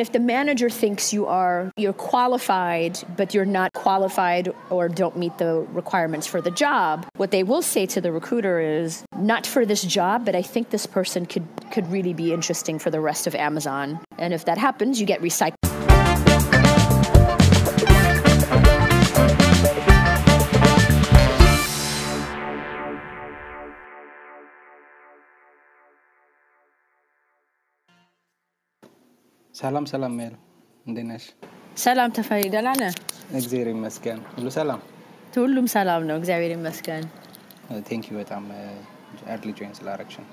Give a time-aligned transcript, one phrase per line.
[0.00, 5.36] If the manager thinks you are you're qualified but you're not qualified or don't meet
[5.36, 9.66] the requirements for the job, what they will say to the recruiter is not for
[9.66, 13.26] this job, but I think this person could could really be interesting for the rest
[13.26, 14.00] of Amazon.
[14.16, 15.69] And if that happens, you get recycled.
[29.60, 30.34] ሰላም ሰላም ሜል
[30.86, 31.24] እንዴት ነሽ?
[31.76, 32.92] ሰላም ተፈሪ፣ ደህና ነህ?
[33.38, 34.80] እግዚአብሔር ይመስገን ሁሉ ሰላም።
[35.36, 37.04] ሁሉም ሰላም ነው፣ እግዚአብሔር ይመስገን።
[37.88, 38.44] ቴንክ ዩ በጣም
[39.34, 40.26] ኤርሊ ጆይን ስላረግሽን።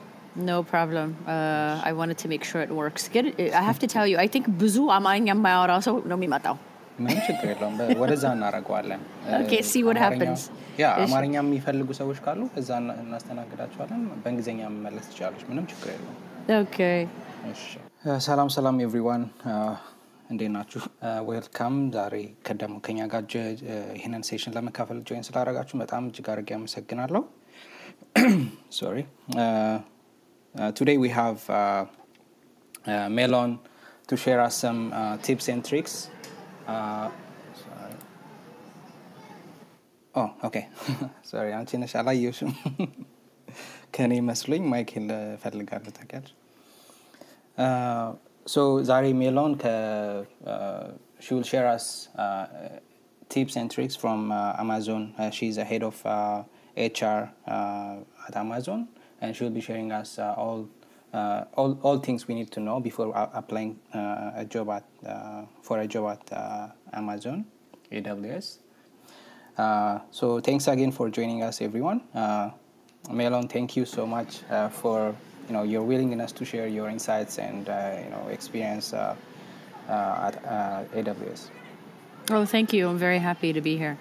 [0.47, 1.07] No problem.
[1.27, 3.03] Uh, I wanted to make sure it works.
[3.13, 3.25] ግን
[3.59, 6.55] I have to tell you, I think ብዙ አማርኛ የማያወራ ሰው ነው የሚመጣው።
[6.99, 9.01] ምንም ችግር የለውም። ወደዛ እናደርገዋለን።
[9.41, 10.41] Okay, see what አማርኛ- happens.
[10.81, 16.17] ያ አማርኛ የሚፈልጉ ሰዎች ካሉ እዛ እና- እናስተናግዳቸዋለን። በእንግሊዝኛ መመለስ ትችላለች። ምንም ችግር የለውም።
[16.61, 16.97] Okay.
[17.53, 17.63] እሺ።
[18.24, 19.22] ሰላም ሰላም ኤቭሪዋን
[20.30, 20.80] እንዴት ናችሁ?
[21.28, 22.14] ዌልካም። ዛሬ
[22.46, 23.42] ከደሞ ከኛ ጋር ጀ-
[23.98, 27.22] ይህንን ሴሽን ለመካፈል ጆይን ስላደረጋችሁ በጣም እጅግ አድርጌ አመሰግናለሁ።
[28.78, 28.98] ሶሪ
[30.74, 31.42] ቱዴይ ዊ ሃቭ
[33.16, 33.52] ሜሎን
[34.08, 34.78] ቱ ሼር አስ ሰም
[35.24, 35.94] ቲፕስ ኤንድ ትሪክስ
[40.44, 40.56] ኦኬ
[41.28, 42.50] ሶሪ አንቺ ነሽ አላየሽም
[43.94, 46.35] ከእኔ መስሎኝ ማይክል እፈልጋለሁ ታውቂያለሽ Uh,
[47.57, 52.47] so Zari Melon, uh, she will share us uh,
[53.29, 55.13] tips and tricks from uh, Amazon.
[55.31, 56.03] She's a head of
[56.75, 58.87] HR at Amazon,
[59.21, 60.69] and she will be sharing us all,
[61.13, 65.43] uh, all all things we need to know before applying uh, a job at uh,
[65.61, 67.45] for a job at Amazon
[67.91, 68.59] AWS.
[70.11, 72.03] So thanks again for joining us, everyone.
[73.09, 74.39] Melon, thank you so much
[74.71, 75.15] for
[75.47, 79.15] you know your willingness to share your insights and uh, you know experience uh,
[79.89, 81.49] uh, at uh, AWS.
[82.29, 82.89] Oh, thank you.
[82.89, 83.97] I'm very happy to be here.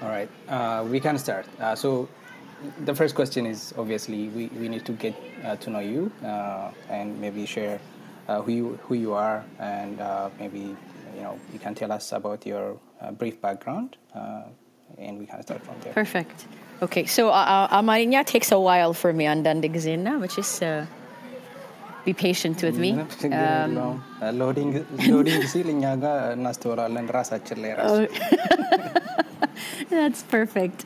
[0.00, 1.46] All right, uh, we can start.
[1.60, 2.08] Uh, so
[2.84, 5.14] the first question is obviously we, we need to get
[5.44, 7.80] uh, to know you uh, and maybe share
[8.28, 10.76] uh, who you who you are and uh, maybe
[11.16, 14.42] you know you can tell us about your uh, brief background uh,
[14.98, 15.92] and we can start from there.
[15.92, 16.46] Perfect.
[16.81, 20.49] Okay, so uh, uh, አማርኛ takes a while for me አንዳንድ ጊዜ እና which is
[20.61, 20.81] uh,
[22.05, 22.89] be patient with me.
[22.95, 23.97] ምንም ችግር Um, የለውም።
[24.41, 24.73] ሎዲንግ
[25.13, 27.95] ሎዲንግ ሲል እኛ ጋር እናስተውላለን ራሳችን ላይ ራሱ
[29.91, 30.79] That's perfect.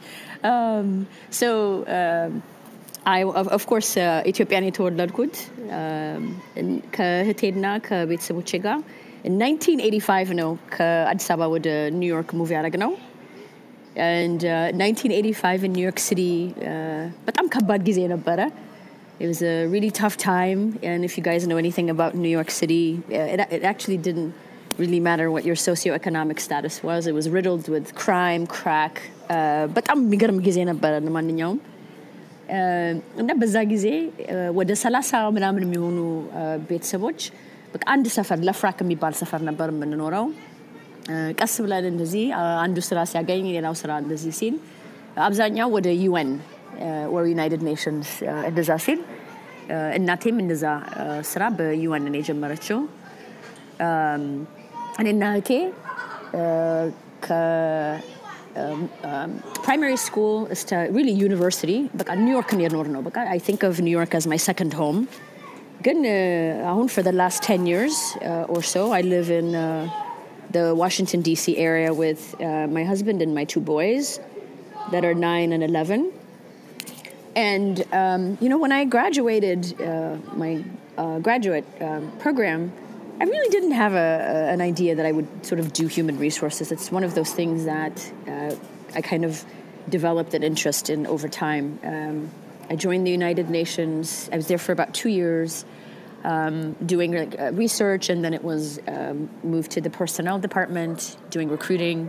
[0.43, 0.87] Um,
[1.31, 1.49] so,
[1.89, 2.31] um,
[3.07, 5.35] I, of, of course, uh, ኢትዮጵያን የተወለድኩት
[5.79, 6.23] um,
[6.61, 8.77] እን- ከእህቴና ከቤተሰቦቼ ጋር
[9.27, 11.67] in 1985 ነው ከአዲስ አበባ ወደ
[12.01, 12.91] ኒውዮርክ ሙቭ ያደረግ ነው
[13.95, 16.33] and uh, 1985 in New York City
[16.71, 18.39] uh, በጣም ከባድ ጊዜ ነበረ
[19.23, 22.51] it was a really tough time and if you guys know anything about New York
[22.59, 22.83] City
[23.17, 24.31] uh, it, it actually didn't
[24.81, 28.95] really matter what your socioeconomic status was it was riddled with crime crack
[29.35, 31.59] uh, በጣም የሚገርም ጊዜ ነበረ ለማንኛውም
[32.59, 33.87] Uh, እና በዛ ጊዜ
[34.33, 35.97] uh, ወደ ሰላሳ ምናምን የሚሆኑ
[36.39, 37.19] uh, ቤተሰቦች
[37.73, 40.52] በቃ አንድ ሰፈር ለፍራክ የሚባል ሰፈር ነበር የምንኖረው Uh,
[41.38, 42.24] ቀስ ብለን እንደዚህ
[42.64, 44.54] አንዱ ስራ ሲያገኝ ሌላው ስራ እንደዚህ ሲል
[45.26, 46.30] አብዛኛው ወደ ዩኤን
[47.14, 48.10] ወር ዩናይትድ ኔሽንስ
[48.48, 49.00] እንደዛ ሲል
[49.98, 50.64] እናቴም እንደዛ
[51.30, 52.78] ስራ በዩኤን ነው የጀመረችው።
[55.00, 55.50] እኔና እህቴ
[59.56, 61.70] ከፕራይማሪ ስኩል እስከ ሪሊ ዩኒቨርሲቲ
[62.00, 64.98] በቃ ኒውዮርክን የኖር ነው። በቃ አይ ቲንክ ኦፍ ኒውዮርክ አዝ ማይ ሰከንድ ሆም
[65.86, 65.98] ግን
[66.70, 67.98] አሁን ፎር ላስት ቴን ይርስ
[68.54, 69.48] ኦር ሶ አይ ሊቭ ኢን
[70.50, 74.20] the Washington DC area with uh, my husband and my two boys
[74.90, 76.12] that are 9 and 11
[77.36, 80.64] and um, you know, when I graduated uh, my
[80.96, 82.72] uh, graduate um, program,
[83.20, 86.18] I really didn't have a, a- an idea that I would sort of do human
[86.18, 86.70] resources.
[86.70, 88.54] It's one of those things that uh,
[88.94, 89.44] I kind of
[89.88, 91.78] developed an interest in over time.
[91.82, 92.30] Um,
[92.70, 94.30] I joined the United Nations.
[94.32, 95.64] I was there for about two years
[96.23, 96.55] Um,
[96.85, 100.97] doing like, uh, research, and then it was um, moved to the personnel department,
[101.29, 101.99] doing recruiting,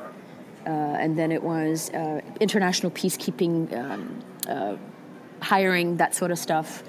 [0.66, 4.02] uh, and then it was uh, international peacekeeping, um,
[4.48, 4.74] uh,
[5.42, 6.82] hiring, that sort of stuff.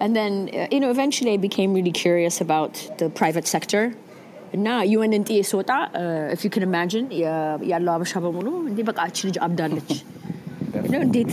[0.00, 3.84] And then, uh, you know, eventually I became really curious about the private sector.
[4.56, 5.70] እና ዩኤንን ጥዬ ስወጣ
[6.34, 9.90] if you can imagine የ- ያለው አበሻ በሙሉ እንዴ በቃ እቺ ልጅ አብዳለች
[10.92, 11.32] ነው እንዴት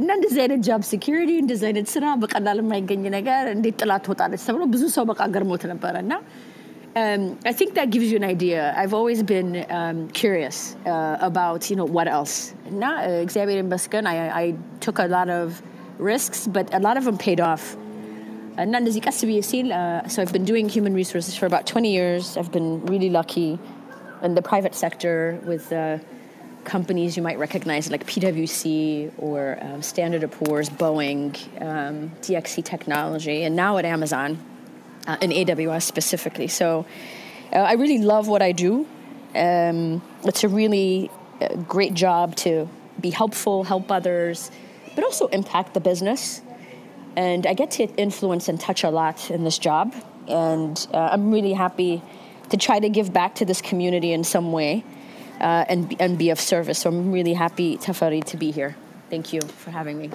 [0.00, 4.64] እና እንደዚህ አይነት ጃብ ሴኪሪቲ እንደዚህ አይነት ስራ በቀላል የማይገኝ ነገር እንዴት ጥላት ትወጣለች ተብሎ
[4.74, 6.14] ብዙ ሰው በቃ ገርሞት ነበረ እና
[6.96, 8.74] um, I think that gives you an idea.
[8.74, 12.36] I've always been um, curious uh, about, you know, what else.
[12.70, 14.46] እና uh, እግዚአብሔር ይመስገን I, I
[14.84, 15.46] took a lot of
[16.12, 17.64] risks, but a lot of them paid off.
[18.64, 19.66] እና እንደዚህ ቀስ ብዬ ሲል
[20.12, 22.24] so I've been doing human resources for about 20 years.
[22.40, 23.50] I've been really lucky
[24.26, 25.16] in the private sector
[25.50, 25.98] with uh,
[26.63, 33.43] companies you might recognize like PwC or um, Standard & Poor's, Boeing, um, DXC Technology,
[33.43, 34.39] and now at Amazon
[35.07, 36.47] uh, in AWS specifically.
[36.47, 36.85] So
[37.51, 38.87] uh, I really love what I do.
[39.35, 41.09] Um, it's a really
[41.41, 42.67] uh, great job to
[42.99, 44.51] be helpful, help others,
[44.95, 46.41] but also impact the business.
[47.15, 49.93] And I get to influence and touch a lot in this job.
[50.27, 52.01] And uh, I'm really happy
[52.49, 54.83] to try to give back to this community in some way
[55.41, 56.79] uh, and, and be of service.
[56.79, 58.75] So I'm really happy, Tafari, to be here.
[59.09, 60.09] Thank you for having me.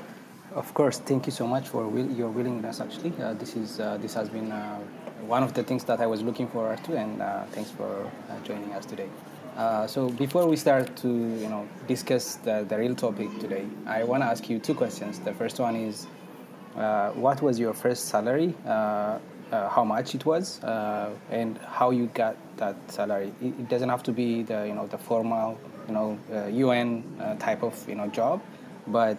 [0.55, 2.81] Of course, thank you so much for will, your willingness.
[2.81, 4.79] Actually, uh, this is uh, this has been uh,
[5.27, 8.41] one of the things that I was looking forward to, and uh, thanks for uh,
[8.43, 9.09] joining us today.
[9.57, 14.05] Uh, so before we start to you know discuss the, the real topic today, I
[14.05, 15.19] want to ask you two questions.
[15.19, 16.07] The first one is,
[17.15, 18.55] what was your first salary?
[18.65, 20.61] How much it was,
[21.31, 23.33] and how you got that salary.
[23.41, 25.59] It, doesn't have to be the you know the formal
[25.89, 28.41] you know uh, UN uh, type of you know job,
[28.87, 29.17] but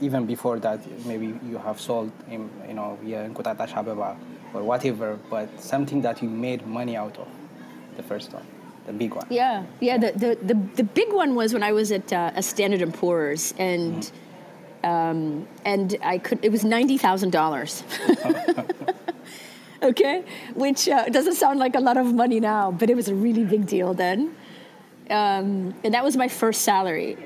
[0.00, 4.16] even before that, maybe you have sold in, you know here in Kotata
[4.54, 7.28] or whatever, but something that you made money out of,
[7.96, 8.46] the first one
[8.86, 9.26] the big one.
[9.30, 9.98] Yeah, yeah.
[9.98, 12.92] The, the, the, the, big one was when I was at uh, a Standard and
[12.92, 14.02] Poor's, and
[14.82, 14.90] mm-hmm.
[14.90, 16.44] um, and I could.
[16.44, 17.84] It was ninety thousand dollars.
[19.90, 20.24] okay,
[20.54, 23.44] which uh, doesn't sound like a lot of money now, but it was a really
[23.44, 24.34] big deal then.
[25.10, 27.16] Um, and that was my first salary.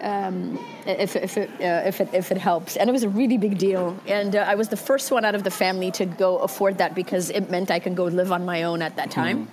[0.00, 2.76] Um, if, if, it, uh, if, it, if it helps.
[2.76, 3.96] And it was a really big deal.
[4.08, 6.96] And uh, I was the first one out of the family to go afford that
[6.96, 9.46] because it meant I could go live on my own at that time.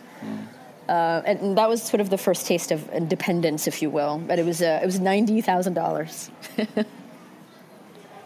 [0.87, 4.17] Uh, and, and that was sort of the first taste of independence, if you will.
[4.17, 6.85] But it was, uh, it was $90,000.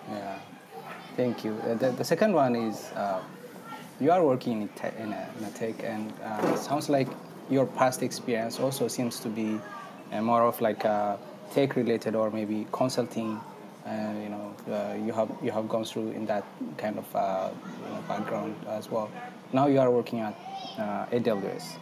[0.09, 0.39] Yeah,
[1.15, 1.53] thank you.
[1.63, 3.21] Uh, the, the second one is uh,
[4.03, 7.07] you are working in, te- in, a, in a tech, and uh, sounds like
[7.49, 9.59] your past experience also seems to be
[10.11, 11.15] uh, more of like uh,
[11.53, 13.39] tech related or maybe consulting.
[13.85, 16.45] And you know, uh, you have you have gone through in that
[16.77, 17.49] kind of uh,
[17.83, 19.09] you know, background as well.
[19.53, 20.35] Now you are working at
[20.77, 21.77] uh, AWS.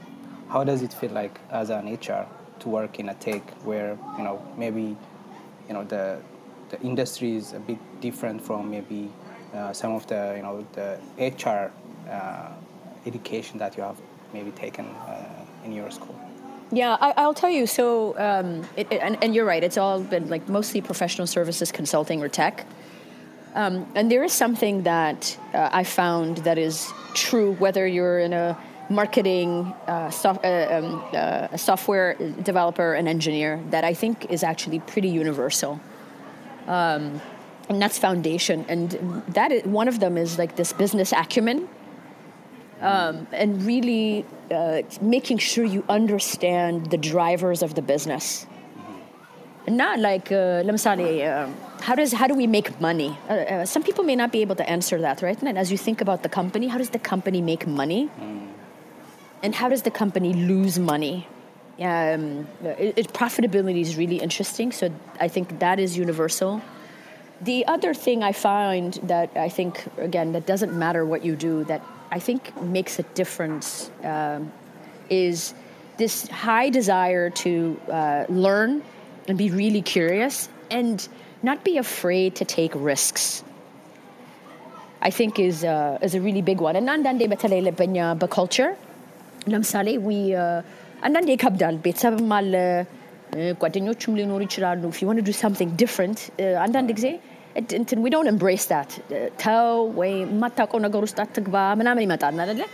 [0.50, 2.28] How does it feel like as an HR
[2.60, 4.96] to work in a tech where you know maybe
[5.68, 6.20] you know the
[6.70, 9.12] the industry is a bit different from maybe
[9.54, 11.70] uh, some of the you know the HR uh,
[13.06, 13.98] education that you have
[14.33, 16.15] maybe taken uh, in your school.
[16.71, 17.68] Yeah, I, I'll tell you.
[17.68, 19.63] So, um, it, it- and, and you're right.
[19.63, 22.65] It's all been like mostly professional services, consulting, or tech.
[23.56, 28.31] Um, and there is something that uh, I found that is true whether you're in
[28.31, 28.57] a
[28.89, 30.27] marketing, uh, uh,
[30.71, 32.13] um, uh, a software
[32.44, 35.81] developer, an engineer, that I think is actually pretty universal.
[36.68, 37.19] Um,
[37.68, 38.65] and that's foundation.
[38.69, 38.92] And
[39.30, 41.68] that is, one of them is like this business acumen
[42.81, 48.45] um, and really uh, making sure you understand the drivers of the business.
[49.68, 51.50] Not like, uh, uh,
[51.81, 53.16] how does how do we make money?
[53.30, 55.39] Uh, uh, some people may not be able to answer that, right?
[55.44, 58.10] And as you think about the company, how does the company make money?
[58.19, 58.48] Mm.
[59.44, 61.27] And how does the company lose money?
[61.80, 64.72] Um, it, it, profitability is really interesting.
[64.72, 66.62] So I think that is universal.
[67.42, 71.63] The other thing I find that I think again that doesn't matter what you do
[71.66, 72.41] that I think
[72.71, 73.69] makes a difference
[74.05, 74.41] um,
[75.11, 75.38] is
[75.97, 76.14] this
[76.45, 77.52] high desire to
[77.90, 78.71] uh, learn
[79.28, 80.37] and be really curious
[80.71, 80.97] and
[81.43, 83.25] not be afraid to take risks.
[85.02, 86.76] I think is, uh, is a really big one.
[86.76, 88.71] And አንዳንዴ በተለይ በኛ በculture
[89.47, 90.61] ለምሳሌ we uh,
[91.07, 92.52] አንዳንዴ ይከብዳል። ቤተሰብም አለ
[93.37, 97.30] እ፣ ጓደኞቹም ሊኖሩ ይችላሉ። if you want to do something different እ፣ አንዳንድ ጊዜ እድ-
[97.78, 99.69] እንትን we don't embrace that እ፣ ተው
[100.00, 102.64] ወይ የማታውቀው ነገር ውስጥ አትግባ ምናምን ይመጣል አይደለ?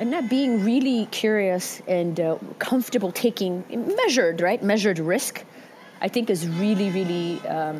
[0.00, 2.30] And that being really curious and uh,
[2.68, 3.52] comfortable taking
[4.00, 4.60] measured, right?
[4.70, 5.34] Measured risk,
[6.06, 7.78] I think is really, really, um,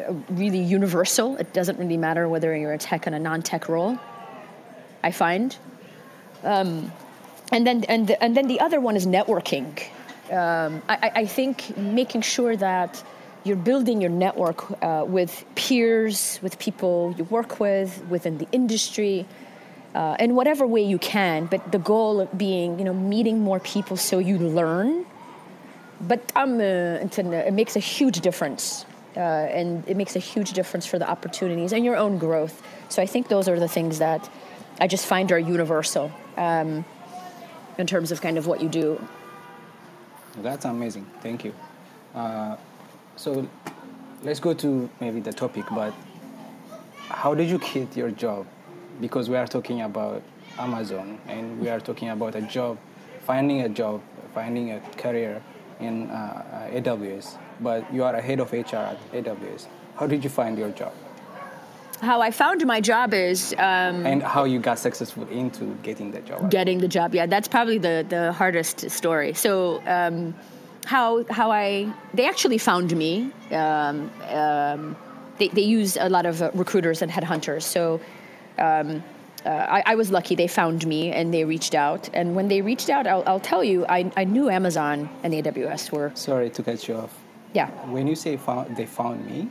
[0.00, 1.28] uh, really universal.
[1.42, 3.94] It doesn't really matter whether you're a tech and a non-tech role.
[5.08, 5.48] I find,
[6.54, 6.70] um,
[7.52, 9.68] and then and the, and then the other one is networking.
[10.40, 11.56] Um, I, I- I think
[12.00, 12.92] making sure that
[13.43, 19.25] you're building your network uh, with peers, with people you work with, within the industry,
[19.95, 21.45] uh, in whatever way you can.
[21.45, 25.05] But the goal of being, you know, meeting more people so you learn.
[26.01, 26.63] But um, uh,
[27.03, 28.85] it makes a huge difference.
[29.17, 32.61] Uh, and it makes a huge difference for the opportunities and your own growth.
[32.89, 34.29] So I think those are the things that
[34.79, 36.85] I just find are universal um,
[37.77, 39.01] in terms of kind of what you do.
[40.37, 41.05] That's amazing.
[41.21, 41.53] Thank you.
[42.13, 42.55] Uh,
[43.19, 43.45] so
[44.23, 45.93] let's go to maybe the topic, but
[47.09, 48.47] how did you quit your job
[49.01, 50.23] because we are talking about
[50.57, 52.77] Amazon and we are talking about a job,
[53.25, 54.01] finding a job,
[54.33, 55.43] finding a career
[55.81, 56.13] in uh,
[56.73, 57.37] uh, AWS.
[57.59, 59.67] But you are a head of HR at AWS.
[59.97, 60.93] How did you find your job?
[61.99, 66.21] How I found my job is um, and how you got successful into getting the
[66.21, 66.49] job.
[66.49, 67.13] getting the job.
[67.13, 69.33] Yeah, that's probably the, the hardest story.
[69.33, 70.33] So um,
[70.85, 73.31] how how I they actually found me.
[73.51, 74.95] Um, um,
[75.37, 77.63] they they use a lot of uh, recruiters and headhunters.
[77.63, 77.99] So.
[78.57, 79.03] Um,
[79.45, 80.35] uh, I, I was lucky.
[80.35, 82.09] They found me and they reached out.
[82.13, 85.91] And when they reached out, I'll, I'll tell you, I, I knew Amazon and AWS
[85.93, 87.17] were, Sorry to cut you off.
[87.53, 87.69] yeah.
[87.89, 89.49] When you say found, they found me,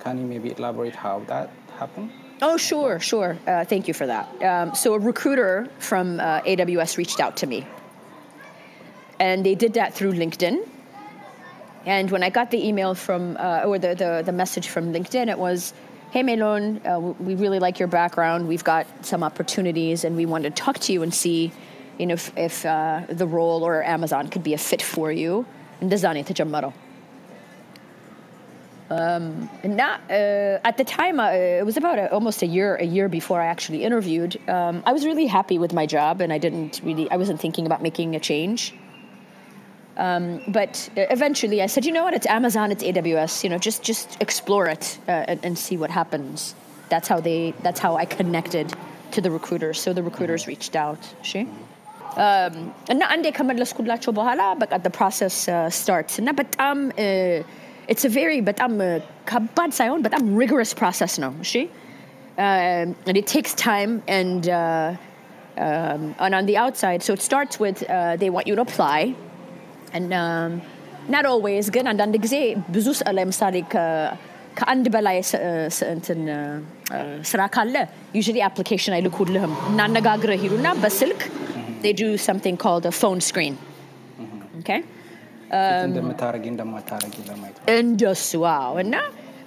[0.00, 2.10] can you maybe elaborate how that happened?
[2.42, 3.38] Oh, sure, sure.
[3.46, 4.26] Uh, thank you for that.
[4.42, 7.64] Um, so a recruiter from uh, AWS reached out to me,
[9.20, 10.66] and they did that through LinkedIn.
[11.86, 15.28] And when I got the email from, uh, or the, the, the, message from LinkedIn,
[15.28, 15.72] it was,
[16.10, 18.46] hey, Melon, uh, we really like your background.
[18.46, 21.52] We've got some opportunities and we want to talk to you and see,
[21.98, 25.46] you know, if, if uh, the role or Amazon could be a fit for you.
[25.80, 26.72] And Dazani تجمروا.
[28.90, 32.84] Um, not, uh, at the time, uh, it was about a, almost a year, a
[32.84, 34.38] year before I actually interviewed.
[34.48, 37.66] Um, I was really happy with my job, and I didn't really, I wasn't thinking
[37.66, 38.74] about making a change.
[39.97, 42.13] Um, but uh, eventually, I said, you know what?
[42.13, 43.43] It's Amazon, it's AWS.
[43.43, 46.55] You know, just just explore it uh, and, and see what happens.
[46.89, 47.53] That's how they.
[47.61, 48.73] That's how I connected
[49.11, 49.79] to the recruiters.
[49.79, 51.01] So the recruiters reached out.
[51.21, 51.47] She.
[52.93, 57.37] እና አንዴ ከመለስኩላቸው በኋላ በቃ the process uh, starts እና በጣም uh,
[57.91, 63.27] it's a very በጣም uh, ከባድ ሳይሆን በጣም rigorous process ነው እሺ um, and it
[63.35, 64.89] takes time and uh,
[65.65, 68.99] um, and on the outside so it starts with uh, they want you to apply
[69.97, 70.51] and um,
[71.07, 72.35] not always ግን አንዳንድ ጊዜ
[72.75, 74.11] ብዙ ስ- ለምሳሌ ከ-
[74.59, 75.41] ከአንድ በላይ ስ-
[75.77, 76.99] ስ- እንትን እ፣
[77.31, 77.75] ስራ ካለ
[78.19, 81.21] usually application አይልኩልህም እናነጋግረህ ይሉና በስልክ
[81.83, 83.55] they do something called a phone screen
[84.61, 84.79] okay
[85.87, 88.95] እንደምታረጊ እንደማታረጊ ለማየት ነው። እንደሱ ዋው እና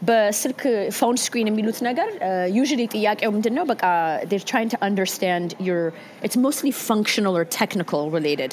[0.08, 0.60] በስልክ
[0.98, 2.08] ፎን ስክሪን የሚሉት ነገር
[2.56, 3.84] ዩዥሊ ጥያቄው ምንድን ነው በቃ
[4.30, 5.82] they're trying to understand your
[6.26, 8.52] it's mostly functional or technical related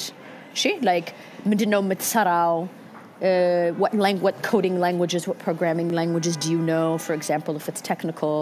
[0.56, 1.08] እሺ like
[1.50, 2.54] ምንድን ነው የምትሰራው
[3.28, 7.66] uh, what, lang- what coding languages what programming languages do you know for example if
[7.70, 8.36] it's technical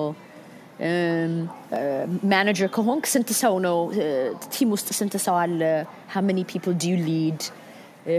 [0.88, 1.32] um,
[1.78, 2.04] uh,
[2.35, 3.78] manager ከሆንክ ስንት ሰው ነው
[4.56, 5.61] ቲም ውስጥ ስንት ሰው አለ
[6.14, 7.40] how many people do you lead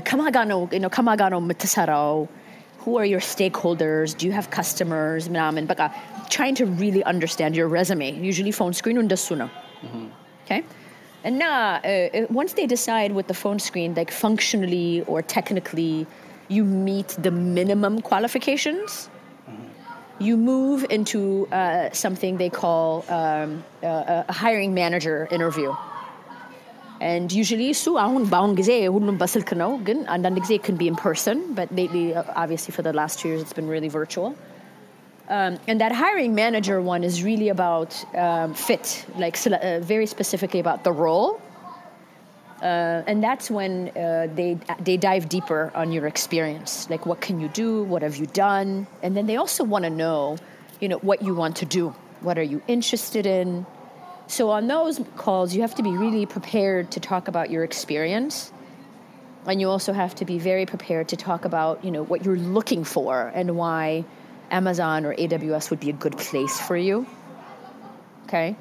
[0.09, 2.15] ከማጋ ነው you know, ከማጋ ነው የምትሰራው
[2.83, 5.81] who are your stakeholders do you have customers ምናምን በቃ
[6.35, 9.49] trying to really understand your resume usually phone screen እንደሱ ነው
[10.43, 10.61] okay
[11.25, 16.05] and now uh, once they decide with the phone screen like functionally or technically
[16.49, 19.09] you meet the minimum qualifications
[20.19, 25.71] you move into uh, something they call um, uh, a hiring manager interview
[27.09, 30.87] and usually እሱ አሁን በአሁን ጊዜ ሁሉም በስልክ ነው ግን አንዳንድ ጊዜ it can be
[30.91, 34.29] in person but lately uh, obviously for the last two years it's been really virtual
[35.28, 40.58] um, and that hiring manager one is really about um, fit like uh, very specifically
[40.58, 41.40] about the role.
[42.62, 46.88] Uh, and that's when uh, they they dive deeper on your experience.
[46.90, 47.84] Like what can you do?
[47.84, 48.86] What have you done?
[49.02, 50.38] And then they also want to know
[50.80, 51.94] you know what you want to do.
[52.20, 53.66] What are you interested in?
[54.28, 58.50] So on those calls you have to be really prepared to talk about your experience.
[59.46, 62.36] And you also have to be very prepared to talk about you know what you're
[62.36, 64.04] looking for and why
[64.50, 67.06] Amazon or AWS would be a good place for you.
[68.24, 68.56] Okay.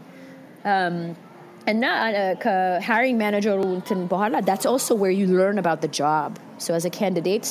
[0.63, 1.15] Um,
[1.65, 2.07] and now,
[2.45, 3.51] uh, hiring manager
[4.41, 6.39] that's also where you learn about the job.
[6.57, 7.45] So as a candidate,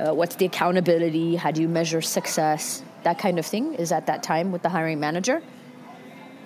[0.00, 1.36] uh, what's the accountability?
[1.36, 2.82] How do you measure success?
[3.02, 5.42] That kind of thing is at that time with the hiring manager.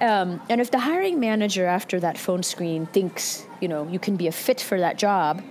[0.00, 4.16] Um, and if the hiring manager after that phone screen thinks you know you can
[4.16, 5.42] be a fit for that job,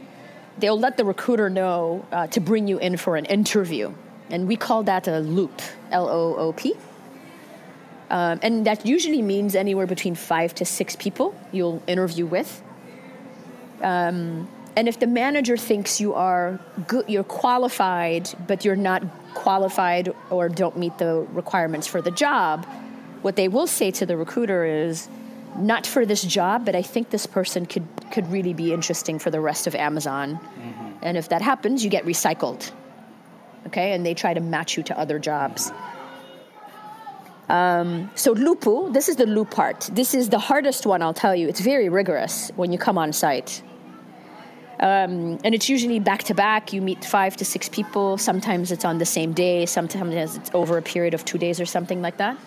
[0.60, 3.94] they'll let the recruiter know uh, to bring you in for an interview.
[4.30, 6.76] And we call that a loop, L-O-O-P.
[8.10, 12.62] Um, and that usually means anywhere between five to six people you'll interview with.
[13.82, 19.04] Um, and if the manager thinks you are good, you're qualified, but you're not
[19.34, 22.66] qualified or don't meet the requirements for the job,
[23.22, 25.08] what they will say to the recruiter is,
[25.58, 29.32] "Not for this job, but I think this person could could really be interesting for
[29.32, 30.40] the rest of Amazon."
[31.02, 32.72] And if that happens, you get recycled.
[33.68, 35.72] Okay, and they try to match you to other jobs.
[38.16, 39.90] So Lupu, this is the loop part.
[39.94, 41.48] This is the hardest one, I'll tell you.
[41.48, 43.62] It's very rigorous when you come on site.
[44.80, 46.74] Um, and it's usually back to back.
[46.74, 48.18] You meet five to six people.
[48.18, 49.66] Sometimes it's on the same day.
[49.66, 52.38] Sometimes it's over a period of two days or something like that.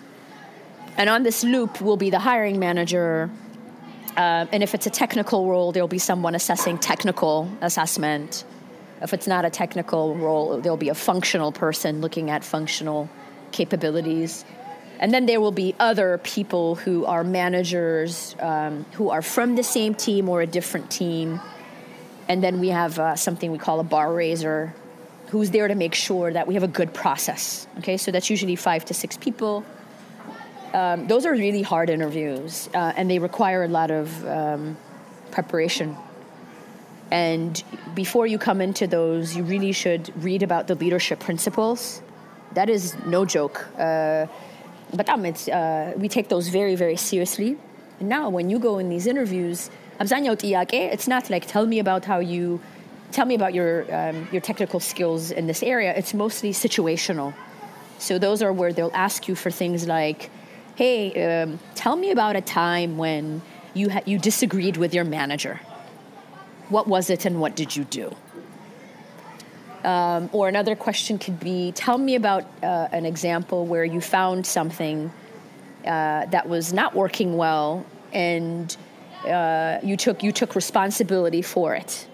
[0.97, 3.31] And on this loop will be the hiring manager.
[4.17, 8.45] Uh, and if it's a technical role, there'll be someone assessing technical assessment.
[9.01, 13.09] If it's not a technical role, there'll be a functional person looking at functional
[13.53, 14.45] capabilities.
[14.99, 19.63] And then there will be other people who are managers um, who are from the
[19.63, 21.41] same team or a different team.
[22.27, 24.75] And then we have uh, something we call a bar raiser
[25.29, 27.67] who's there to make sure that we have a good process.
[27.79, 29.65] Okay, so that's usually five to six people.
[30.75, 34.77] Um, those are really hard interviews, uh, and they require a lot of um,
[35.31, 35.97] preparation.
[37.11, 37.63] And
[37.95, 42.03] before you come into those, you really should read about the leadership principles.
[42.53, 43.67] That is no joke.
[43.79, 44.27] Uh,
[44.93, 47.57] but um, it's, uh, we take those very, very seriously.
[48.01, 52.21] And now, when you go in these interviews, it's not like tell me about how
[52.21, 52.61] you,
[53.11, 55.95] tell me about your, um, your technical skills in this area.
[55.95, 57.35] It's mostly situational.
[57.99, 60.31] So those are where they'll ask you for things like,
[60.77, 63.43] hey, um, tell me about a time when
[63.75, 65.61] you, ha- you disagreed with your manager.
[66.70, 68.16] What was it and what did you do?
[69.84, 74.46] Um, or another question could be tell me about uh, an example where you found
[74.46, 75.12] something
[75.86, 78.76] uh, that was not working well and
[79.28, 82.08] uh, you, took, you took responsibility for it.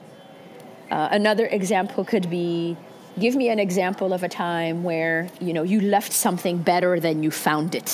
[0.89, 2.75] Uh, another example could be
[3.19, 7.21] give me an example of a time where you know you left something better than
[7.23, 7.91] you found it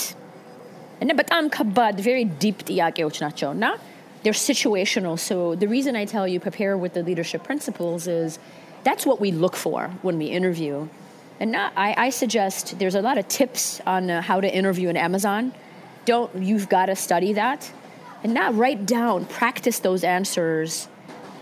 [1.04, 3.66] እና በጣም ከባድ very deep ጥያቄዎች ናቸው እና
[4.23, 5.19] they're situational.
[5.19, 8.39] So the reason I tell you prepare with the leadership principles is
[8.85, 10.89] that's what we look for when we interview.
[11.39, 14.89] And now I, I suggest there's a lot of tips on uh, how to interview
[14.89, 15.53] in Amazon.
[16.05, 17.71] Don't you've got to study that
[18.23, 20.89] and now write down practice those answers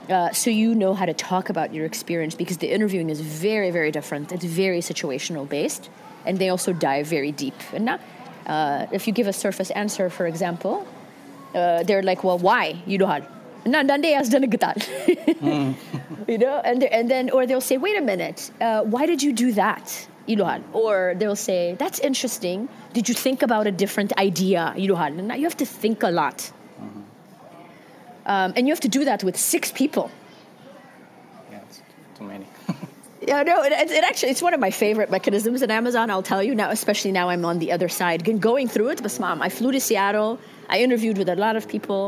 [0.08, 3.70] uh, so you know how to talk about your experience because the interviewing is very
[3.70, 4.32] very different.
[4.32, 5.90] It's very situational based
[6.25, 7.54] and they also dive very deep.
[7.73, 7.99] And now
[8.47, 10.87] uh, if you give a surface answer, for example,
[11.55, 12.83] uh, they're like, well, why?
[12.87, 13.21] You know how?
[13.64, 14.31] And then they ask
[16.28, 19.32] You know, and, and then, or they'll say, wait a minute, uh, why did you
[19.32, 20.06] do that?
[20.26, 20.63] Know?
[20.75, 22.69] Or they'll say, that's interesting.
[22.93, 24.75] Did you think about a different idea?
[24.76, 25.06] How?
[25.06, 26.52] And you have to think a lot.
[28.28, 30.11] Um, and you have to do that with six people.
[31.50, 31.80] Yeah, it's
[32.17, 32.47] too many.
[33.26, 36.08] Yeah, no, it, it, it actually it's one of my favorite mechanisms in Amazon.
[36.08, 39.02] I'll tell you now, especially now I'm on the other side, going through it.
[39.02, 40.39] But mom, I flew to Seattle.
[40.70, 42.01] I interviewed with a lot of people,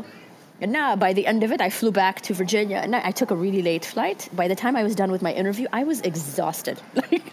[0.62, 3.12] and now by the end of it, I flew back to Virginia, and I I
[3.20, 4.20] took a really late flight.
[4.42, 6.78] By the time I was done with my interview, I was exhausted.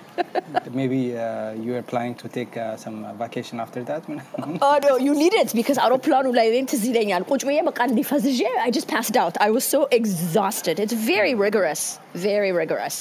[0.81, 4.03] Maybe uh, you are planning to take uh, some uh, vacation after that?
[4.69, 8.07] oh no, you need it because አውሮፕላኑ ላይ እኔን ትዝ ይለኛል ቁጭ ብዬ በቃ እንዲህ
[8.13, 9.35] ፈዝዤ I just passed out.
[9.47, 10.77] I was so exhausted.
[10.85, 11.83] It's very rigorous,
[12.29, 12.99] very rigorous.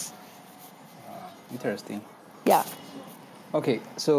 [1.56, 2.00] Interesting.
[2.52, 2.64] Yeah.
[3.60, 4.14] Okay, so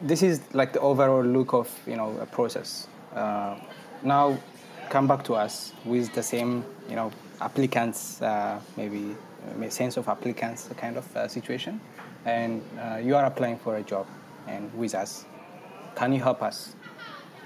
[0.00, 2.88] this is like the overall look of you know a process.
[3.14, 3.56] Uh,
[4.02, 4.38] now,
[4.90, 9.16] come back to us with the same you know applicants, uh, maybe
[9.60, 11.80] uh, sense of applicants kind of uh, situation,
[12.24, 14.06] and uh, you are applying for a job,
[14.46, 15.24] and with us,
[15.94, 16.74] can you help us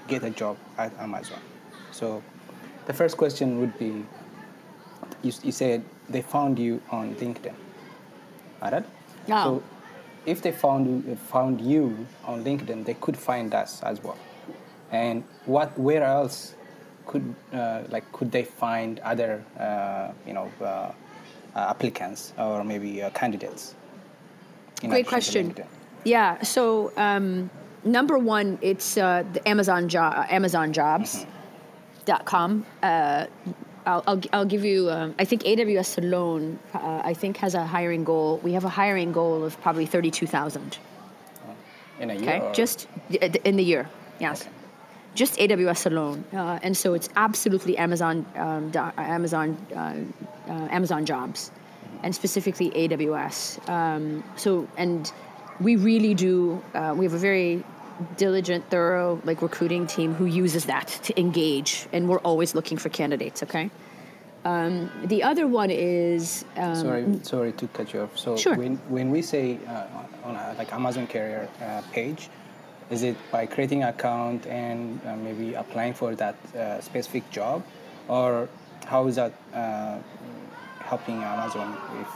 [0.07, 1.39] get a job at Amazon?
[1.91, 2.23] So,
[2.85, 4.05] the first question would be,
[5.21, 7.53] you, you said they found you on LinkedIn.
[8.61, 8.85] Alright?
[9.27, 9.43] Yeah.
[9.43, 9.63] So
[10.25, 14.17] if they found found you on LinkedIn, they could find us as well.
[14.91, 16.55] And what where else
[17.05, 20.91] could uh, like could they find other uh, you know uh, uh,
[21.55, 23.75] applicants or maybe uh, candidates?
[24.81, 25.55] Great question.
[26.03, 26.41] Yeah.
[26.43, 27.49] So um,
[27.83, 31.25] number one, it's uh, the Amazon job, Amazon Jobs.
[32.05, 32.65] Dot com.
[33.85, 34.89] Uh, I'll, I'll, I'll give you.
[34.89, 38.39] Um, I think AWS alone, uh, I think, has a hiring goal.
[38.43, 40.77] We have a hiring goal of probably thirty-two thousand.
[41.99, 42.29] In a year?
[42.35, 42.87] Okay, just
[43.45, 43.87] in the year.
[44.19, 44.49] Yes, Okay.
[45.15, 49.95] just AWS alone, uh, and so it's absolutely Amazon, um, do- Amazon, uh,
[50.51, 51.51] uh, Amazon jobs,
[52.03, 53.59] and specifically AWS.
[53.69, 55.11] Um, so, and
[55.59, 56.61] we really do.
[56.73, 57.63] Uh, we have a very
[58.17, 62.89] diligent, thorough, like recruiting team who uses that to engage, and we're always looking for
[62.89, 63.43] candidates.
[63.43, 63.69] Okay.
[64.45, 68.17] Um, the other one is um, Sorry, sorry to cut you off.
[68.17, 68.55] So Sure.
[68.55, 69.85] when, when we say uh,
[70.25, 72.29] on a, like Amazon Career uh, page,
[72.89, 77.63] is it by creating an account and uh, maybe applying for that uh, specific job,
[78.09, 78.49] or
[78.85, 79.97] how is that uh,
[80.79, 82.07] helping Amazon if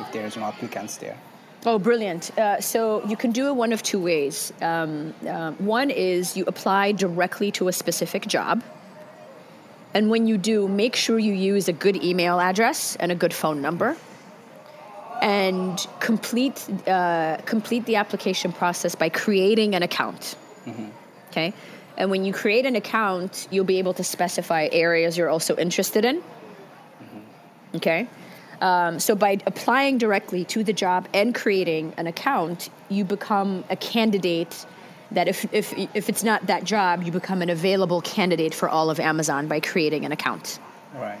[0.00, 1.18] if there's no applicants there?
[1.66, 2.36] Oh, brilliant.
[2.38, 4.52] Uh, so you can do it one of two ways.
[4.60, 8.62] Um, uh, one is you apply directly to a specific job.
[9.94, 13.32] And when you do, make sure you use a good email address and a good
[13.32, 13.96] phone number.
[15.22, 20.36] And complete, uh, complete the application process by creating an account.
[21.30, 21.54] Okay.
[21.96, 26.04] And when you create an account, you'll be able to specify areas you're also interested
[26.04, 26.22] in.
[27.76, 28.06] Okay.
[28.60, 33.76] Um, so by applying directly to the job and creating an account, you become a
[33.76, 34.66] candidate
[35.10, 38.90] that if, if, if it's not that job, you become an available candidate for all
[38.90, 40.58] of Amazon by creating an account.
[40.94, 41.20] Right.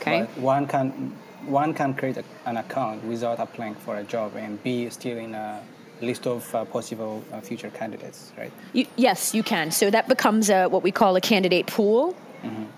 [0.00, 0.20] Okay.
[0.20, 1.12] But one can
[1.46, 5.34] one can create a, an account without applying for a job and be still in
[5.34, 5.62] a
[6.02, 8.52] list of uh, possible uh, future candidates, right?
[8.72, 9.70] You, yes, you can.
[9.70, 12.16] So that becomes a, what we call a candidate pool.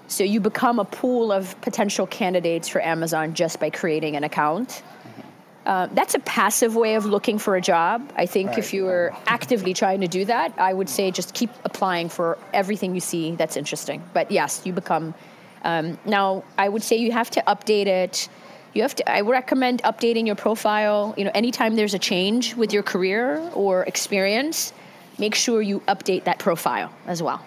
[0.06, 4.82] So you become a pool of potential candidates for Amazon just by creating an account.
[5.68, 8.10] Uh, that's a passive way of looking for a job.
[8.16, 11.50] I think if you were actively trying to do that, I would say just keep
[11.64, 14.02] applying for everything you see that's interesting.
[14.14, 15.12] But yes, you become.
[15.64, 18.30] Um, now, I would say you have to update it.
[18.72, 19.10] You have to.
[19.10, 21.12] I would recommend updating your profile.
[21.18, 24.72] You know, anytime there's a change with your career or experience,
[25.18, 27.44] make sure you update that profile as well.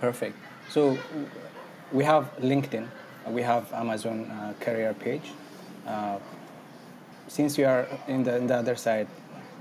[0.00, 0.36] Perfect.
[0.68, 0.98] So
[1.92, 2.86] we have LinkedIn,
[3.28, 5.32] we have Amazon uh, career page.
[5.86, 6.18] Uh,
[7.28, 9.06] since you are in the, in the other side,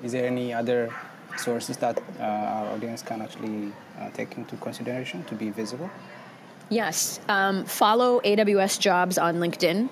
[0.04, 0.94] is there any other
[1.38, 5.90] sources that uh, our audience can actually uh, take into consideration to be visible?
[6.70, 7.20] Yes.
[7.28, 9.90] Um, follow AWS Jobs on LinkedIn.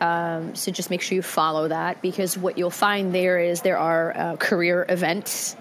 [0.00, 3.78] Um, so just make sure you follow that because what you'll find there is there
[3.78, 5.56] are uh, career events.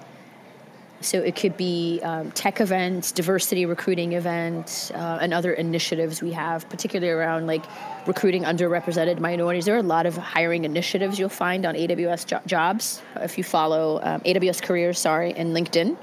[1.02, 6.32] So it could be um, tech events, diversity recruiting events, uh, and other initiatives we
[6.32, 7.64] have, particularly around like
[8.08, 9.66] recruiting underrepresented minorities.
[9.66, 13.44] There are a lot of hiring initiatives you'll find on AWS jo- Jobs if you
[13.44, 15.98] follow um, AWS Careers, sorry, and LinkedIn.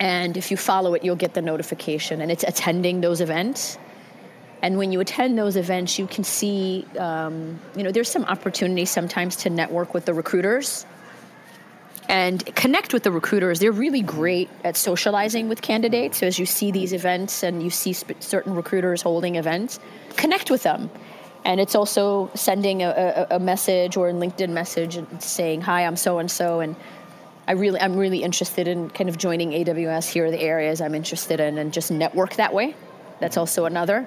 [0.00, 2.22] And if you follow it, you'll get the notification.
[2.22, 3.78] And it's attending those events.
[4.62, 8.86] And when you attend those events, you can see, um, you know, there's some opportunity
[8.86, 10.86] sometimes to network with the recruiters
[12.10, 13.60] and connect with the recruiters.
[13.60, 16.18] They're really great at socializing with candidates.
[16.18, 19.78] So as you see these events and you see sp- certain recruiters holding events,
[20.16, 20.90] connect with them.
[21.44, 22.88] And it's also sending a,
[23.30, 26.74] a, a message or a LinkedIn message saying, "Hi, I'm so and so," and
[27.46, 30.10] I really, I'm really interested in kind of joining AWS.
[30.10, 32.74] Here are the areas I'm interested in, and just network that way.
[33.20, 34.06] That's also another.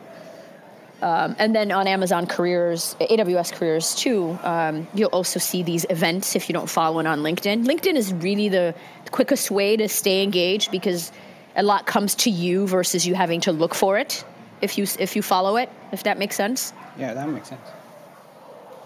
[1.04, 6.34] Um, and then on Amazon Careers, AWS Careers too, um, you'll also see these events
[6.34, 7.66] if you don't follow it on LinkedIn.
[7.66, 8.74] LinkedIn is really the
[9.12, 11.12] quickest way to stay engaged because
[11.58, 14.24] a lot comes to you versus you having to look for it
[14.62, 15.70] if you if you follow it.
[15.92, 16.72] If that makes sense.
[16.98, 17.68] Yeah, that makes sense.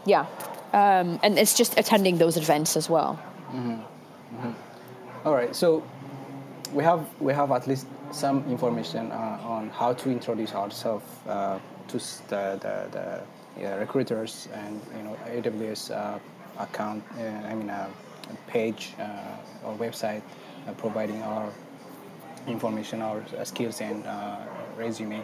[0.07, 0.25] Yeah,
[0.73, 3.19] um, and it's just attending those events as well.
[5.23, 5.83] All right, so
[6.73, 11.59] we have we have at least some information uh, on how to introduce ourselves uh,
[11.87, 11.97] to
[12.27, 13.21] the the,
[13.59, 16.19] the recruiters and you know AWS uh,
[16.59, 17.03] account.
[17.17, 17.87] Uh, I mean, uh,
[18.47, 20.21] page uh, or website
[20.67, 21.49] uh, providing our
[22.47, 24.37] information, our skills and uh,
[24.77, 25.23] resume.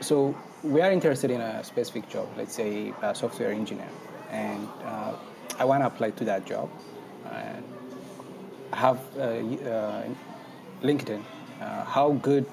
[0.00, 3.90] So we are interested in a specific job, let's say a software engineer,
[4.30, 4.68] and
[5.58, 6.70] I want to apply to that job.
[7.30, 7.64] And
[8.72, 8.98] have
[10.82, 11.22] LinkedIn.
[11.60, 12.46] How good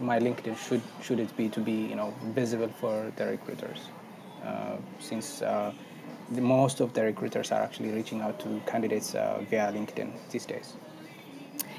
[0.00, 3.88] my LinkedIn should should it be to be you know visible for the recruiters?
[4.44, 5.72] Uh, since uh,
[6.32, 10.46] the, most of the recruiters are actually reaching out to candidates uh, via LinkedIn these
[10.46, 10.74] days.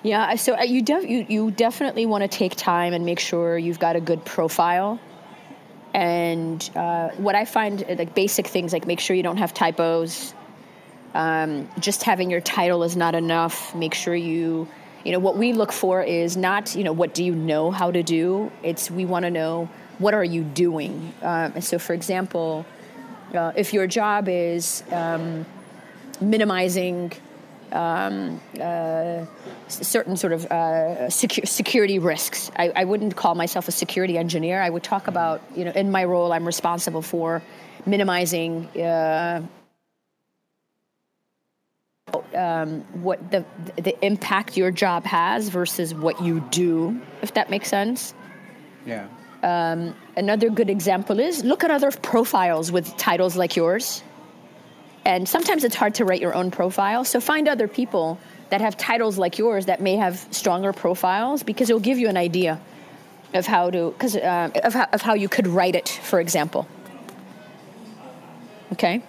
[0.04, 3.58] Yeah, so uh, you, def- you you definitely want to take time and make sure
[3.58, 5.00] you've got a good profile.
[5.94, 9.54] And uh, what I find uh, like basic things like make sure you don't have
[9.54, 10.34] typos.
[11.14, 13.74] Um, just having your title is not enough.
[13.76, 14.68] Make sure you,
[15.04, 17.92] you know, what we look for is not you know what do you know how
[17.92, 18.52] to do.
[18.64, 21.14] It's we want to know what are you doing.
[21.22, 22.66] Um, so, for example,
[23.34, 25.46] uh, if your job is um,
[26.22, 27.12] minimizing
[29.68, 32.52] certain sort of uh, secu- security risks.
[32.56, 34.62] I, I wouldn't call myself a security engineer.
[34.62, 37.42] I would talk about, you know, in my role, I'm responsible for
[37.86, 39.42] minimizing uh,
[42.36, 43.46] um, what the
[43.78, 47.00] the impact your job has versus what you do.
[47.22, 48.14] If that makes sense.
[48.86, 49.08] Yeah.
[50.20, 54.04] Another good example is look at other profiles with titles like yours.
[55.06, 57.06] And sometimes it's hard to write your own profile.
[57.06, 58.20] So find other people
[58.50, 62.18] that have titles like yours that may have stronger profiles because it'll give you an
[62.18, 62.60] idea
[63.34, 66.68] of how to, because uh, of, how, of how you could write it, for example.
[68.74, 69.02] Okay,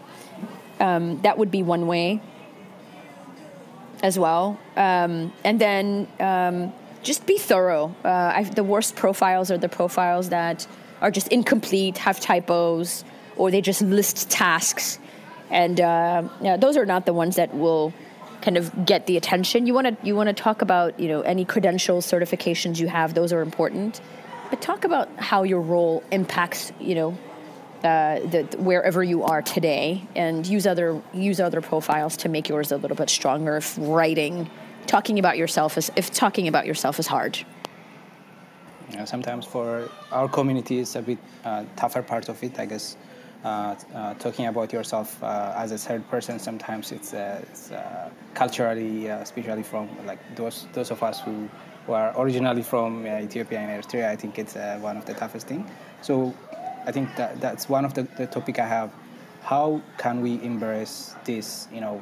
[0.79, 2.21] um, that would be one way
[4.03, 4.59] as well.
[4.77, 7.95] Um, and then um, just be thorough.
[8.05, 10.67] Uh, the worst profiles are the profiles that
[11.01, 13.05] are just incomplete, have typos,
[13.37, 14.99] or they just list tasks.
[15.51, 17.93] And uh, yeah, those are not the ones that will
[18.43, 19.67] kind of get the attention.
[19.67, 23.15] You want to you want to talk about you know any credentials, certifications you have;
[23.15, 24.01] those are important.
[24.51, 27.19] But talk about how your role impacts you know
[27.85, 32.73] uh, the, wherever you are today, and use other use other profiles to make yours
[32.73, 33.57] a little bit stronger.
[33.57, 34.51] If writing,
[34.87, 37.39] talking about yourself is if talking about yourself is hard.
[38.97, 42.97] Know, sometimes for our community, it's a bit uh, tougher part of it, I guess.
[43.43, 48.11] Uh, uh, talking about yourself uh, as a third person sometimes it's, uh, it's uh,
[48.35, 51.49] culturally especially from like those those of us who,
[51.87, 55.65] who are originally from Ethiopia and Eritrea I think it's one of the toughest thing
[56.03, 56.35] so
[56.87, 58.91] I think that that's one of the, the topic I have
[59.43, 62.01] how can we embrace this you know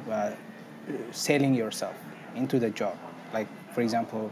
[1.11, 1.95] selling yourself
[2.35, 2.97] into the job
[3.33, 4.31] like for example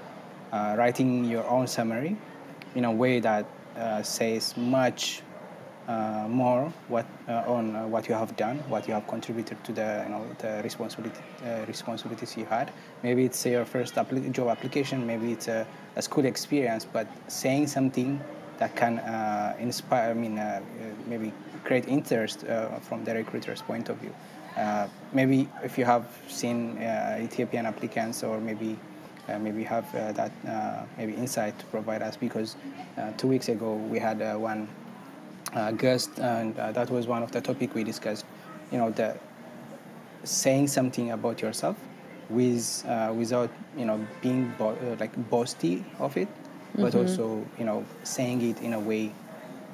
[0.52, 2.18] writing your own summary
[2.76, 3.46] in a way that
[4.04, 5.22] says much
[5.88, 9.72] uh, more what uh, on uh, what you have done, what you have contributed to
[9.72, 11.22] the you know the responsibility
[11.66, 12.72] responsibilities you had.
[13.04, 18.20] Maybe it's your first job application, maybe it's a, a, school experience, but saying something
[18.58, 19.00] that can
[19.60, 20.12] inspire.
[20.12, 20.41] I mean,
[21.08, 21.32] maybe
[21.63, 22.46] create interest
[22.82, 24.13] from the recruiter's point of view.
[24.56, 28.76] Uh, maybe if you have seen uh, Ethiopian applicants or maybe
[29.30, 30.32] uh, maybe have that
[30.98, 32.56] maybe insight to provide us because
[33.17, 34.67] two weeks ago we had one
[35.54, 38.26] uh, guest, and uh, that was one of the topic we discussed.
[38.72, 39.17] You know, the
[40.24, 41.78] saying something about yourself
[42.30, 46.28] with uh, without you know being bo- uh, like boasty of it,
[46.77, 46.99] but mm-hmm.
[46.99, 49.12] also you know saying it in a way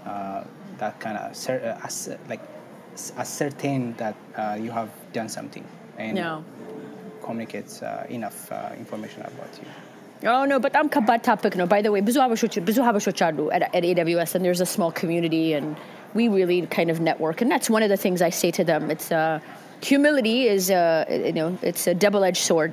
[0.07, 0.45] uh,
[0.79, 2.41] that kind of cer- uh, like
[3.17, 4.17] ascertain that
[4.61, 5.65] you have done something
[5.99, 6.45] and no.
[7.23, 9.69] communicates enough information about you.
[10.27, 11.65] Oh no, but I'm ከባድ topic no.
[11.67, 14.91] By the way, ብዙ ሀበሾች ብዙ ሀበሾች አሉ at, at AWS, and there's a small
[15.01, 15.67] community, and
[16.19, 18.83] we really kind of network, and that's one of the things I say to them.
[18.95, 19.39] It's uh,
[19.91, 22.73] humility is uh, you know it's a double-edged sword.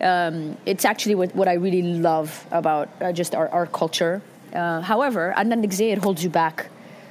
[0.00, 4.20] um, it's actually what, what, I really love about uh, just our, our culture.
[4.52, 6.68] Uh, however, Adnan Nixay, it holds you back.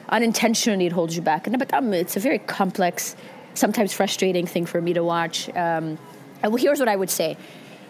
[0.10, 1.48] Unintentionally, it holds you back.
[1.48, 3.16] And but, um, it's a very complex,
[3.56, 5.50] sometimes frustrating thing for me to watch.
[5.56, 5.98] Um,
[6.58, 7.38] here's what I would say.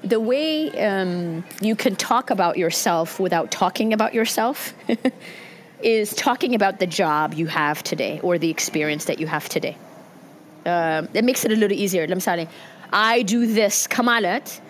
[0.04, 4.74] The way um, you can talk about yourself without talking about yourself
[5.82, 9.78] is talking about the job you have today or the experience that you have today.
[10.66, 12.08] Um, it makes it a little easier.
[12.08, 12.48] Let me
[12.94, 14.62] I do this, kamalat,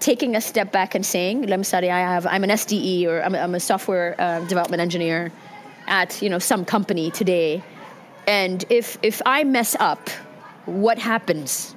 [0.00, 3.22] taking a step back and saying, let me study, I have, I'm an SDE or
[3.22, 5.32] I'm, I'm a software uh, development engineer
[5.86, 7.62] at, you know, some company today.
[8.26, 10.10] And if, if I mess up,
[10.66, 11.76] what happens?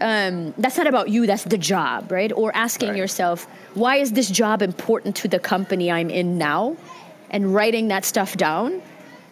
[0.00, 2.32] Um, that's not about you, that's the job, right?
[2.32, 2.98] Or asking right.
[2.98, 3.44] yourself,
[3.74, 6.76] why is this job important to the company I'm in now?
[7.30, 8.82] And writing that stuff down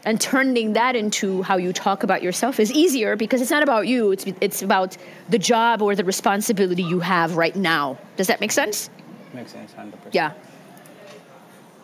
[0.04, 3.86] and turning that into how you talk about yourself is easier because it's not about
[3.86, 4.96] you, it's, it's about
[5.28, 7.98] the job or the responsibility you have right now.
[8.16, 8.90] Does that make sense?
[9.34, 9.92] Makes sense, 100%.
[10.12, 10.32] Yeah.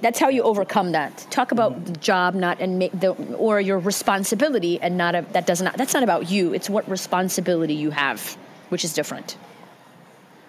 [0.00, 1.27] That's how you overcome that.
[1.31, 1.85] Talk about mm-hmm.
[1.85, 5.79] the job, not and make the or your responsibility, and not a, that does not.
[5.79, 6.53] That's not about you.
[6.53, 8.37] It's what responsibility you have
[8.68, 9.37] which is different.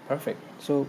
[0.08, 0.42] Perfect.
[0.60, 0.88] So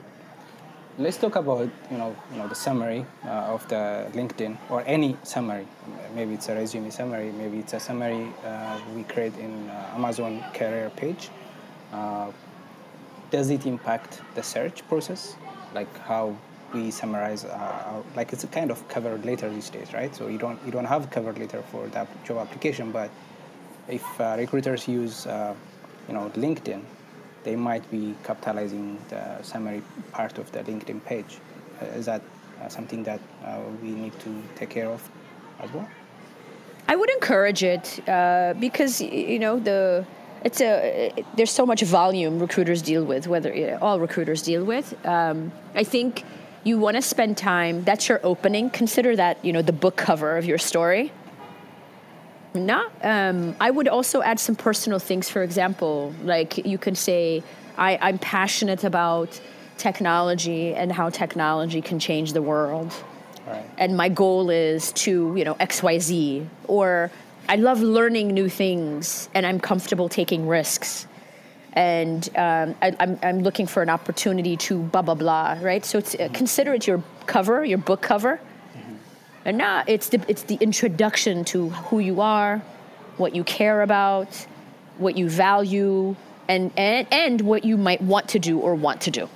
[0.98, 5.16] let's talk about you know you know the summary uh, of the LinkedIn or any
[5.22, 5.66] summary.
[6.14, 7.32] Maybe it's a resume summary.
[7.32, 11.28] Maybe it's a summary uh, we create in uh, Amazon career page.
[11.92, 12.30] Uh,
[13.30, 15.37] does it impact the search process,
[15.74, 16.35] like how
[16.72, 20.14] we summarize uh, our, like it's a kind of cover letter these days, right?
[20.16, 23.11] So you don't you don't have cover letter for that job application, but
[23.88, 26.82] if uh, recruiters use you know LinkedIn
[27.46, 29.82] they might be capitalizing the summary
[30.12, 31.38] part of the LinkedIn page.
[31.80, 32.20] Uh, is that
[32.61, 35.00] uh, something that uh, we need to take care of
[35.61, 35.88] as well?
[36.88, 40.04] I would encourage it uh, because you know the
[40.44, 44.42] it's a it, there's so much volume recruiters deal with, whether you know, all recruiters
[44.42, 44.87] deal with.
[45.06, 46.24] Um, I think
[46.64, 47.85] you want to spend time.
[47.85, 48.70] That's your opening.
[48.70, 51.12] Consider that you know the book cover of your story
[52.57, 55.29] no, um, I would also add some personal things.
[55.29, 57.42] For example, like you can say,
[57.77, 59.40] I, I'm passionate about
[59.79, 62.92] technology and how technology can change the world.
[63.47, 63.64] Right.
[63.79, 66.47] And my goal is to, you know, XYZ.
[66.66, 67.11] Or
[67.49, 71.07] I love learning new things and I'm comfortable taking risks.
[71.75, 75.85] And um, I, am I'm, I'm looking for an opportunity to blah, blah, blah, right?
[75.85, 78.40] So it's, uh, consider it your cover, your book cover
[79.46, 82.59] and now it's the, it's the introduction to who you are,
[83.16, 84.28] what you care about,
[84.98, 86.16] what you value,
[86.48, 89.28] and, and, and what you might want to do or want to do.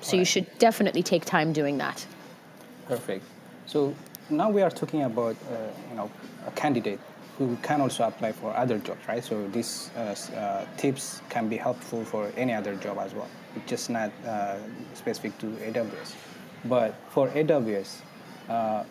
[0.00, 0.18] So right.
[0.18, 2.04] you should definitely take time doing that.
[2.88, 3.24] Perfect.
[3.66, 3.94] So
[4.30, 5.56] now we are talking about uh,
[5.90, 6.10] you know
[6.46, 6.98] a candidate
[7.38, 9.22] who can also apply for other jobs, right?
[9.22, 13.28] So these uh, uh, tips can be helpful for any other job as well.
[13.54, 14.56] It's just not uh,
[14.94, 16.14] specific to AWS.
[16.64, 18.00] But for AWS,
[18.48, 18.84] uh,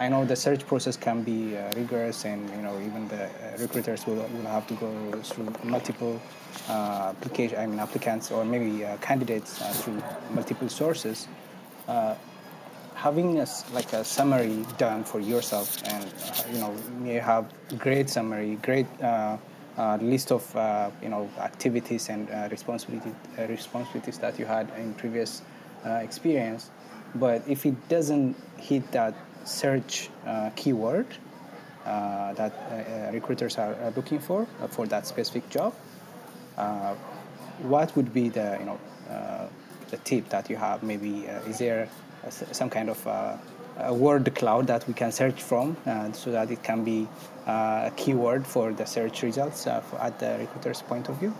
[0.00, 4.06] I know the search process can be uh, rigorous, and you know even the recruiters
[4.06, 4.90] will, will have to go
[5.22, 6.20] through multiple
[6.68, 11.28] application, I mean applicants or maybe candidates through multiple sources.
[12.94, 17.44] Having a, like a summary done for yourself and uh, you know you have
[17.76, 19.36] great summary great uh,
[19.76, 24.70] uh, list of uh, you know activities and uh, responsibility, uh, responsibilities that you had
[24.78, 25.42] in previous
[25.84, 26.70] experience.
[27.16, 31.06] But if it doesn't hit that search uh, keyword
[31.86, 35.72] uh, that uh, recruiters are looking for for that specific job
[37.62, 38.78] what would be the you know
[39.90, 41.88] the tip that you have maybe is there
[42.30, 43.36] some kind of uh,
[43.78, 47.08] a word cloud that we can search from uh, so that it can be
[47.46, 51.34] uh, a keyword for the search results at the recruiter's point of view?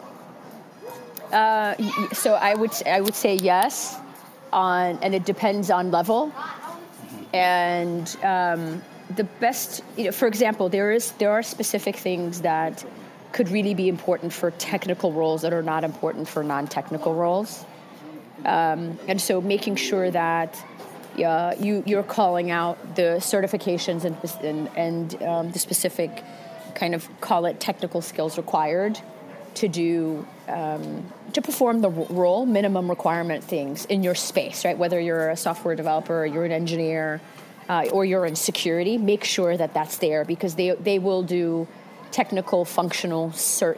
[2.13, 3.99] so I would I would say yes,
[4.53, 6.33] on and it depends on level.
[7.35, 8.83] And um,
[9.17, 9.83] the best.
[9.97, 12.85] You know, for example, there is there are specific things that
[13.33, 17.65] could really be important for technical roles that are not important for non-technical roles,
[18.45, 20.57] um, and so making sure that
[21.17, 26.25] you, you're calling out the certifications and, and, and um, the specific
[26.75, 28.99] kind of call it technical skills required
[29.57, 34.77] to do um, to perform the role minimum requirement things in your space right?
[34.77, 37.21] Whether you're a software developer or you're an engineer
[37.69, 41.67] uh, or you're in security make sure that that's there because they, they will do
[42.11, 43.33] technical functional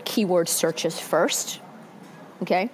[0.05, 1.61] keyword searches first
[2.43, 2.71] okay?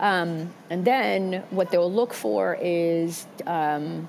[0.00, 4.08] Um, and then what they'll look for is um,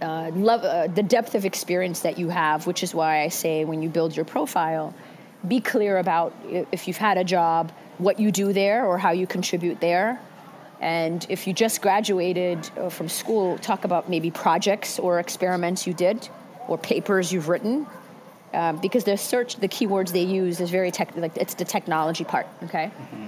[0.00, 3.64] uh, love, uh, the depth of experience that you have, which is why I say
[3.64, 4.94] when you build your profile,
[5.46, 9.26] be clear about if you've had a job, what you do there or how you
[9.26, 10.20] contribute there.
[10.80, 15.94] And if you just graduated uh, from school, talk about maybe projects or experiments you
[15.94, 16.28] did
[16.68, 17.86] or papers you've written.
[18.52, 22.24] Um, because the search, the keywords they use is very tech, like it's the technology
[22.24, 22.90] part, okay?
[22.90, 23.26] Mm-hmm.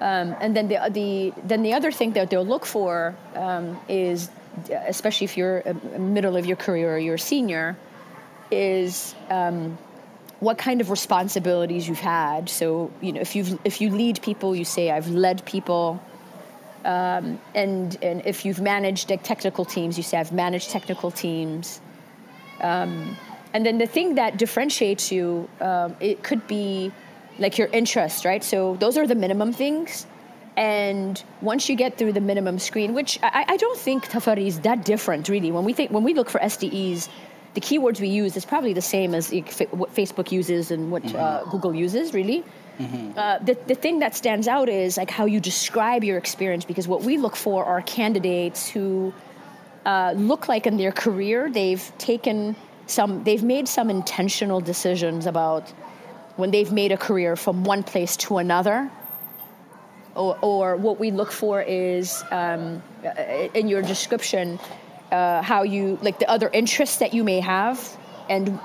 [0.00, 4.28] Um, and then the, the, then the other thing that they'll look for um, is,
[4.70, 7.76] especially if you're a middle of your career or you're a senior,
[8.50, 9.78] is um,
[10.40, 12.48] what kind of responsibilities you've had.
[12.48, 16.00] So you know, if you if you lead people, you say I've led people.
[16.84, 21.80] Um, and and if you've managed like, technical teams, you say I've managed technical teams.
[22.60, 23.16] Um,
[23.52, 26.92] and then the thing that differentiates you, um, it could be
[27.38, 28.44] like your interest, right?
[28.44, 30.06] So those are the minimum things.
[30.56, 34.60] And once you get through the minimum screen, which I, I don't think Tafari is
[34.60, 35.52] that different, really.
[35.52, 37.08] When we think when we look for SDEs,
[37.54, 39.30] the keywords we use is probably the same as
[39.70, 41.16] what Facebook uses and what mm-hmm.
[41.16, 42.44] uh, Google uses, really.
[42.78, 43.18] Mm-hmm.
[43.18, 46.86] Uh, the, the thing that stands out is like how you describe your experience because
[46.86, 49.12] what we look for are candidates who
[49.84, 52.54] uh, look like in their career they've taken
[52.86, 55.72] some they've made some intentional decisions about
[56.38, 58.90] when they've made a career from one place to another.
[60.14, 62.82] Or, or what we look for is um,
[63.54, 64.58] in your description
[65.12, 67.96] uh, how you like the other interests that you may have
[68.28, 68.58] and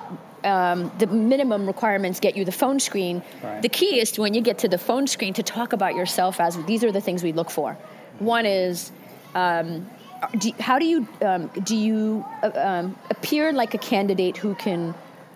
[0.43, 3.23] um, the minimum requirements get you the phone screen.
[3.41, 3.61] Right.
[3.61, 6.41] The key is to, when you get to the phone screen to talk about yourself
[6.41, 7.77] as these are the things we look for.
[8.19, 8.91] One is
[9.35, 9.89] um,
[10.37, 14.93] do, how do you um, do you uh, um, appear like a candidate who can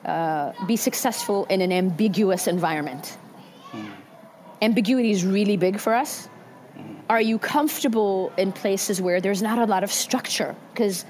[0.08, 3.18] uh, be successful in an ambiguous environment.
[3.74, 3.92] Mm.
[4.62, 6.30] Ambiguity is really big for us.
[7.10, 10.56] Are you comfortable in places where there's not a lot of structure?
[10.74, 11.06] Because,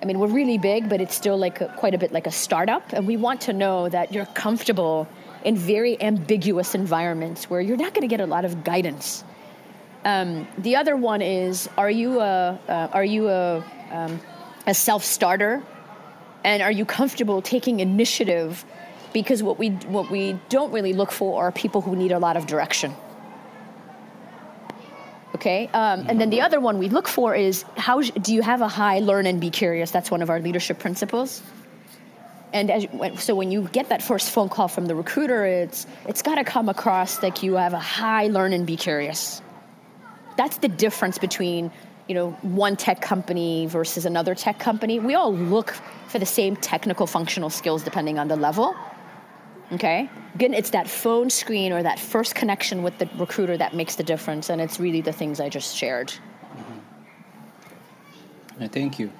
[0.00, 2.30] I mean, we're really big, but it's still like a, quite a bit like a
[2.30, 5.08] startup, and we want to know that you're comfortable
[5.44, 9.24] in very ambiguous environments where you're not going to get a lot of guidance.
[10.04, 14.20] Um, the other one is: Are you a uh, are you a um,
[14.66, 15.62] a self starter?
[16.46, 18.64] and are you comfortable taking initiative
[19.12, 22.36] because what we what we don't really look for are people who need a lot
[22.36, 22.94] of direction
[25.36, 28.60] okay um, and then the other one we look for is how do you have
[28.60, 29.90] a high learn and be curious?
[29.90, 31.42] That's one of our leadership principles.
[32.52, 32.86] And as,
[33.22, 36.44] so when you get that first phone call from the recruiter it's it's got to
[36.44, 39.42] come across like you have a high learn and be curious.
[40.36, 41.70] That's the difference between
[42.08, 44.98] you know one tech company versus another tech company.
[44.98, 45.74] We all look
[46.08, 48.74] for the same technical functional skills depending on the level
[49.72, 53.96] okay again it's that phone screen or that first connection with the recruiter that makes
[53.96, 56.12] the difference and it's really the things i just shared
[56.56, 58.66] mm-hmm.
[58.66, 59.10] thank you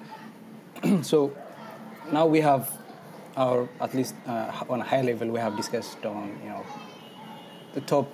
[1.03, 1.34] so
[2.12, 2.70] now we have
[3.36, 6.64] or at least uh, on a high level, we have discussed on you know
[7.74, 8.11] the top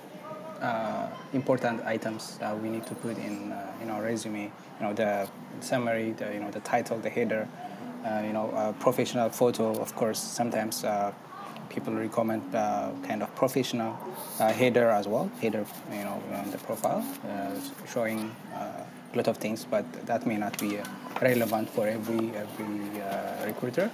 [0.61, 4.51] uh, important items uh, we need to put in uh, in our resume.
[4.79, 5.29] You know the
[5.61, 7.47] summary, the you know the title, the header.
[8.03, 9.79] Uh, you know, professional photo.
[9.79, 11.13] Of course, sometimes uh,
[11.69, 13.93] people recommend uh, kind of professional
[14.39, 15.29] header as well.
[15.41, 17.03] Header, you know, on the profile,
[17.91, 18.85] showing a
[19.15, 20.79] lot of things, but that may not be
[21.21, 22.79] relevant for every every
[23.45, 23.89] recruiter.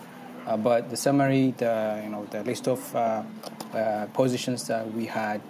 [0.47, 3.21] Uh, but the summary, the you know the list of uh,
[3.73, 5.41] uh, positions that we had,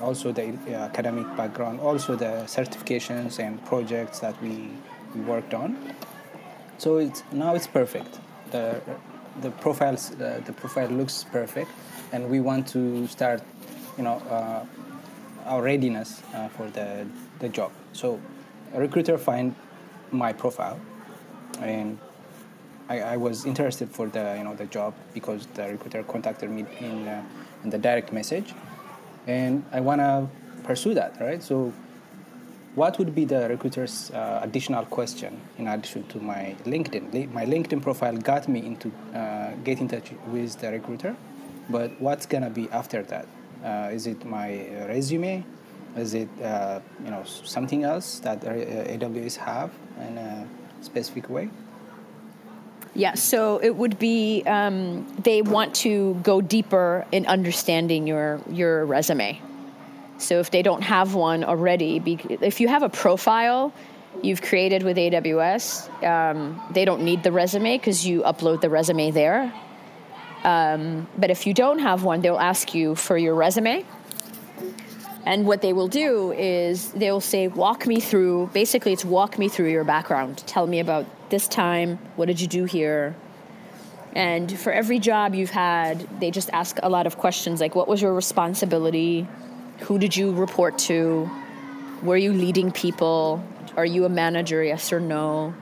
[0.00, 4.70] also the academic background, also the certifications and projects that we,
[5.14, 5.76] we worked on.
[6.78, 8.18] So it's now it's perfect.
[8.50, 8.80] The
[9.40, 11.70] the profiles the, the profile looks perfect,
[12.12, 13.42] and we want to start,
[13.96, 14.64] you know, uh,
[15.46, 17.06] our readiness uh, for the
[17.38, 17.70] the job.
[17.92, 18.20] So
[18.74, 19.54] a recruiter find
[20.10, 20.80] my profile
[21.60, 21.98] and
[22.88, 26.64] I, I, was interested for the you know the job because the recruiter contacted me
[26.80, 27.24] in, uh,
[27.64, 28.54] in the direct message,
[29.26, 30.28] and I wanna
[30.62, 31.42] pursue that right.
[31.42, 31.72] So,
[32.76, 37.32] what would be the recruiter's uh, additional question in addition to my LinkedIn?
[37.32, 41.16] My LinkedIn profile got me into uh, get in touch with the recruiter,
[41.70, 43.26] but what's gonna be after that?
[43.64, 45.42] Uh, is it my resume?
[45.96, 49.72] Is it uh, you know something else that AWS have
[50.06, 50.46] in a
[50.82, 51.48] specific way?
[52.94, 58.84] Yeah, so it would be um, they want to go deeper in understanding your your
[58.84, 59.40] resume.
[60.18, 62.02] So if they don't have one already,
[62.40, 63.72] if you have a profile
[64.22, 69.10] you've created with AWS, um, they don't need the resume because you upload the resume
[69.10, 69.52] there.
[70.44, 73.84] Um, but if you don't have one, they'll ask you for your resume.
[75.26, 79.48] And what they will do is they'll say, walk me through, basically, it's walk me
[79.48, 80.38] through your background.
[80.46, 81.98] Tell me about this time?
[82.14, 83.16] What did you do here?
[84.14, 87.88] And for every job you've had, they just ask a lot of questions like what
[87.88, 89.26] was your responsibility?
[89.80, 91.30] Who did you report to?
[92.02, 93.44] Were you leading people?
[93.76, 94.62] Are you a manager?
[94.62, 95.54] Yes or no?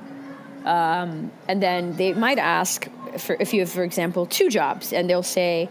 [0.65, 2.89] Um, and then they might ask
[3.19, 5.69] for, if you have, for example, two jobs, and they'll say,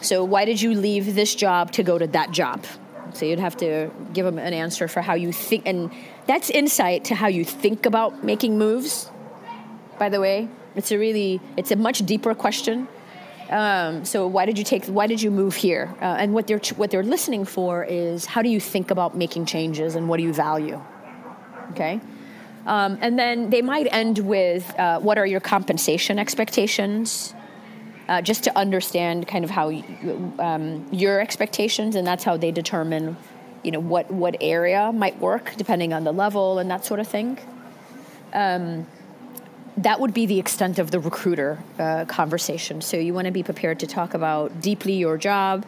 [0.00, 2.64] So, why did you leave this job to go to that job?
[3.12, 5.66] So, you'd have to give them an answer for how you think.
[5.66, 5.90] And
[6.26, 9.10] that's insight to how you think about making moves
[9.98, 10.48] by the way.
[10.74, 12.88] It's a really, it's a much deeper question.
[13.50, 14.86] Um, so why did you take?
[14.86, 15.94] Why did you move here?
[16.00, 19.46] Uh, and what they're what they're listening for is how do you think about making
[19.46, 20.80] changes and what do you value?
[21.70, 22.00] Okay,
[22.66, 27.34] um, and then they might end with uh, what are your compensation expectations,
[28.08, 32.50] uh, just to understand kind of how you, um, your expectations, and that's how they
[32.50, 33.16] determine,
[33.62, 37.06] you know, what what area might work depending on the level and that sort of
[37.06, 37.38] thing.
[38.32, 38.86] Um,
[39.78, 42.80] that would be the extent of the recruiter uh, conversation.
[42.80, 45.66] So you want to be prepared to talk about deeply your job.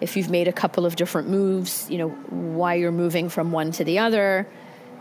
[0.00, 3.72] If you've made a couple of different moves, you know why you're moving from one
[3.72, 4.46] to the other,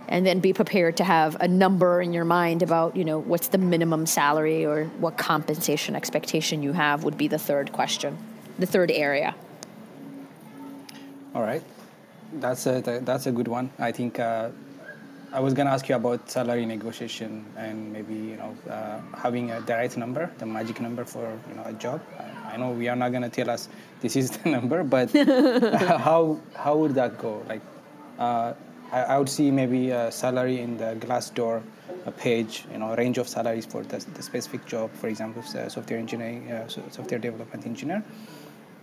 [0.08, 3.50] and then be prepared to have a number in your mind about you know what's
[3.50, 8.18] the minimum salary or what compensation expectation you have would be the third question,
[8.58, 9.36] the third area.
[11.34, 11.64] All right,
[12.34, 13.70] that's a that's a good one.
[13.78, 14.20] I think.
[14.20, 14.50] Uh
[15.32, 19.62] I was gonna ask you about salary negotiation and maybe you know uh, having a,
[19.62, 22.02] the right number, the magic number for you know a job.
[22.18, 23.70] I, I know we are not gonna tell us
[24.02, 25.12] this is the number, but
[26.08, 27.44] how how would that go?
[27.48, 27.62] Like,
[28.18, 28.54] uh,
[28.92, 31.62] I, I, would see maybe a salary in the Glassdoor
[32.08, 34.92] a page, you know, range of salaries for the, the specific job.
[34.94, 38.04] For example, software engineering, uh, software development engineer.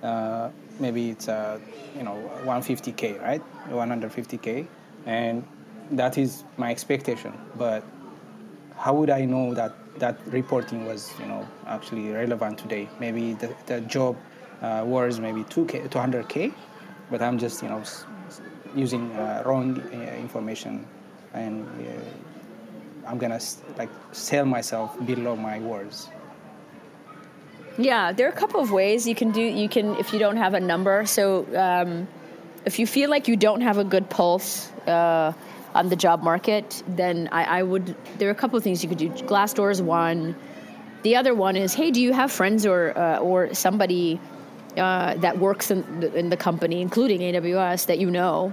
[0.02, 1.58] Uh, maybe it's uh,
[1.96, 3.42] you know 150k, right?
[3.70, 4.66] 150k,
[5.06, 5.44] and
[5.92, 7.32] that is my expectation.
[7.56, 7.84] But
[8.76, 12.88] how would I know that that reporting was, you know, actually relevant today?
[13.00, 14.16] Maybe the, the job
[14.62, 16.52] uh, was maybe 2K, 200K,
[17.10, 17.82] but I'm just, you know,
[18.74, 20.86] using uh, wrong uh, information
[21.32, 23.40] and uh, I'm gonna
[23.78, 26.08] like sell myself below my words.
[27.78, 29.42] Yeah, there are a couple of ways you can do.
[29.42, 31.04] You can if you don't have a number.
[31.06, 32.08] So um,
[32.64, 35.32] if you feel like you don't have a good pulse, uh,
[35.76, 37.94] on the job market, then I, I would.
[38.18, 39.10] There are a couple of things you could do.
[39.10, 40.34] Glassdoor is one.
[41.02, 44.18] The other one is, hey, do you have friends or uh, or somebody
[44.76, 48.52] uh, that works in the, in the company, including AWS, that you know,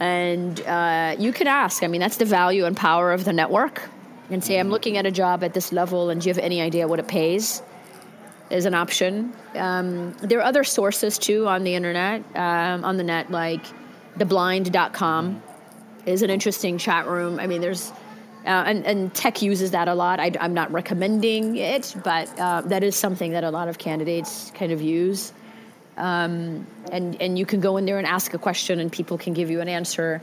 [0.00, 1.82] and uh, you could ask.
[1.82, 3.82] I mean, that's the value and power of the network.
[4.30, 6.60] And say, I'm looking at a job at this level, and do you have any
[6.60, 7.62] idea what it pays?
[8.50, 9.32] Is an option.
[9.54, 13.64] Um, there are other sources too on the internet, um, on the net, like
[14.18, 15.42] theblind.com
[16.06, 17.38] is an interesting chat room.
[17.38, 17.92] I mean, there's
[18.44, 20.18] Uh, and, and tech uses that a lot.
[20.18, 24.50] I, am not recommending it, but uh, that is something that a lot of candidates
[24.58, 25.32] kind of use.
[25.96, 29.32] Um, and, and you can go in there and ask a question, and people can
[29.32, 30.20] give you an answer.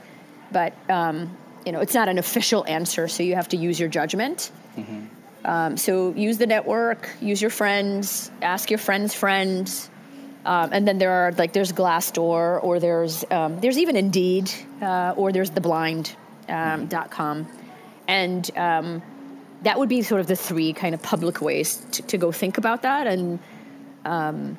[0.51, 3.89] But um, you know, it's not an official answer, so you have to use your
[3.89, 4.51] judgment.
[4.75, 5.05] Mm-hmm.
[5.45, 9.89] Um, so use the network, use your friends, ask your friends' friends.
[10.45, 14.51] Um, and then there are like there's Glassdoor or there's um, there's even Indeed
[14.81, 17.37] uh, or there's theblind.com.
[17.37, 17.47] Um,
[18.07, 19.01] and um,
[19.61, 22.57] that would be sort of the three kind of public ways to, to go think
[22.57, 23.39] about that and
[24.05, 24.57] um,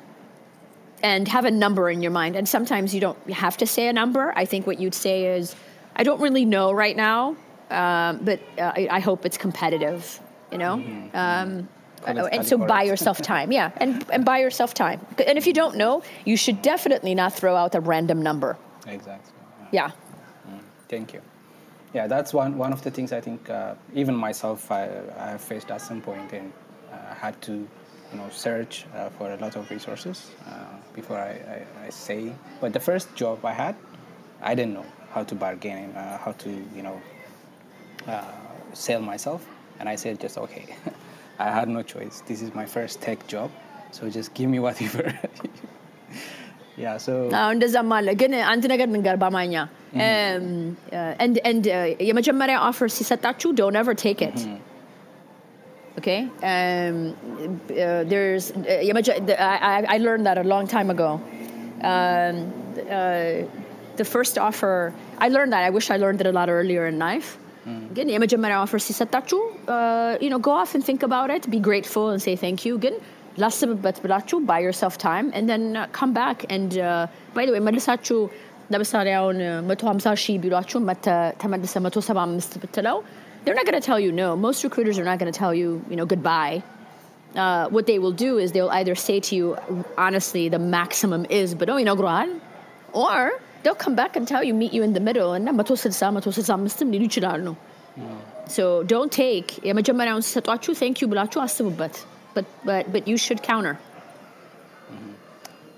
[1.03, 2.35] and have a number in your mind.
[2.35, 4.31] And sometimes you don't have to say a number.
[4.35, 5.55] I think what you'd say is,
[5.95, 7.35] I don't really know right now,
[7.71, 10.19] um, but uh, I, I, hope it's competitive.
[10.51, 10.77] You know.
[10.77, 11.17] Mm-hmm.
[11.17, 11.69] Um,
[12.05, 15.05] and so buy yourself time, yeah, and and buy yourself time.
[15.25, 18.57] And if you don't know, you should definitely not throw out a random number.
[18.87, 19.33] Exactly.
[19.71, 19.87] Yeah.
[19.87, 20.10] yeah.
[20.91, 21.21] Thank you
[21.93, 25.71] yeah, that's one, one of the things I think uh, even myself I, I faced
[25.71, 26.53] at some point and
[26.91, 30.51] uh, had to you know search uh, for a lot of resources uh,
[30.93, 32.33] before I, I, I, say.
[32.61, 33.75] But the first job I had,
[34.41, 37.01] I didn't know how to bargain, uh, how to you know
[38.07, 38.23] uh,
[38.73, 39.45] sell myself,
[39.79, 40.75] and I said just okay,
[41.39, 42.21] I had no choice.
[42.25, 43.51] This is my first tech job,
[43.91, 45.13] so just give me whatever.
[46.84, 47.12] yeah, so.
[47.54, 49.54] እንደዛም አለ ግን አንድ ነገር ንገር በአማርኛ
[52.10, 54.38] የመጀመሪያ ኦፈር ሲሰጣችሁ don't ever take it
[55.98, 56.20] okay
[56.52, 56.96] um,
[57.84, 61.10] uh, there's uh, I, I learned that a long time ago
[61.92, 62.34] um,
[62.98, 63.32] uh,
[64.00, 64.74] the first offer
[65.26, 67.30] I learned that I wish I learned it a lot earlier in life
[67.96, 69.38] ግን የመጀመሪያ ኦፈር ሲሰጣችሁ
[70.24, 72.94] you know go off and think about it be grateful and say thank you ግን
[73.42, 75.64] ላስብበት ብላችሁ buy yourself time and then
[75.98, 77.04] come back and uh,
[77.36, 78.18] by the way መልሳችሁ
[78.74, 79.38] ለምሳሌ አሁን
[79.70, 80.78] መቶ ሀምሳ ሺህ ቢሏችሁ
[81.42, 82.98] ተመልሰ መቶ ሰባ አምስት ብትለው
[83.46, 84.34] they're not going to tell you no.
[84.34, 86.64] Most recruiters are not going to tell you, you know, goodbye.
[87.36, 89.56] Uh, what they will do is they'll either say to you,
[89.96, 92.40] honestly, the maximum is, but oh, you know,
[92.92, 93.32] or
[93.62, 95.48] they'll come back and tell you, meet you in the middle, and
[98.56, 101.94] so don't take የመጀመሪያውን ሲሰጧችሁ thank you ብላችሁ አስቡበት
[102.33, 103.77] but but but you should counter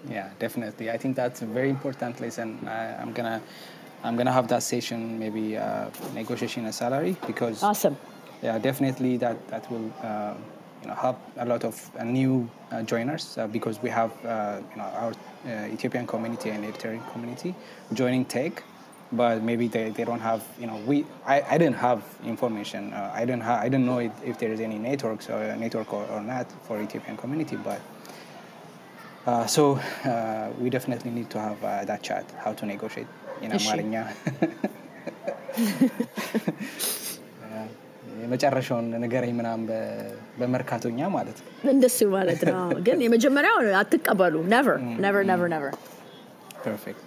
[0.09, 0.91] yeah, definitely.
[0.91, 2.59] I think that's a very important lesson.
[2.67, 3.41] I, am gonna
[4.03, 7.97] I'm gonna have that session, maybe uh, negotiation a salary because awesome.
[8.41, 10.33] Yeah, definitely that that will uh,
[10.81, 14.59] you know help a lot of uh, new uh, joiners uh, because we have uh,
[14.71, 15.13] you know our
[15.71, 17.55] Ethiopian community and Eritrean community
[17.93, 18.63] joining tech
[19.12, 20.96] But maybe they, they don't have, you know, we
[21.26, 22.82] I, I didn't have information.
[22.92, 26.04] I didn't have I didn't know if, if there is any networks or network or,
[26.14, 27.56] or not for Ethiopian community.
[27.68, 27.80] But
[29.26, 29.62] uh, so
[30.04, 33.10] uh, we definitely need to have uh, that chat, how to negotiate
[33.44, 33.94] in አማርኛ
[38.22, 39.66] የመጨረሻውን ንገረኝ ምናምን
[40.40, 42.56] በመርካቶኛ ማለት ነው እንደሱ ማለት ነው
[42.86, 44.74] ግን የመጀመሪያው አትቀበሉ never
[45.06, 45.70] never never never
[46.66, 47.04] perfect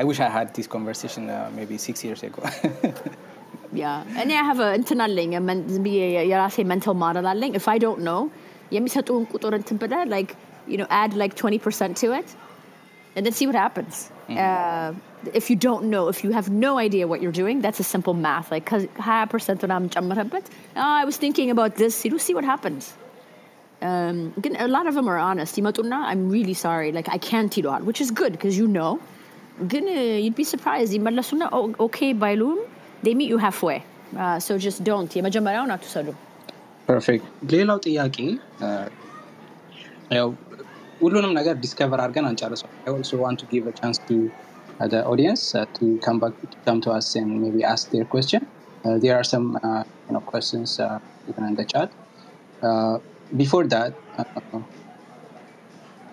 [0.00, 2.42] I wish I had this conversation uh, maybe six years ago
[3.82, 5.30] yeah እኔ I have a እንትን አለኝ
[6.32, 8.20] የራሴ mental model አለኝ if I don't know
[8.76, 10.30] የሚሰጡን ቁጥር እንትን ብለህ like
[10.66, 12.34] you know, add like 20% to it
[13.14, 14.10] and then see what happens.
[14.28, 14.38] Mm-hmm.
[14.38, 14.94] Uh,
[15.32, 18.14] if you don't know, if you have no idea what you're doing, that's a simple
[18.14, 18.50] math.
[18.50, 18.68] Like,
[19.30, 19.80] percent oh,
[20.76, 22.04] I was thinking about this.
[22.04, 22.94] You see what happens.
[23.82, 25.58] Um, again, a lot of them are honest.
[25.58, 26.92] I'm really sorry.
[26.92, 29.00] Like, I can't eat which is good because you know.
[29.72, 30.96] You'd be surprised.
[30.98, 32.58] Oh, okay, bailum,
[33.02, 33.82] they meet you halfway.
[34.16, 35.10] Uh, so just don't.
[36.90, 37.24] Perfect.
[37.52, 38.16] ሌላው ጥያቄ
[40.16, 40.28] ያው
[41.00, 44.16] ሁሉንም ነገር ዲስከቨር አድርገን አንጨርሰው I also want to give a chance to
[44.80, 48.06] uh, the audience uh, to come back to come to us and maybe ask their
[48.14, 48.42] question
[48.84, 50.98] uh, there are some uh, you know questions uh,
[51.30, 51.88] even in the chat
[52.68, 52.94] uh,
[53.42, 54.60] before that uh,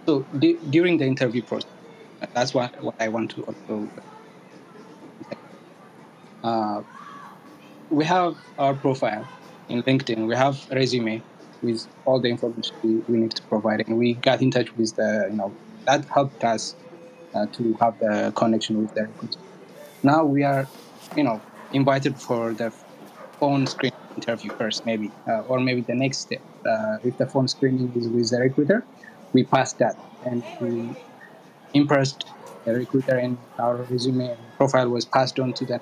[0.06, 0.14] so
[0.44, 1.74] d- during the interview process
[2.35, 3.89] that's what, what I want to also
[6.43, 6.83] uh,
[7.91, 9.27] we have our profile
[9.69, 11.25] in LinkedIn we have resume
[11.63, 13.83] with all the information we, need to provide.
[13.87, 15.57] And we got in touch with the, you know,
[15.87, 16.77] that helped us
[17.35, 19.41] uh, to have the connection with the recruiter.
[20.03, 20.71] Now we are,
[21.17, 21.43] you know,
[21.73, 22.73] invited for the
[23.41, 26.43] phone screen interview first, maybe, uh, or maybe the next step.
[26.67, 28.87] Uh, if the phone screening is with the recruiter,
[29.33, 30.97] we pass that and we
[31.75, 32.27] impressed
[32.65, 35.81] the recruiter and our resume profile was passed on to them.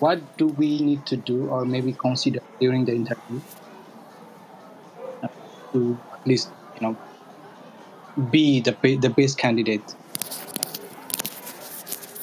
[0.00, 3.40] what do we need to do or maybe consider during the interview
[5.72, 6.96] to at least you know
[8.30, 9.94] be the the best candidate.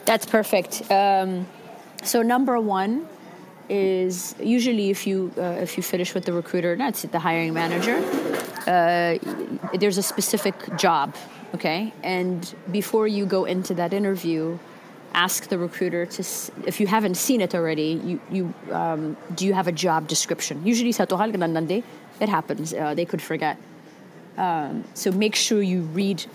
[0.05, 0.89] That's perfect.
[0.91, 1.47] Um,
[2.03, 3.07] so number one,
[3.69, 7.97] is usually if you uh, if you finish with the recruiter, that's the hiring manager.
[8.67, 9.17] Uh,
[9.77, 11.15] there's a specific job,
[11.55, 14.57] okay, and before you go into that interview,
[15.13, 16.23] ask the recruiter to
[16.65, 17.99] if you haven't seen it already.
[18.03, 20.65] You you um, do you have a job description?
[20.65, 20.91] Usually,
[22.19, 22.73] it happens.
[22.73, 23.57] Uh, they could forget.
[24.37, 26.25] Um, so make sure you read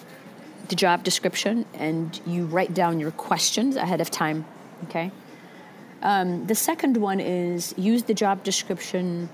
[0.69, 4.45] the job description and you write down your questions ahead of time.
[4.85, 5.11] Okay.
[6.03, 9.29] Um, the second one is use the job description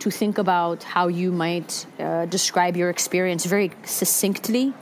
[0.00, 4.72] to think about how you might uh, describe your experience very succinctly.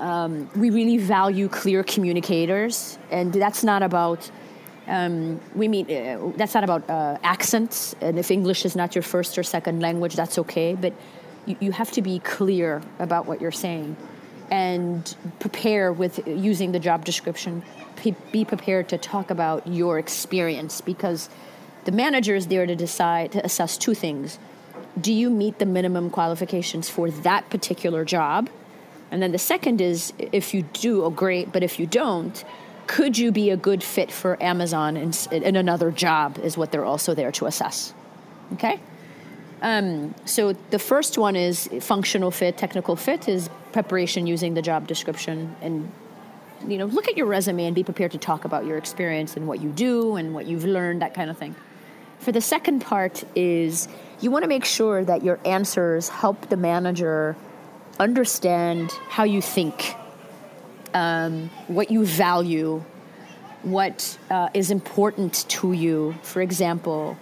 [0.00, 4.30] Um, we really value clear communicators, and that's not about.
[4.88, 9.02] Um, we mean uh, that's not about uh, accents, and if English is not your
[9.02, 10.74] first or second language, that's okay.
[10.74, 10.94] But
[11.44, 13.96] you, you have to be clear about what you're saying
[14.50, 17.62] and prepare with using the job description.
[18.32, 21.28] Be prepared to talk about your experience because
[21.84, 24.38] the manager is there to decide to assess two things.
[24.98, 28.48] Do you meet the minimum qualifications for that particular job?
[29.10, 32.44] And then the second is if you do, oh, great, but if you don't,
[32.86, 36.84] could you be a good fit for Amazon in, in another job, is what they're
[36.84, 37.94] also there to assess.
[38.54, 38.80] Okay?
[39.62, 44.88] Um, so the first one is functional fit, technical fit is preparation using the job
[44.88, 45.92] description and
[46.66, 49.46] you know look at your resume and be prepared to talk about your experience and
[49.46, 51.54] what you do and what you've learned that kind of thing.
[52.18, 53.88] For the second part is
[54.20, 57.36] you want to make sure that your answers help the manager
[58.00, 59.94] understand how you think,
[60.94, 62.82] um, what you value,
[63.62, 66.14] what uh, is important to you.
[66.22, 67.16] For example,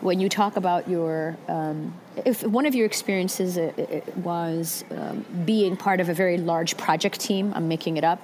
[0.00, 1.92] when you talk about your um,
[2.24, 6.76] if one of your experiences it, it was um, being part of a very large
[6.76, 8.20] project team i'm making it up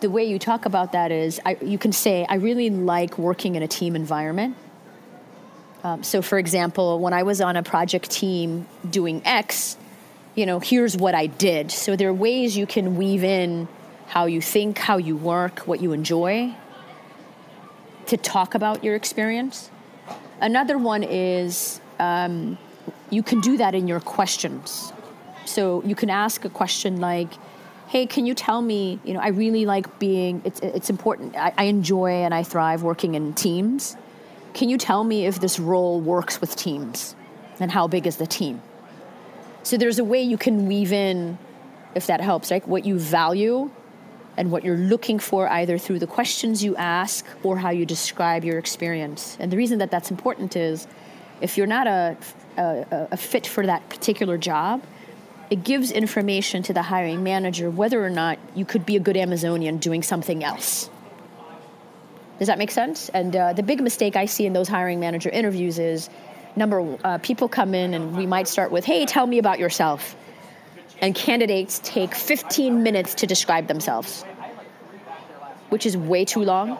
[0.00, 3.54] the way you talk about that is I, you can say i really like working
[3.54, 4.56] in a team environment
[5.84, 9.76] um, so for example when i was on a project team doing x
[10.34, 13.68] you know here's what i did so there are ways you can weave in
[14.08, 16.54] how you think how you work what you enjoy
[18.06, 19.70] to talk about your experience
[20.40, 22.58] Another one is um,
[23.10, 24.92] you can do that in your questions.
[25.46, 27.32] So you can ask a question like,
[27.88, 31.52] hey, can you tell me, you know, I really like being, it's, it's important, I,
[31.56, 33.96] I enjoy and I thrive working in teams.
[34.54, 37.14] Can you tell me if this role works with teams?
[37.60, 38.60] And how big is the team?
[39.64, 41.38] So there's a way you can weave in,
[41.94, 43.70] if that helps, like what you value
[44.36, 48.44] and what you're looking for either through the questions you ask or how you describe
[48.44, 49.38] your experience.
[49.40, 50.86] And the reason that that's important is
[51.40, 52.16] if you're not a,
[52.58, 54.82] a, a, fit for that particular job,
[55.50, 59.16] it gives information to the hiring manager whether or not you could be a good
[59.16, 60.90] Amazonian doing something else.
[62.38, 63.08] Does that make sense?
[63.10, 66.10] And uh, the big mistake I see in those hiring manager interviews is
[66.56, 70.16] number uh, people come in and we might start with, hey, tell me about yourself
[71.00, 74.22] and candidates take 15 minutes to describe themselves,
[75.68, 76.78] which is way too long.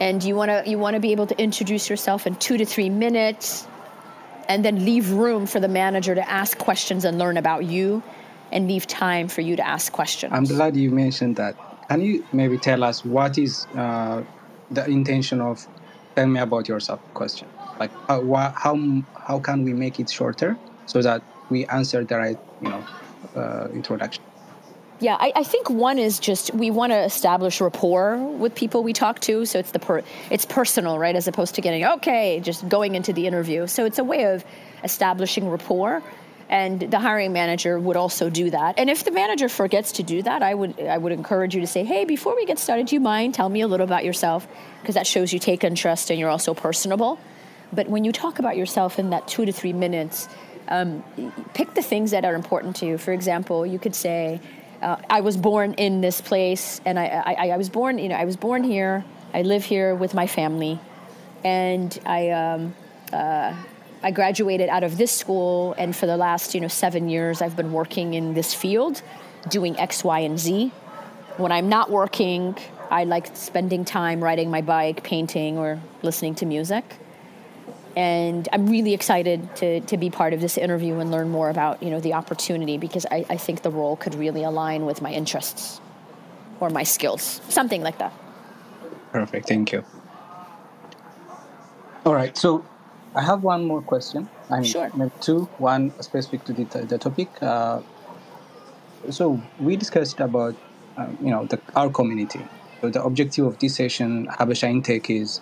[0.00, 2.64] And you want to you want to be able to introduce yourself in 2 to
[2.64, 3.66] 3 minutes
[4.48, 8.02] and then leave room for the manager to ask questions and learn about you
[8.50, 10.32] and leave time for you to ask questions.
[10.34, 11.56] I'm glad you mentioned that.
[11.88, 14.22] Can you maybe tell us what is uh,
[14.70, 15.66] the intention of
[16.16, 17.48] tell me about yourself question?
[17.78, 20.56] Like wh- how how can we make it shorter
[20.86, 22.84] so that we answer the right you know
[23.36, 24.22] uh, introduction?
[25.02, 28.92] Yeah, I, I, think one is just we want to establish rapport with people we
[28.92, 32.68] talk to, so it's the per, it's personal, right, as opposed to getting okay, just
[32.68, 33.66] going into the interview.
[33.66, 34.44] So it's a way of
[34.84, 36.04] establishing rapport,
[36.48, 38.78] and the hiring manager would also do that.
[38.78, 41.66] And if the manager forgets to do that, I would I would encourage you to
[41.66, 44.46] say, hey, before we get started, do you mind tell me a little about yourself,
[44.82, 47.18] because that shows you take interest and you're also personable.
[47.72, 50.28] But when you talk about yourself in that two to three minutes,
[50.68, 51.02] um,
[51.54, 52.98] pick the things that are important to you.
[52.98, 54.40] For example, you could say,
[54.82, 58.16] uh, "I was born in this place, and I, I, I, was born, you know,
[58.16, 59.04] I was born here.
[59.34, 60.78] I live here with my family,
[61.44, 62.74] and I." Um,
[63.12, 63.54] uh,
[64.04, 67.54] I graduated out of this school, and for the last you know seven years, I've
[67.54, 69.00] been working in this field,
[69.48, 70.72] doing X, Y, and Z.
[71.36, 72.56] When I'm not working,
[72.90, 76.84] I like spending time riding my bike, painting, or listening to music
[77.96, 81.82] and I'm really excited to, to be part of this interview and learn more about
[81.82, 85.12] you know the opportunity because I, I think the role could really align with my
[85.12, 85.80] interests
[86.60, 88.12] or my skills, something like that.
[89.12, 89.84] Perfect, thank you.
[92.06, 92.64] All right, so
[93.14, 94.28] I have one more question.
[94.50, 94.90] I mean, sure.
[95.20, 97.28] Two, one specific to the, the topic.
[97.42, 97.82] Uh,
[99.10, 100.54] so we discussed about
[100.96, 102.40] uh, you know the, our community.
[102.80, 105.40] So the objective of this session, Habesha in Tech, is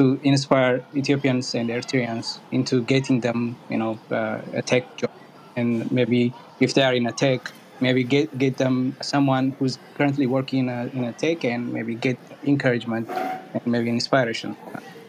[0.00, 5.10] to inspire Ethiopians and Eritreans into getting them, you know, uh, a tech job,
[5.56, 10.26] and maybe if they are in a tech, maybe get get them someone who's currently
[10.26, 13.10] working in a, in a tech, and maybe get encouragement
[13.54, 14.56] and maybe inspiration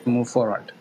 [0.05, 0.73] to move forward.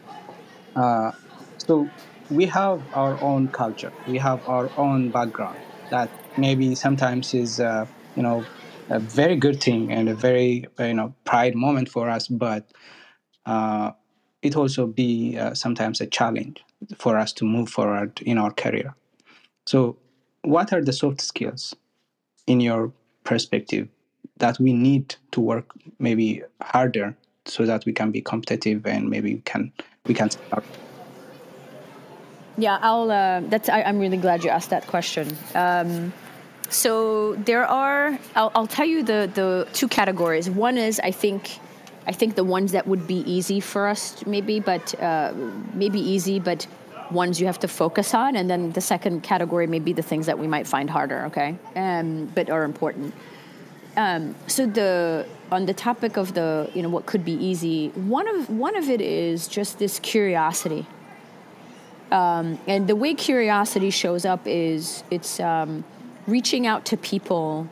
[0.76, 1.12] Uh,
[1.58, 1.92] so
[2.28, 7.86] we have our own culture, we have our own background that maybe sometimes is, uh,
[8.14, 8.48] you know,
[8.88, 12.72] a very good thing and a very you know pride moment for us, but
[13.46, 13.92] uh,
[14.42, 16.64] it also be uh, sometimes a challenge
[16.96, 18.94] for us to move forward in our career.
[19.66, 19.96] So,
[20.42, 21.74] what are the soft skills
[22.46, 22.92] in your
[23.24, 23.88] perspective
[24.38, 27.14] that we need to work maybe harder
[27.44, 29.72] so that we can be competitive and maybe we can
[30.06, 30.64] we can start?
[32.56, 35.36] Yeah i'll uh, that's I, am really glad you asked that question.
[35.54, 36.12] Um,
[36.70, 40.48] so there are I'll, I'll, tell you the the two categories.
[40.48, 41.60] One is i think
[42.06, 45.32] i think the ones that would be easy for us maybe but uh,
[45.74, 46.66] maybe easy but
[47.12, 48.36] ones you have to focus on.
[48.36, 51.56] And then the second category may be the things that we might find harder okay?
[51.76, 53.14] Um, but are important.
[53.96, 58.28] Um, so the on the topic of the you know what could be easy one
[58.28, 60.86] of one of it is just this curiosity.
[62.12, 65.84] Um, and the way curiosity shows up is it's um,
[66.26, 67.68] reaching out to people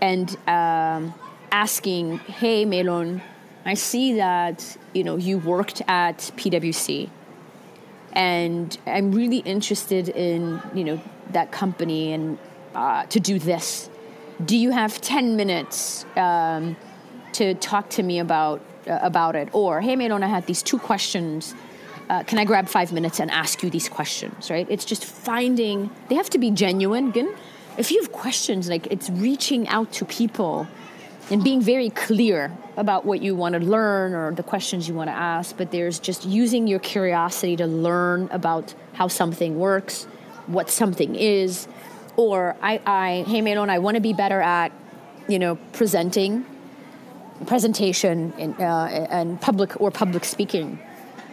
[0.00, 1.14] and um,
[1.50, 3.20] asking hey melon
[3.64, 7.08] i see that you know you worked at pwc
[8.12, 11.00] and i'm really interested in you know
[11.32, 12.38] that company and
[12.74, 13.90] uh, to do this.
[14.44, 16.76] Do you have 10 minutes um,
[17.32, 19.48] to talk to me about uh, about it?
[19.52, 21.54] Or hey Melon, I had these two questions.
[22.08, 24.66] Uh, can I grab five minutes and ask you these questions right?
[24.70, 27.12] It's just finding they have to be genuine.
[27.78, 30.66] If you have questions like it's reaching out to people
[31.30, 35.08] and being very clear about what you want to learn or the questions you want
[35.08, 40.04] to ask but there's just using your curiosity to learn about how something works
[40.46, 41.68] what something is
[42.20, 44.72] or I, I hey Melon, I want to be better at,
[45.28, 46.44] you know, presenting,
[47.46, 50.78] presentation in, uh, and public or public speaking.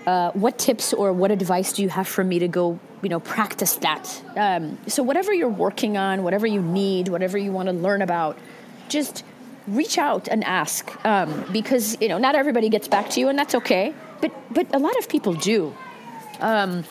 [0.05, 3.19] Uh, what tips or what advice do you have for me to go, you know,
[3.19, 4.23] practice that?
[4.37, 8.37] Um, so whatever you're working on, whatever you need, whatever you want to learn about,
[8.87, 9.25] just
[9.67, 13.37] reach out and ask um, because you know not everybody gets back to you and
[13.37, 15.75] that's okay but but a lot of people do
[16.39, 16.83] um,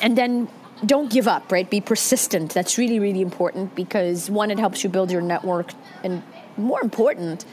[0.00, 0.48] and then
[0.84, 1.68] don't give up, right?
[1.68, 2.52] Be persistent.
[2.52, 5.70] That's really, really important because one, it helps you build your network,
[6.02, 6.22] and
[6.56, 7.44] more important,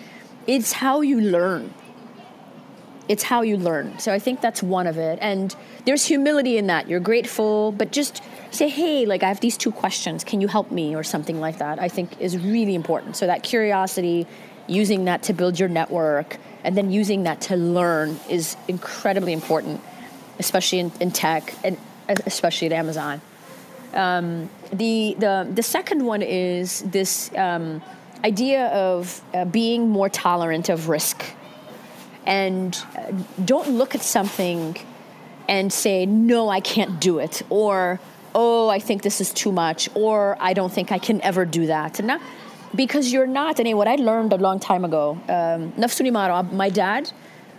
[0.48, 1.74] it's how you learn.
[3.08, 3.98] It's how you learn.
[3.98, 5.18] So I think that's one of it.
[5.20, 5.56] And
[5.86, 6.88] there's humility in that.
[6.88, 8.22] You're grateful, but just
[8.52, 10.24] say, hey, like I have these two questions.
[10.24, 10.96] Can you help me?
[10.96, 13.16] Or something like that, I think is really important.
[13.16, 14.28] So that curiosity,
[14.70, 19.82] using that to build your network, and then using that to learn is incredibly important,
[20.38, 21.54] especially in, in tech.
[21.64, 21.78] And
[22.26, 23.22] especially at Amazon.
[23.94, 27.84] Um, the, the, the second one is this um,
[28.26, 31.24] idea of uh, being more tolerant of risk.
[32.26, 33.12] And uh,
[33.46, 34.76] don't look at something
[35.48, 38.00] and say, no, I can't do it, or,
[38.34, 41.68] oh, I think this is too much, or I don't think I can ever do
[41.68, 42.00] that.
[42.00, 42.08] And
[42.76, 43.60] because you're not.
[43.60, 47.12] I mean, what I learned a long time ago, um, uh, my dad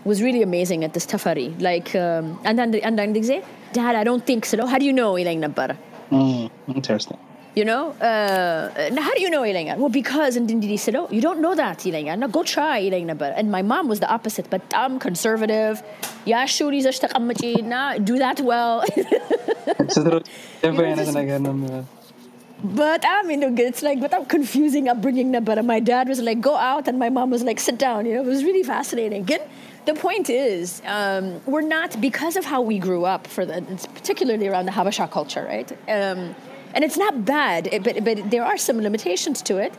[0.04, 1.61] was really amazing at this tafari.
[1.61, 4.66] Like, um, and then and then they say, Dad, I don't think so.
[4.66, 5.76] How do you know Ilang n'abara.
[6.11, 7.18] Mm, interesting.
[7.56, 9.78] You know, uh, how do you know Ilangan?
[9.78, 12.20] Well, because in Dindidi said, oh, you don't know that Ilangan.
[12.20, 13.34] No, go try Ilangan.
[13.36, 15.82] And my mom was the opposite, but I'm conservative.
[16.24, 18.84] Yeah, shuri do that well.
[22.62, 27.30] በጣም ኢትስ ላይክ በጣም ኮንፊውዚንግ but my dad was like, go out, and my mom
[27.30, 28.06] was like, sit down.
[28.06, 29.22] You know, it was really fascinating.
[29.22, 29.40] Again,
[29.86, 33.26] the point is, um, we're not because of how we grew up.
[33.26, 35.70] For the, it's particularly around the Habesha culture, right?
[35.88, 36.34] Um,
[36.74, 39.72] and it's not bad, it, but but there are some limitations to it.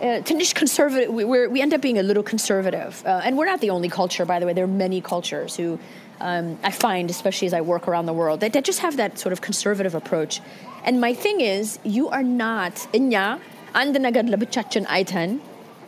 [0.00, 3.60] Uh, Tanish conservative, we, we end up being a little conservative, uh, and we're not
[3.60, 4.52] the only culture, by the way.
[4.52, 5.78] There are many cultures who
[6.20, 9.18] um, I find, especially as I work around the world, that, that just have that
[9.18, 10.40] sort of conservative approach
[10.83, 13.39] And my thing is, you are not inya
[13.73, 15.39] and አይተን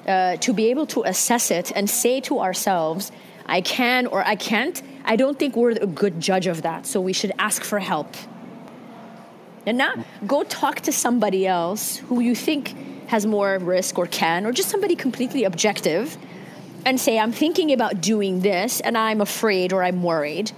[0.08, 3.12] uh, to be able to assess it and say to ourselves
[3.46, 6.86] I can or I can't, I don't think we're a good judge of that.
[6.86, 8.16] So we should ask for help.
[9.66, 12.76] And not go talk to somebody else who you think
[13.08, 16.18] has more risk or can, or just somebody completely objective
[16.86, 20.52] and say, I'm thinking about doing this and I'm afraid or I'm worried.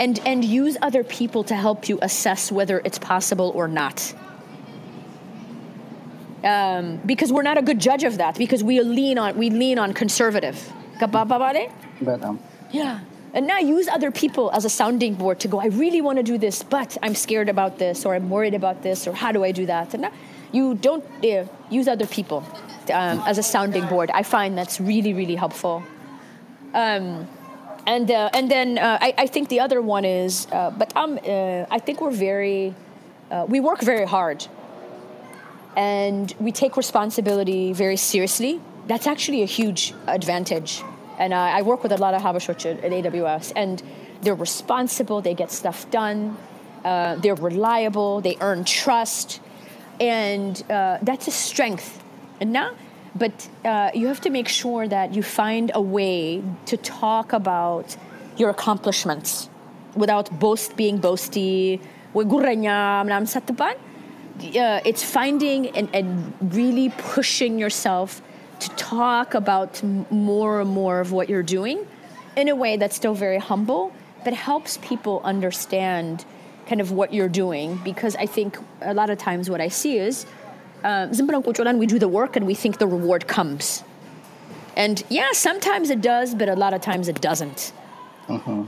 [0.00, 4.14] and and use other people to help you assess whether it's possible or not.
[6.42, 9.78] Um, because we're not a good judge of that because we lean on we lean
[9.78, 10.72] on conservative.
[12.24, 12.40] Um,
[12.72, 13.00] yeah.
[13.32, 16.24] And now use other people as a sounding board to go, I really want to
[16.24, 19.44] do this, but I'm scared about this, or I'm worried about this, or how do
[19.44, 19.94] I do that?
[19.94, 20.12] And now
[20.50, 22.38] you don't uh, use other people
[22.92, 24.10] um, as a sounding board.
[24.10, 25.84] I find that's really, really helpful.
[26.74, 27.28] Um,
[27.86, 31.18] and, uh, and then uh, I, I, think the other one is, uh, but um,
[31.18, 32.74] uh, I think we're very,
[33.30, 34.46] uh, we work very hard.
[35.76, 38.60] And we take responsibility very seriously.
[38.86, 40.82] That's actually a huge advantage
[41.18, 43.82] and I, work with a lot of Habashot at AWS, and
[44.22, 46.34] they're responsible, they get stuff done,
[46.82, 49.38] uh, they're reliable, they earn trust,
[50.00, 52.02] and that's a strength.
[52.40, 52.74] And now,
[53.14, 57.96] but uh, you have to make sure that you find a way to talk about
[58.36, 59.48] your accomplishments
[59.94, 61.80] without boast being boasty.
[64.38, 68.22] Uh, it's finding and, and really pushing yourself
[68.60, 71.86] to talk about more and more of what you're doing
[72.36, 73.92] in a way that's still very humble,
[74.24, 76.24] but helps people understand
[76.66, 77.80] kind of what you're doing.
[77.84, 80.26] Because I think a lot of times what I see is
[80.84, 81.08] uh,
[81.76, 83.84] we do the work and we think the reward comes.
[84.76, 87.72] And yeah, sometimes it does, but a lot of times it doesn't.
[88.28, 88.64] Uh-huh.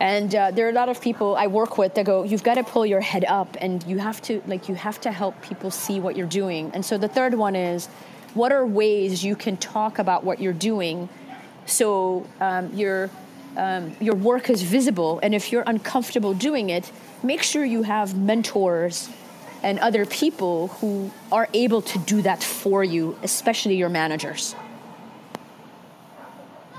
[0.00, 2.54] And uh, there are a lot of people I work with that go, you've got
[2.54, 5.70] to pull your head up and you have to, like, you have to help people
[5.70, 6.70] see what you're doing.
[6.74, 7.88] And so the third one is,
[8.34, 11.08] what are ways you can talk about what you're doing
[11.66, 13.10] so um, your
[13.56, 16.90] um, your work is visible and if you're uncomfortable doing it
[17.22, 19.10] make sure you have mentors
[19.62, 24.54] and other people who are able to do that for you especially your managers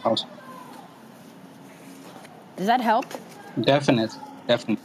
[0.03, 0.29] awesome.
[2.57, 3.05] does that help
[3.61, 4.83] definitely definitely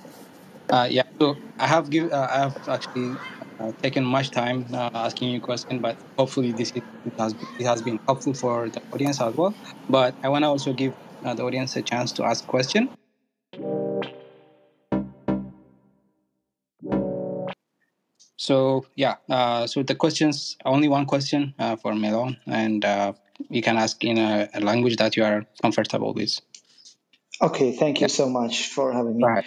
[0.71, 3.19] uh, yeah so i have give uh, i have actually
[3.61, 6.85] uh, taken much time uh, asking you a question, but hopefully this it
[7.19, 9.55] has it has been helpful for the audience as well.
[9.89, 10.95] But I want to also give
[11.25, 12.89] uh, the audience a chance to ask question.
[18.39, 23.13] So yeah, uh, so the questions only one question uh, for Melon, and uh,
[23.51, 26.41] you can ask in a, a, language that you are comfortable with.
[27.43, 28.17] Okay, thank you yeah.
[28.21, 29.25] so much for having me.
[29.25, 29.45] Right.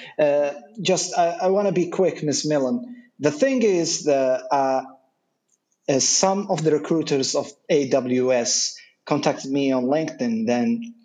[0.81, 4.81] just I, I want to be quick, Miss Millen the thing is that uh,
[5.87, 8.73] uh, some of the recruiters of AWS
[9.05, 10.47] contacted me on LinkedIn.
[10.47, 10.95] Then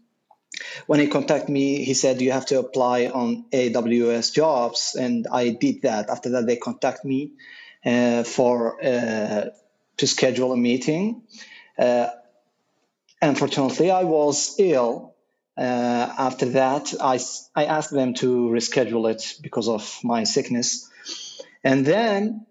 [0.87, 5.51] when he contacted me, he said you have to apply on AWS jobs, and I
[5.51, 6.09] did that.
[6.09, 7.33] After that, they contact me
[7.87, 9.51] uh, for uh,
[9.97, 11.23] to schedule a meeting.
[11.79, 12.09] Uh,
[13.23, 15.15] unfortunately, I was ill.
[15.57, 15.63] Uh,
[16.19, 17.19] after that, I,
[17.55, 20.91] I asked them to reschedule it because of my sickness.
[21.65, 22.45] And then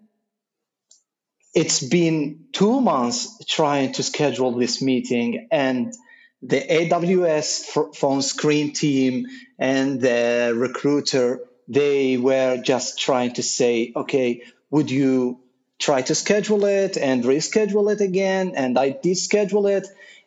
[1.54, 5.94] it's been two months trying to schedule this meeting, and
[6.42, 9.26] the AWS phone screen team
[9.58, 14.42] and the recruiter they were just trying to say, okay,
[14.76, 15.40] would you
[15.78, 18.52] try to schedule it and reschedule it again?
[18.54, 19.86] And I did schedule it,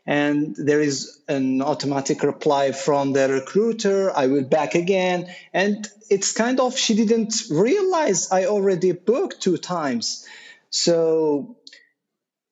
[0.09, 6.31] and there is an automatic reply from the recruiter i will back again and it's
[6.31, 10.25] kind of she didn't realize i already booked two times
[10.71, 11.55] so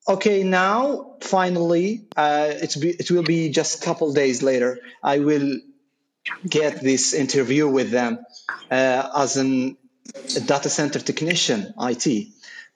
[0.06, 5.18] okay now finally uh, it's be, it will be just a couple days later i
[5.18, 5.58] will
[6.46, 8.18] get this interview with them
[8.70, 9.76] uh, as an,
[10.36, 12.06] a data center technician it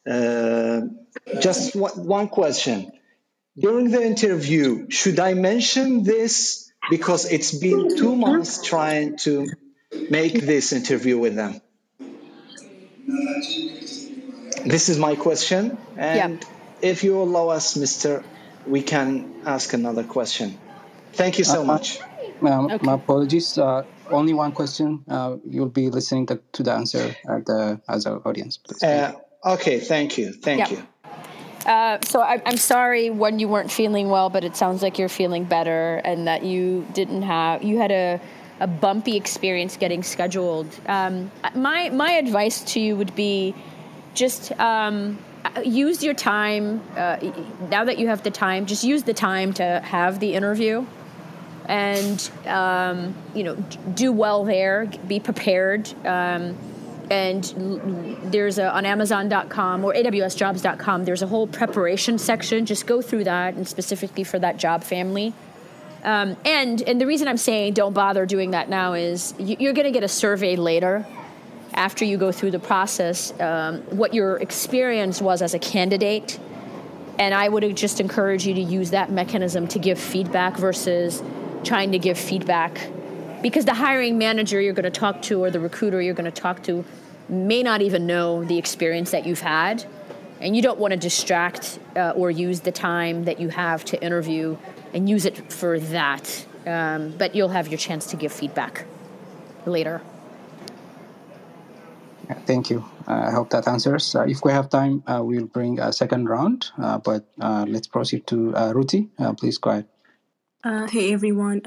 [0.06, 0.80] uh,
[1.40, 2.92] just one, one question
[3.58, 9.48] during the interview, should I mention this because it's been two months trying to
[10.10, 11.60] make this interview with them?
[14.64, 16.48] This is my question, and yeah.
[16.80, 18.24] if you allow us, Mister,
[18.66, 20.56] we can ask another question.
[21.12, 22.00] Thank you so uh, much.
[22.00, 22.78] Uh, okay.
[22.86, 23.58] My apologies.
[23.58, 25.04] Uh, only one question.
[25.08, 28.56] Uh, you'll be listening to, to the answer at the as our audience.
[28.56, 28.82] Please.
[28.82, 29.12] Uh,
[29.44, 29.80] okay.
[29.80, 30.32] Thank you.
[30.32, 30.78] Thank yeah.
[30.78, 30.86] you.
[31.66, 35.08] Uh, so I, am sorry when you weren't feeling well, but it sounds like you're
[35.08, 38.20] feeling better, and that you didn't have you had a,
[38.60, 40.68] a bumpy experience getting scheduled.
[40.86, 43.54] Um, my my advice to you would be
[44.14, 45.18] just um,
[45.64, 46.82] use your time.
[46.96, 47.18] Uh,
[47.70, 50.84] now that you have the time, just use the time to have the interview,
[51.72, 53.56] and um, you know
[53.94, 54.86] do well there.
[55.08, 55.92] Be prepared.
[56.06, 56.56] Um,
[57.10, 57.44] and
[58.32, 63.54] there's a, on amazon.com or awsjobs.com there's a whole preparation section just go through that
[63.54, 65.34] and specifically for that job family
[66.04, 69.74] um, and and the reason i'm saying don't bother doing that now is you, are
[69.74, 71.04] going to get a survey later
[71.74, 76.38] after you go through the process um, what your experience was as a candidate
[77.18, 81.20] and i would just encourage you to use that mechanism to give feedback versus
[81.64, 82.90] trying to give feedback.
[83.42, 86.40] Because the hiring manager you're going to talk to or the recruiter you're going to
[86.40, 86.84] talk to
[87.28, 89.84] may not even know the experience that you've had.
[90.40, 94.02] And you don't want to distract uh, or use the time that you have to
[94.02, 94.56] interview
[94.92, 96.46] and use it for that.
[96.66, 98.86] Um, but you'll have your chance to give feedback
[99.66, 100.02] later.
[102.46, 102.84] Thank you.
[103.06, 104.14] I hope that answers.
[104.14, 107.86] Uh, if we have time uh, we'll bring a second round uh, but uh, let's
[107.86, 109.08] proceed to uh, ruti.
[109.38, 109.86] Please go ahead
[110.92, 111.58] ሄይ ኤቭሪዋን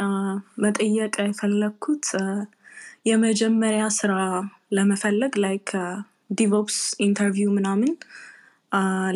[0.64, 2.06] መጠየቅ የፈለግኩት
[3.10, 4.12] የመጀመሪያ ስራ
[4.76, 5.70] ለመፈለግ ላይክ
[6.32, 7.92] ዲቮፕስ ኢንተርቪው ምናምን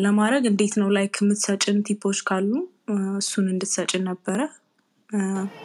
[0.04, 2.50] ለማድረግ እንዴት ነው ላይክ የምትሰጭን ቲፖች ካሉ
[3.20, 4.38] እሱን እንድትሰጭን ነበረ።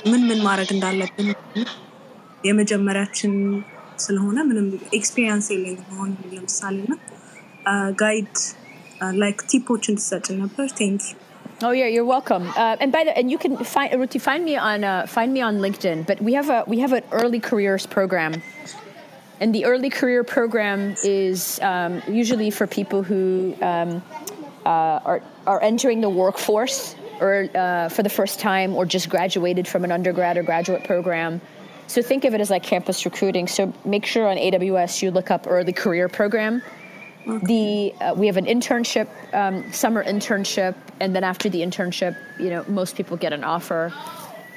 [0.10, 1.28] ምን ምን ማድረግ እንዳለብን
[2.44, 3.34] የመጀመሪያችን
[3.98, 4.66] ስለሆነ ምንም
[4.98, 6.96] ኤክስፒሪየንስ የለኝም አሁን ለምሳሌ እና
[8.02, 8.34] ጋይድ
[9.22, 11.04] ላይክ ቲፖች እንድትሰጭን ነበር። ቴንክ
[11.62, 12.50] Oh yeah, you're welcome.
[12.58, 15.40] Uh, and by the and you can find Ruti find me on uh, find me
[15.40, 16.06] on LinkedIn.
[16.06, 18.44] But we have a we have an early careers program,
[19.40, 24.04] and the early career program is um, usually for people who um,
[24.66, 29.66] uh, are are entering the workforce or uh, for the first time or just graduated
[29.66, 31.40] from an undergrad or graduate program.
[31.88, 33.48] So think of it as like campus recruiting.
[33.48, 36.62] So make sure on AWS you look up early career program
[37.26, 42.50] the uh, we have an internship, um, summer internship, and then after the internship, you
[42.50, 43.94] know, most people get an offer.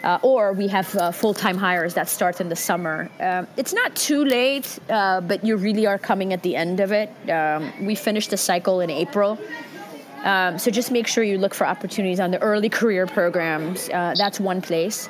[0.04, 3.10] Uh, or we have uh, full-time hires that start in the summer.
[3.18, 6.92] Um, it's not too late, uh, but you really are coming at the end of
[6.92, 7.10] it.
[7.28, 9.36] Um, we finished the cycle in April,
[10.24, 13.88] um, so just make sure you look for opportunities on the early career programs.
[13.88, 15.08] Uh, that's one place.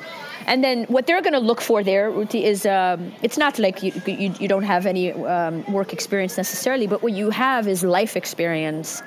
[0.49, 3.83] And then what they're going to look for there, Ruti, is um, it's not like
[3.83, 7.83] you, you, you don't have any um, work experience necessarily, but what you have is
[7.83, 9.03] life experience.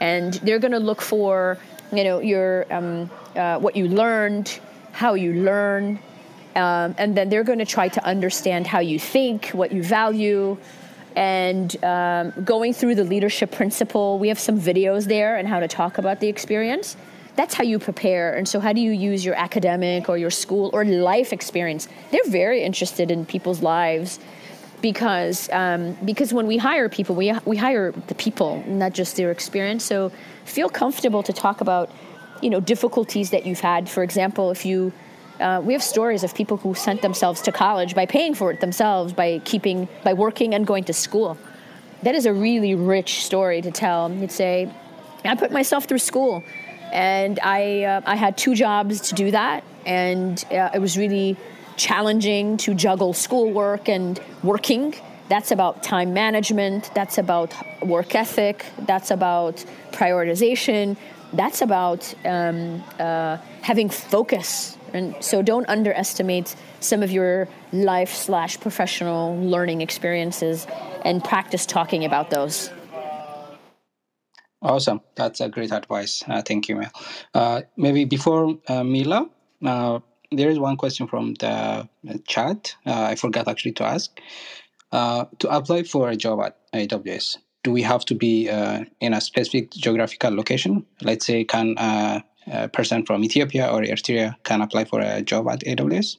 [0.00, 1.56] And they're going to look for,
[1.90, 4.60] you know, your um, uh, what you learned,
[4.92, 5.98] how you learn,
[6.54, 10.58] um, and then they're going to try to understand how you think, what you value,
[11.16, 14.18] and um, going through the leadership principle.
[14.18, 16.98] We have some videos there and how to talk about the experience
[17.36, 18.34] that's how you prepare.
[18.34, 21.88] And so, how do you use your academic or your school or life experience?
[22.10, 24.20] They're very interested in people's lives
[24.80, 29.30] because um, because when we hire people, we we hire the people, not just their
[29.30, 29.84] experience.
[29.84, 30.12] So,
[30.44, 31.90] feel comfortable to talk about
[32.40, 33.88] you know difficulties that you've had.
[33.88, 34.92] For example, if you
[35.40, 38.60] uh, we have stories of people who sent themselves to college by paying for it
[38.60, 41.36] themselves, by keeping, by working and going to school.
[42.04, 44.12] That is a really rich story to tell.
[44.12, 44.70] You'd say,
[45.24, 46.44] I put myself through school
[46.94, 51.36] and I uh, I had two jobs to do that, and uh, it was really
[51.76, 54.94] challenging to juggle schoolwork and working.
[55.28, 56.90] That's about time management.
[56.94, 58.64] That's about work ethic.
[58.78, 60.96] That's about prioritization.
[61.32, 64.78] That's about um, uh, having focus.
[64.92, 70.68] And so, don't underestimate some of your life slash professional learning experiences,
[71.04, 72.70] and practice talking about those.
[74.64, 75.02] Awesome.
[75.14, 76.24] That's a great advice.
[76.26, 76.90] Uh, thank you, Mel.
[77.34, 79.28] Uh, maybe before uh, Mila,
[79.62, 80.00] uh,
[80.32, 81.86] there is one question from the uh,
[82.26, 82.74] chat.
[82.86, 84.10] Uh, I forgot actually to ask.
[84.90, 88.48] to apply for a job at AWS, do we have to be
[89.00, 90.86] in a specific geographical location?
[91.02, 95.60] Let's say, can a person from Ethiopia or Eritrea can apply for a job at
[95.60, 96.16] AWS?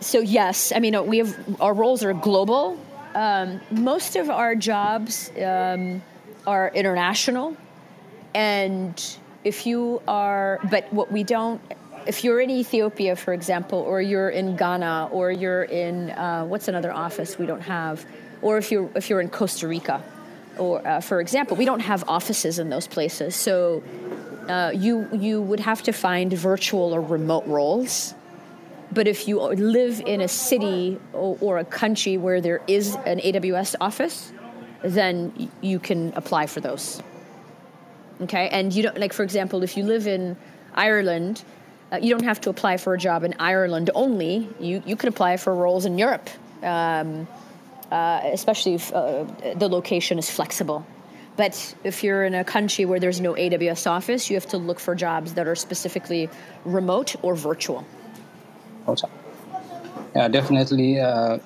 [0.00, 2.78] So yes, I mean we have our roles are global,
[3.14, 6.02] um, most of our jobs um,
[6.46, 7.56] are international,
[8.34, 11.60] and if you are, but what we don't,
[12.06, 16.68] if you're in Ethiopia, for example, or you're in Ghana, or you're in uh, what's
[16.68, 18.04] another office we don't have,
[18.42, 20.02] or if you're if you're in Costa Rica,
[20.58, 23.82] or uh, for example, we don't have offices in those places, so.
[24.48, 28.14] Uh, you you would have to find virtual or remote roles
[28.92, 33.18] but if you live in a city or, or, a country where there is an
[33.18, 34.32] AWS office,
[34.82, 37.02] then you can apply for those.
[38.22, 40.36] Okay, and you don't like, for example, if you live in
[40.74, 41.44] Ireland,
[41.92, 44.48] uh, you don't have to apply for a job in Ireland only.
[44.58, 46.28] You you can apply for roles in Europe,
[46.62, 47.28] um,
[47.92, 49.24] uh, especially if uh,
[49.54, 50.84] the location is flexible.
[51.36, 54.80] But if you're in a country where there's no AWS office, you have to look
[54.80, 56.28] for jobs that are specifically
[56.64, 57.84] remote or virtual
[58.88, 59.08] also.
[60.14, 60.98] Yeah, definitely.
[61.00, 61.38] Uh,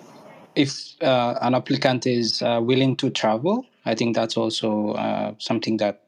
[0.54, 5.78] if uh, an applicant is uh, willing to travel, I think that's also uh, something
[5.78, 6.00] that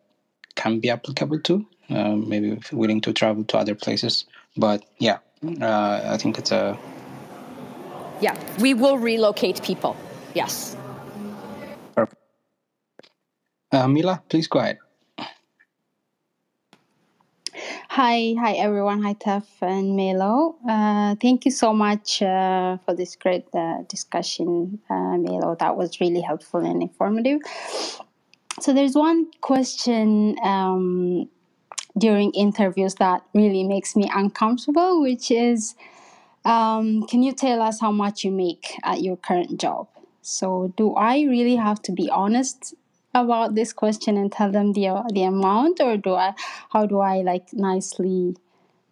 [0.54, 1.66] can be applicable to.
[1.90, 4.24] Uh, maybe willing to travel to other places,
[4.56, 5.18] but yeah,
[5.60, 6.78] uh, I think it's a.
[8.22, 9.94] Yeah, we will relocate people.
[10.32, 10.76] Yes.
[11.94, 12.16] Perfect.
[13.72, 14.78] Mila, please go ahead.
[17.96, 19.04] Hi, hi everyone.
[19.04, 20.56] Hi, Tef and Melo.
[20.68, 25.54] Uh, thank you so much uh, for this great uh, discussion, uh, Melo.
[25.60, 27.38] That was really helpful and informative.
[28.60, 31.28] So, there's one question um,
[31.96, 35.76] during interviews that really makes me uncomfortable, which is
[36.44, 39.86] um, Can you tell us how much you make at your current job?
[40.20, 42.74] So, do I really have to be honest
[43.14, 46.34] about this question and tell them the the amount, or do I?
[46.70, 48.36] How do I like nicely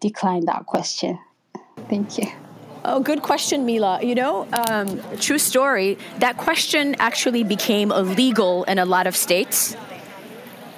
[0.01, 1.19] decline that question?
[1.89, 2.27] Thank you.
[2.85, 4.01] Oh, good question, Mila.
[4.03, 5.99] You know, um, true story.
[6.19, 9.77] That question actually became illegal in a lot of states.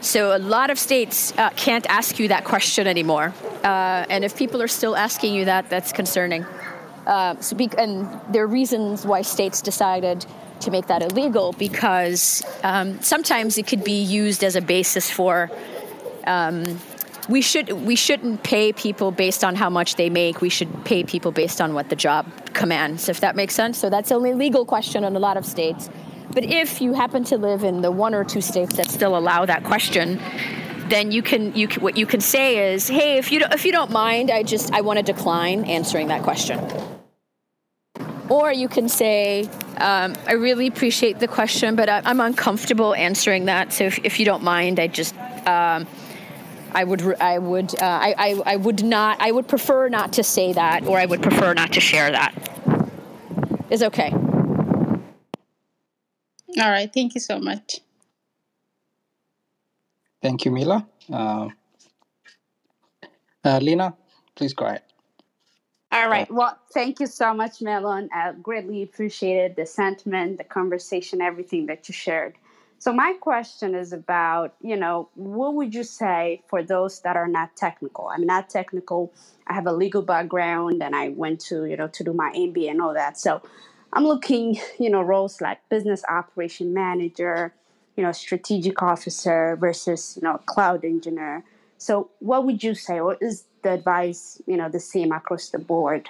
[0.02, 3.32] So a lot of states uh, can't ask you that question anymore.
[3.64, 6.44] Uh, and if people are still asking you that, that's concerning.
[7.06, 10.26] Uh, so be- and there are reasons why states decided
[10.64, 15.50] to make that illegal because um, sometimes it could be used as a basis for.
[16.26, 16.80] Um,
[17.28, 20.40] we should we shouldn't pay people based on how much they make.
[20.40, 23.08] We should pay people based on what the job commands.
[23.08, 23.78] If that makes sense.
[23.78, 25.88] So that's only a legal question in a lot of states.
[26.32, 29.46] But if you happen to live in the one or two states that still allow
[29.46, 30.20] that question,
[30.88, 33.64] then you can you can, what you can say is, hey, if you don't, if
[33.64, 36.58] you don't mind, I just I want to decline answering that question.
[38.28, 43.46] Or you can say, um, I really appreciate the question, but I, am uncomfortable answering
[43.46, 43.72] that.
[43.72, 45.14] So if, if, you don't mind, I just,
[45.46, 45.86] um,
[46.72, 50.22] I would, I would, uh, I, I, I would not, I would prefer not to
[50.22, 52.34] say that, or I would prefer not to share that.
[53.70, 54.10] Is okay.
[56.60, 56.90] All right.
[56.92, 57.80] Thank you so much.
[60.22, 60.86] Thank you, Mila.
[61.12, 61.48] Uh,
[63.44, 63.94] uh, Lena,
[64.34, 64.82] please go ahead.
[65.94, 66.28] All right.
[66.28, 68.08] Well, thank you so much, Melon.
[68.12, 72.34] I greatly appreciated the sentiment, the conversation, everything that you shared.
[72.80, 77.28] So my question is about, you know, what would you say for those that are
[77.28, 78.08] not technical?
[78.08, 79.12] I'm not technical.
[79.46, 82.72] I have a legal background and I went to, you know, to do my MBA
[82.72, 83.16] and all that.
[83.16, 83.40] So
[83.92, 87.54] I'm looking, you know, roles like business operation manager,
[87.96, 91.44] you know, strategic officer versus, you know, cloud engineer.
[91.78, 93.00] So what would you say?
[93.00, 96.08] or is the advice, you know, the same across the board.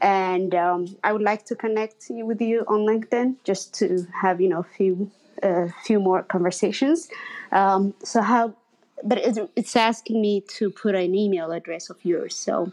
[0.00, 4.48] And um, I would like to connect with you on LinkedIn just to have, you
[4.48, 5.10] know, a few,
[5.42, 7.08] uh, few more conversations.
[7.52, 8.54] Um, so how,
[9.02, 9.18] but
[9.56, 12.36] it's asking me to put an email address of yours.
[12.36, 12.72] So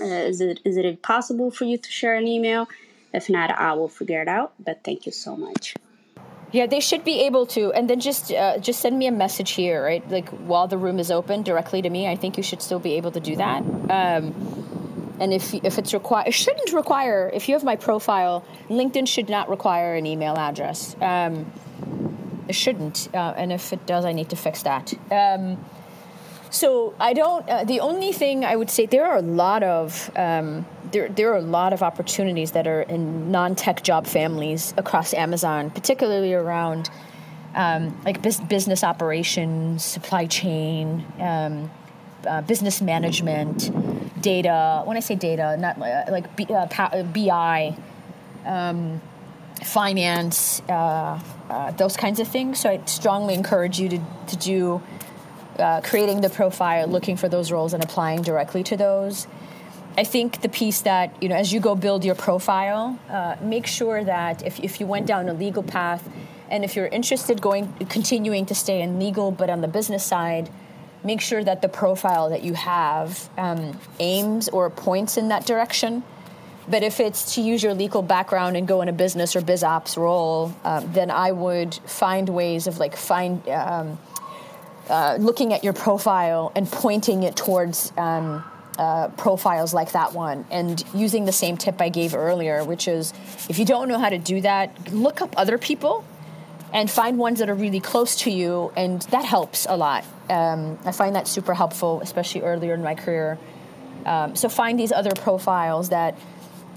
[0.00, 2.68] uh, is it is it possible for you to share an email?
[3.12, 4.52] If not, I will figure it out.
[4.58, 5.74] But thank you so much.
[6.54, 9.50] Yeah, they should be able to, and then just uh, just send me a message
[9.50, 10.08] here, right?
[10.08, 12.06] Like while the room is open, directly to me.
[12.06, 13.62] I think you should still be able to do that.
[13.90, 17.28] Um, and if if it's required, it shouldn't require.
[17.34, 20.94] If you have my profile, LinkedIn should not require an email address.
[21.00, 21.50] Um,
[22.46, 24.94] it shouldn't, uh, and if it does, I need to fix that.
[25.10, 25.58] Um,
[26.54, 27.48] so I don't.
[27.48, 31.32] Uh, the only thing I would say there are a lot of um, there there
[31.32, 36.90] are a lot of opportunities that are in non-tech job families across Amazon, particularly around
[37.56, 41.70] um, like bis- business operations, supply chain, um,
[42.24, 44.82] uh, business management, data.
[44.84, 47.76] When I say data, not uh, like B, uh, BI.
[48.46, 49.00] Um,
[49.62, 52.60] finance, uh, uh, those kinds of things.
[52.60, 54.82] So I strongly encourage you to, to do
[55.58, 59.26] uh, creating the profile, looking for those roles, and applying directly to those.
[59.96, 63.66] I think the piece that, you know, as you go build your profile, uh, make
[63.66, 66.08] sure that if, if you went down a legal path
[66.50, 70.50] and if you're interested going, continuing to stay in legal but on the business side,
[71.04, 76.02] make sure that the profile that you have um, aims or points in that direction.
[76.68, 79.62] But if it's to use your legal background and go in a business or biz
[79.62, 83.98] ops role, um, then I would find ways of like find um,
[84.88, 88.44] uh, looking at your profile and pointing it towards um,
[88.78, 93.12] uh, profiles like that one and using the same tip I gave earlier, which is
[93.48, 96.04] if you don't know how to do that, look up other people
[96.72, 100.04] and find ones that are really close to you, and that helps a lot.
[100.28, 103.38] Um, I find that super helpful, especially earlier in my career.
[104.04, 106.18] Um, so find these other profiles that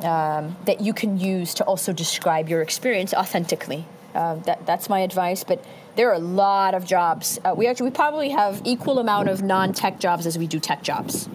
[0.01, 3.85] um, that you can use to also describe your experience authentically.
[4.13, 5.43] Uh, that, that's my advice.
[5.43, 5.65] But
[5.97, 7.39] there are a lot of jobs.
[7.43, 10.83] Uh, we actually we probably have equal amount of non-tech jobs as we do tech
[10.83, 11.27] jobs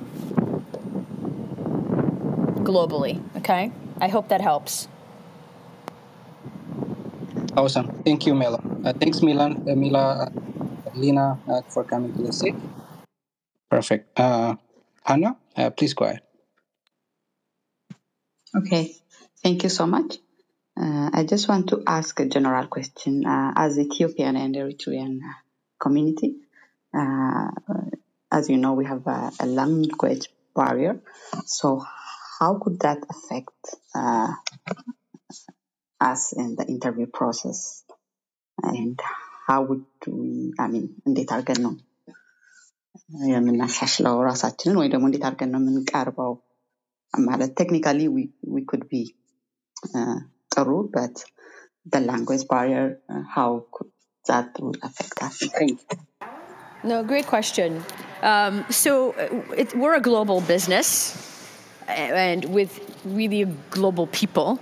[2.62, 3.20] globally.
[3.36, 4.88] Okay, I hope that helps.
[7.56, 7.88] Awesome.
[8.04, 8.62] Thank you, Mila.
[8.84, 12.54] Uh, thanks, Milan, uh, Mila, uh, Lena, uh, for coming to the stage.
[13.68, 14.18] Perfect.
[14.18, 14.56] Uh,
[15.04, 16.22] Hannah, uh, please go ahead.
[18.56, 18.94] Okay.
[19.42, 20.21] Thank you so much.
[20.77, 23.25] Uh, I just want to ask a general question.
[23.25, 25.19] Uh, as Ethiopian and Eritrean
[25.81, 26.35] community,
[26.93, 27.49] uh,
[28.31, 31.01] as you know, we have a, a language barrier.
[31.45, 31.83] So
[32.39, 33.57] how could that affect
[33.95, 34.33] uh,
[35.99, 37.83] us in the interview process?
[38.61, 38.99] And
[39.47, 41.73] how would we, I mean, እንዴት አድርገን ነው
[43.33, 46.33] የምናሻሽለው ራሳችንን ወይ ደግሞ እንዴት አድርገን ነው የምንቀርበው
[47.13, 47.99] ማለት ቴክኒካሊ
[48.53, 49.03] ዊ ኩድ ቢ
[50.54, 51.14] ጥሩ but
[51.94, 53.90] the language barrier uh, how could
[54.26, 55.42] that would affect us?
[56.84, 57.84] No great question.
[58.22, 61.18] Um, so uh, it, we're a global business
[61.88, 64.60] and with really global people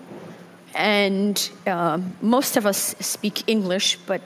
[0.74, 4.22] and um, most of us speak english but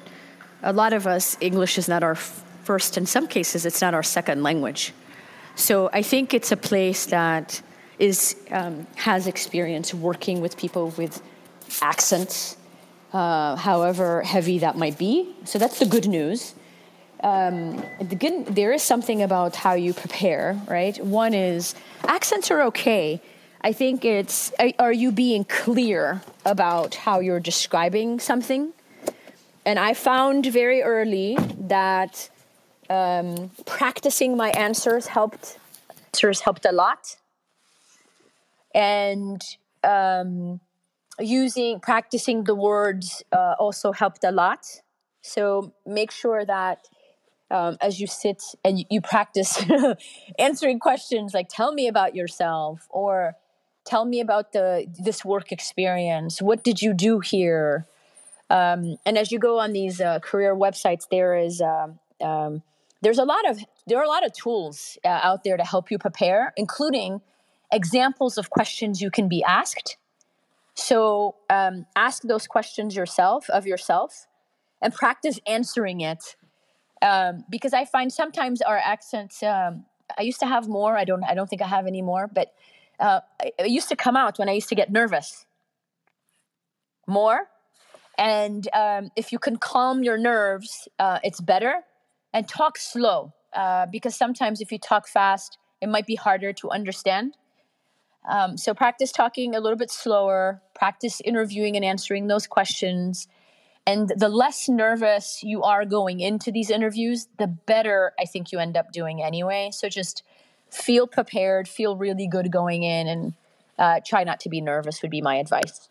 [0.63, 4.05] a lot of us english is not our first in some cases it's not our
[4.05, 4.93] second language.
[5.57, 7.61] So i think it's a place that
[7.99, 11.21] is um, has experience working with people with
[11.81, 12.57] accents,
[13.13, 15.35] uh, however heavy that might be.
[15.45, 16.55] So that's the good news.
[17.23, 21.03] Um, the good, there is something about how you prepare, right?
[21.03, 21.75] One is
[22.07, 23.21] accents are okay.
[23.63, 28.75] I think it's are you being clear about how you're describing something?
[29.65, 32.29] And I found very early that
[32.91, 35.59] um, practicing my answers helped.
[36.13, 37.17] Answers helped a lot,
[38.75, 39.41] and
[39.83, 40.61] um,
[41.19, 44.67] using practicing the words uh, also helped a lot.
[45.23, 46.89] So make sure that
[47.51, 49.63] um, as you sit and you, you practice
[50.39, 53.37] answering questions like "Tell me about yourself" or
[53.85, 56.43] "Tell me about the this work experience.
[56.43, 57.87] What did you do here?"
[58.51, 62.63] Um, and as you go on these uh, career websites, there is um, um,
[63.03, 65.91] there's a lot of there are a lot of tools uh, out there to help
[65.91, 67.21] you prepare, including
[67.73, 69.97] examples of questions you can be asked.
[70.75, 74.27] So um, ask those questions yourself of yourself,
[74.83, 76.37] and practice answering it.
[77.03, 79.43] Um, because I find sometimes our accents.
[79.43, 79.85] Um,
[80.19, 80.97] I used to have more.
[80.97, 81.25] I don't.
[81.25, 82.29] I don't think I have any more.
[82.33, 82.53] But
[82.99, 85.47] uh, it used to come out when I used to get nervous.
[87.07, 87.49] More,
[88.17, 91.83] and um, if you can calm your nerves, uh, it's better.
[92.33, 96.71] And talk slow, uh, because sometimes if you talk fast, it might be harder to
[96.71, 97.37] understand.
[98.27, 103.29] Um, so practice talking a little bit slower, practice interviewing and answering those questions.
[103.87, 108.59] And the less nervous you are going into these interviews, the better I think you
[108.59, 109.71] end up doing anyway.
[109.73, 110.23] So just
[110.71, 113.35] feel prepared, feel really good going in, and
[113.79, 115.89] uh, try not to be nervous, would be my advice.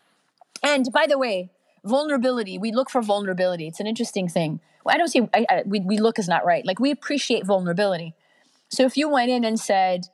[0.62, 1.50] And by the way,
[1.84, 3.68] vulnerability, we look for vulnerability.
[3.68, 4.60] It's an interesting thing.
[4.86, 6.66] I don't see, I, I, we, we look is not right.
[6.66, 8.14] Like we appreciate vulnerability.
[8.68, 10.08] So if you went in and said,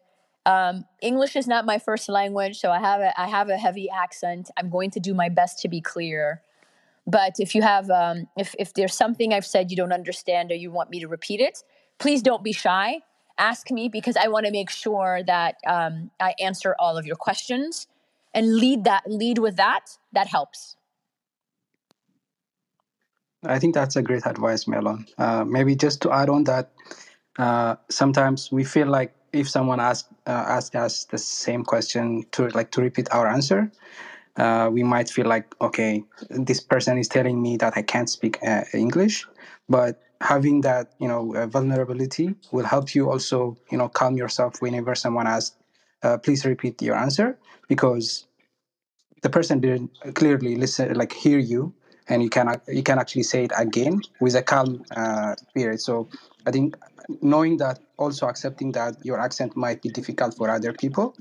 [0.46, 3.88] um, English is not my first language, so I have a I have a heavy
[3.90, 4.50] accent.
[4.56, 6.42] I'm going to do my best to be clear.
[7.06, 10.54] But if you have um, if if there's something I've said you don't understand or
[10.54, 11.62] you want me to repeat it,
[11.98, 13.00] please don't be shy.
[13.38, 17.16] Ask me because I want to make sure that um, I answer all of your
[17.16, 17.86] questions
[18.34, 19.98] and lead that lead with that.
[20.12, 20.76] That helps.
[23.44, 25.06] I think that's a great advice, Melon.
[25.16, 26.72] Uh, maybe just to add on that,
[27.38, 32.70] uh, sometimes we feel like if someone asks uh, us the same question to like
[32.72, 33.70] to repeat our answer,
[34.36, 38.38] uh, we might feel like okay, this person is telling me that I can't speak
[38.42, 39.26] uh, English,
[39.68, 44.60] but having that you know uh, vulnerability will help you also you know calm yourself
[44.60, 45.56] whenever someone asks,
[46.02, 47.38] uh, please repeat your answer
[47.68, 48.26] because
[49.22, 51.72] the person didn't clearly listen like hear you
[52.10, 55.80] and you can you can actually say it again with a calm uh, spirit.
[55.80, 56.08] So
[56.46, 56.76] I think
[57.22, 61.14] knowing that, also accepting that your accent might be difficult for other people,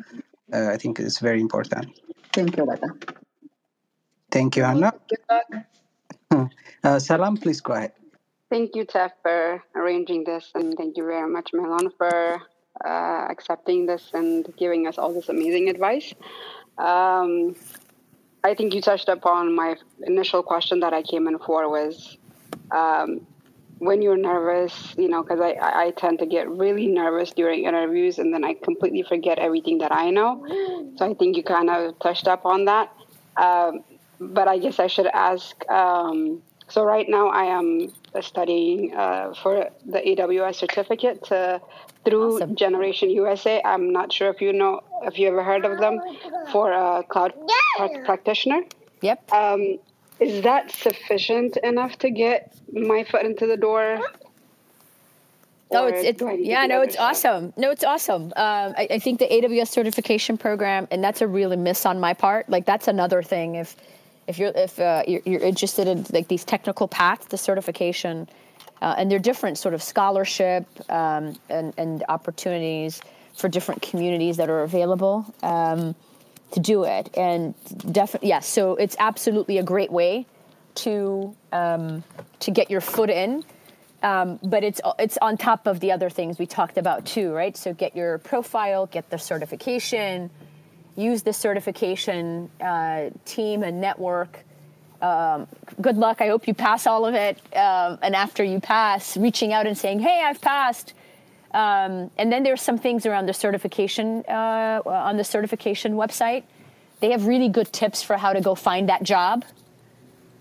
[0.51, 1.99] uh, I think is very important.
[2.33, 2.89] Thank you, Lata.
[4.31, 4.93] Thank you, Anna.
[6.83, 7.93] uh, Salam, please go ahead.
[8.49, 12.41] Thank you, Tef, for arranging this, and thank you very much, Melon, for
[12.83, 16.13] uh, accepting this and giving us all this amazing advice.
[16.77, 17.55] Um,
[18.43, 22.17] I think you touched upon my initial question that I came in for was
[22.71, 23.27] um,
[23.79, 28.19] when you're nervous, you know, because I, I tend to get really nervous during interviews
[28.19, 30.45] and then I completely forget everything that I know.
[30.97, 32.93] So I think you kind of touched up on that.
[33.37, 33.83] Um,
[34.19, 35.67] but I guess I should ask.
[35.69, 37.91] Um, so right now I am
[38.21, 41.61] studying uh, for the AWS certificate to,
[42.05, 42.55] through Awesome.
[42.55, 43.61] Generation USA.
[43.63, 45.99] I'm not sure if you know if you ever heard of them
[46.51, 47.33] for a cloud
[47.77, 48.61] prac- practitioner.
[49.01, 49.31] Yep.
[49.31, 49.79] Um,
[50.19, 53.99] is that sufficient enough to get my foot into the door?
[55.71, 57.11] Oh, it's it's do I need to yeah, no, it's stuff?
[57.11, 57.53] awesome.
[57.55, 58.23] No, it's awesome.
[58.35, 62.13] Um, I, I think the AWS certification program, and that's a really miss on my
[62.13, 62.49] part.
[62.49, 63.55] Like that's another thing.
[63.55, 63.75] If
[64.27, 68.27] if you're if uh, you're, you're interested in like these technical paths, the certification
[68.81, 73.01] Uh, and there are different sort of scholarship um, and, and, opportunities
[73.35, 75.93] for different communities that are available um,
[76.51, 77.09] to do it.
[77.17, 77.53] And
[77.91, 80.25] definitely, yes, so it's absolutely a great way
[80.75, 82.03] to um,
[82.39, 83.43] to get your foot in.
[84.01, 87.55] Um, but it's it's on top of the other things we talked about too, right?
[87.57, 90.29] So get your profile, get the certification,
[90.95, 94.45] use the certification uh, team and network.
[95.01, 95.47] Um,
[95.81, 96.21] good luck.
[96.21, 97.37] I hope you pass all of it.
[97.55, 100.93] Um, and after you pass, reaching out and saying, "Hey, I've passed."
[101.51, 106.43] Um, and then there's some things around the certification uh, on the certification website.
[106.99, 109.45] They have really good tips for how to go find that job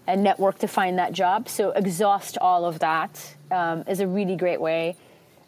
[0.06, 1.48] and network to find that job.
[1.48, 4.96] So exhaust all of that um, is a really great way.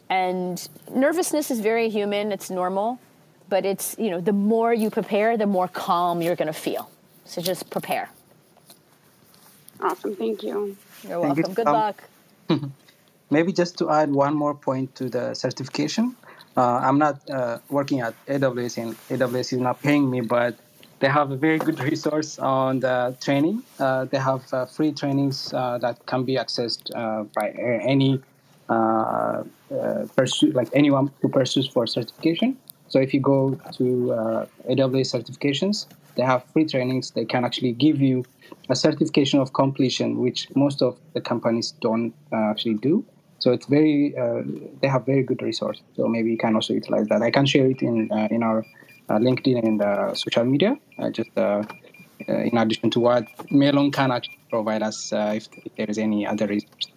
[0.09, 2.31] And nervousness is very human.
[2.31, 2.99] It's normal,
[3.49, 6.89] but it's you know the more you prepare, the more calm you're going to feel.
[7.25, 8.09] So just prepare.
[9.81, 10.15] Awesome.
[10.15, 10.77] Thank you.
[11.03, 11.49] You're Thank welcome.
[11.49, 11.55] You.
[11.55, 12.03] Good um, luck.
[13.31, 16.15] maybe just to add one more point to the certification.
[16.55, 20.55] Uh, I'm not uh, working at AWS, and AWS is not paying me, but
[20.99, 23.63] they have a very good resource on the training.
[23.79, 28.21] Uh, they have uh, free trainings uh, that can be accessed uh, by any
[28.69, 29.43] uh,
[29.73, 32.57] uh, pursue, like anyone who pursues for certification.
[32.89, 37.11] So if you go to AWS certifications, they have free trainings.
[37.11, 38.25] They can actually give you
[38.69, 43.05] a certification of completion, which most of the companies don't uh, actually do.
[43.39, 44.43] So it's very, uh,
[44.81, 45.81] they have very good resource.
[45.95, 47.21] So maybe you can also utilize that.
[47.21, 48.63] I can share it in uh, in our
[49.09, 50.77] uh, LinkedIn and uh, social media.
[50.99, 51.31] Uh, just
[52.27, 56.45] in addition to what Melon can actually provide us if, if, there is any other
[56.47, 56.87] resource.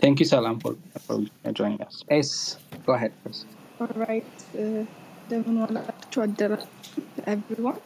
[0.00, 0.76] Thank you, Salam, for,
[1.06, 2.02] for joining us.
[2.10, 3.46] Yes, go ahead, please.
[3.80, 4.24] All right.
[6.16, 6.66] Address
[7.26, 7.78] everyone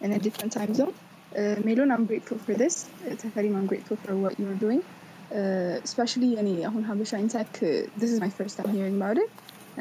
[0.00, 0.94] in a different time zone.
[1.33, 2.89] Uh, Melon, I'm grateful for this.
[3.21, 4.81] Tafarim, I'm grateful for what you're doing.
[5.31, 7.57] Uh, especially እኔ አሁን ሀበሻ ኢንቴክ
[8.01, 9.31] this is my first time hearing about it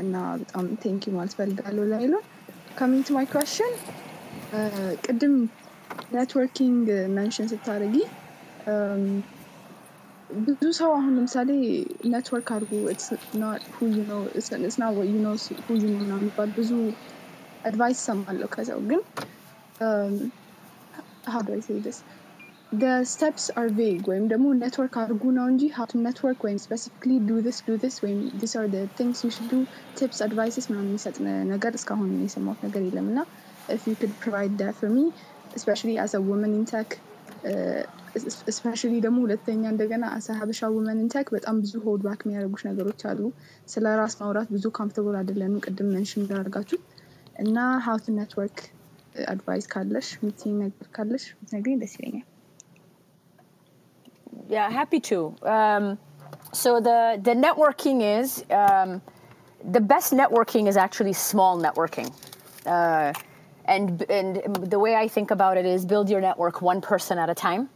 [0.03, 2.25] እና በጣም ቴንክ ዩ ማለት ፈልጋለሁ ላይሎን
[2.81, 3.71] coming to my question
[5.07, 5.35] ቅድም
[6.17, 6.87] ኔትወርኪንግ
[7.19, 7.97] መንሽን ስታደርጊ
[10.47, 11.51] ብዙ ሰው አሁን ለምሳሌ
[12.15, 12.73] ኔትወርክ አድርጉ
[13.07, 13.43] ስና
[13.95, 15.33] ዩ ኖ
[15.69, 16.73] ሁ ዩ ኖ የሚባል ብዙ
[17.71, 19.01] አድቫይስ ሰማለሁ ከሰው ግን
[21.26, 22.04] how do I say this?
[22.72, 24.08] The steps are vague.
[24.08, 28.56] When the moon network how to network when specifically do this, do this, when these
[28.56, 30.70] are the things you should do, tips, advices,
[33.70, 35.14] if you could provide that for me,
[35.56, 37.00] especially as a woman in tech,
[37.46, 37.84] uh,
[38.16, 41.82] especially the mood thing and again as a Habesha woman in tech, but I'm um,
[41.84, 43.34] hold back me a gush nagaru chalu.
[43.68, 46.80] Salaras maurat bzu comfortable at the lenuk at the mention garagatu.
[47.36, 48.73] And now how to network
[49.33, 52.27] አድቫይስ ካለሽ ምትኝ ነገር ካለሽ ብትነግሪኝ ደስ ይለኛል
[54.55, 55.17] Yeah, happy to.
[55.55, 55.85] Um,
[56.53, 56.99] so the
[57.29, 58.29] the networking is
[58.61, 58.91] um,
[59.77, 62.09] the best networking is actually small networking.
[62.75, 63.13] Uh,
[63.75, 64.37] and and
[64.75, 67.69] the way I think about it is build your network one person at a time.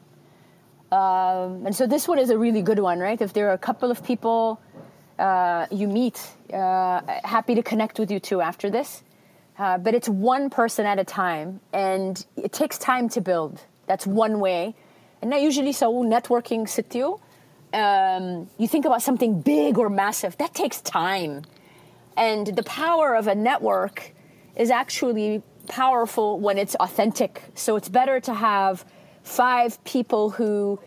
[0.93, 3.21] Um, and so this one is a really good one, right?
[3.21, 4.61] If there are a couple of people
[5.19, 6.19] uh, you meet,
[6.53, 9.03] uh, happy to connect with you too after this.
[9.58, 13.60] Uh, but it's one person at a time, and it takes time to build.
[13.88, 14.76] That's one way.
[15.22, 17.20] And I usually so networking sitio.
[17.74, 20.38] Um, you think about something big or massive.
[20.38, 21.44] That takes time,
[22.16, 24.14] and the power of a network
[24.56, 27.44] is actually powerful when it's authentic.
[27.56, 28.86] So it's better to have
[29.24, 30.80] five people who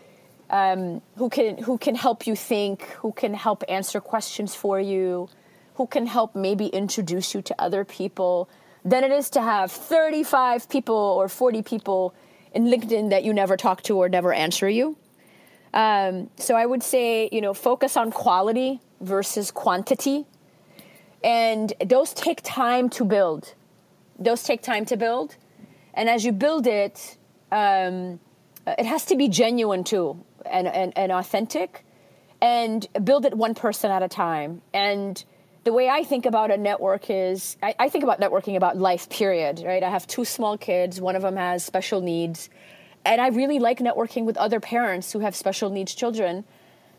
[0.49, 5.29] um, who can who can help you think, who can help answer questions for you,
[5.75, 8.49] who can help maybe introduce you to other people
[8.85, 12.15] than it is to have 35 people or 40 people
[12.53, 14.97] in LinkedIn that you never talk to or never answer you.
[15.73, 20.27] Um, so I would say, you know, focus on quality versus quantity.
[21.23, 23.55] And those take time to build.
[24.19, 25.37] Those take time to build.
[25.95, 27.17] And as you build it,
[27.53, 28.19] um,
[28.67, 31.85] it has to be genuine too and, and, and authentic.
[32.43, 34.63] And build it one person at a time.
[34.73, 35.23] And
[35.65, 39.09] the way I think about a network is I, I, think about networking about life,
[39.11, 39.83] period, right?
[39.83, 42.49] I have two small kids, one of them has special needs.
[43.05, 46.45] And I really like networking with other parents who have special needs children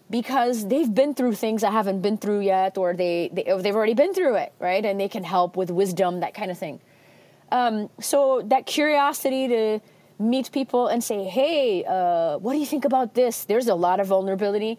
[0.10, 3.94] because they've been through things I haven't been through yet, or they, they, they've already
[3.94, 4.84] been through it, right?
[4.84, 6.82] And they can help with wisdom, that kind of thing.
[7.52, 9.80] Um, so that curiosity to
[10.20, 13.46] meet people and say, hey, uh, what do you think about this?
[13.46, 14.78] There's a lot of vulnerability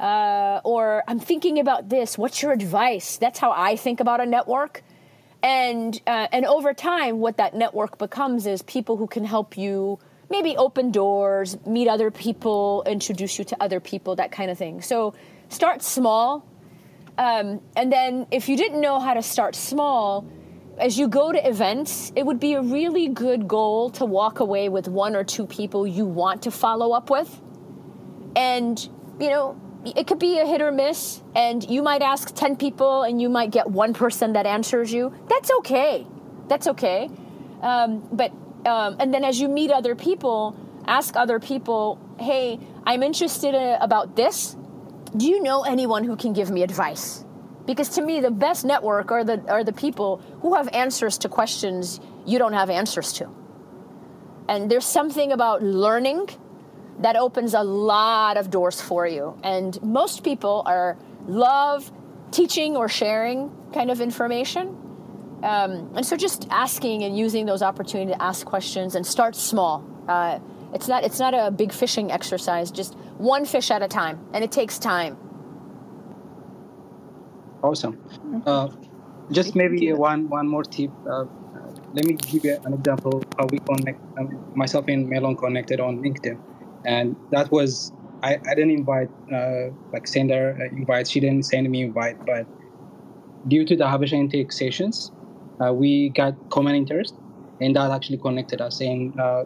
[0.00, 2.18] uh, or I'm thinking about this.
[2.18, 3.16] What's your advice?
[3.16, 4.82] That's how I think about a network.
[5.42, 9.98] And uh, and over time, what that network becomes is people who can help you
[10.30, 14.80] maybe open doors, meet other people, introduce you to other people, that kind of thing.
[14.80, 15.14] So
[15.48, 16.46] start small.
[17.18, 20.26] Um, and then if you didn't know how to start small,
[20.78, 24.70] as you go to events, it would be a really good goal to walk away
[24.70, 27.40] with one or two people you want to follow up with.
[28.34, 28.80] And,
[29.20, 33.02] you know, it could be a hit or miss, and you might ask 10 people
[33.02, 35.12] and you might get one person that answers you.
[35.28, 36.06] That's okay.
[36.48, 37.10] That's okay.
[37.62, 38.32] Um, but,
[38.64, 40.56] um, and then as you meet other people,
[40.86, 44.56] ask other people, hey, I'm interested in, about this.
[45.16, 47.24] Do you know anyone who can give me advice?
[47.66, 51.28] Because to me, the best network are the, are the people who have answers to
[51.28, 53.28] questions you don't have answers to.
[54.48, 56.28] And there's something about learning
[57.00, 59.38] that opens a lot of doors for you.
[59.42, 60.96] And most people are
[61.26, 61.90] love
[62.30, 64.78] teaching or sharing kind of information.
[65.42, 69.84] Um, and so just asking and using those opportunities to ask questions and start small.
[70.08, 70.38] Uh,
[70.72, 74.42] it's not it's not a big fishing exercise, just one fish at a time, and
[74.42, 75.16] it takes time.
[77.62, 77.98] Awesome.
[78.46, 78.68] Uh,
[79.30, 80.90] just maybe one one more tip.
[81.08, 81.24] Uh,
[81.94, 84.00] let me give you an example how we connect.
[84.18, 86.38] Um, myself and Melon connected on LinkedIn,
[86.84, 87.92] and that was
[88.22, 91.08] I, I didn't invite uh, like send her uh, invite.
[91.08, 92.46] She didn't send me invite, but
[93.48, 95.12] due to the Habesha in Tech sessions,
[95.64, 97.18] uh, we got common interest,
[97.60, 98.80] and that actually connected us.
[98.80, 99.44] And uh,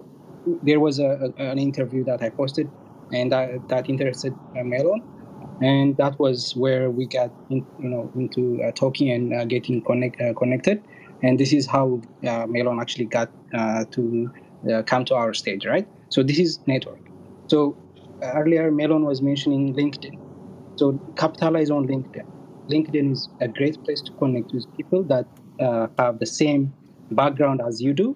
[0.62, 2.72] there was a, a, an interview that I posted,
[3.12, 5.02] and that, that interested Melon
[5.60, 9.82] and that was where we got in, you know into uh, talking and uh, getting
[9.84, 10.82] connect, uh, connected
[11.22, 14.30] and this is how uh, melon actually got uh, to
[14.72, 17.05] uh, come to our stage right so this is network
[17.48, 17.76] so
[18.22, 20.18] earlier melon was mentioning linkedin
[20.76, 22.26] so capitalize on linkedin
[22.70, 25.26] linkedin is a great place to connect with people that
[25.98, 26.72] have the same
[27.10, 28.14] background as you do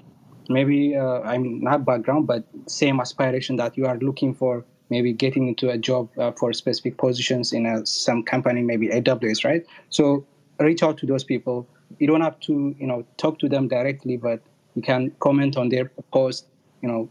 [0.49, 5.71] maybe i'm not background but same aspiration that you are looking for maybe getting into
[5.71, 9.65] a job uh, for specific positions in a, some company, maybe AWS, right?
[9.89, 10.27] So
[10.59, 11.69] reach out to those people.
[11.99, 14.43] You don't have to, you know, talk to them directly, but
[14.75, 16.47] you can comment on their post,
[16.83, 17.09] you know,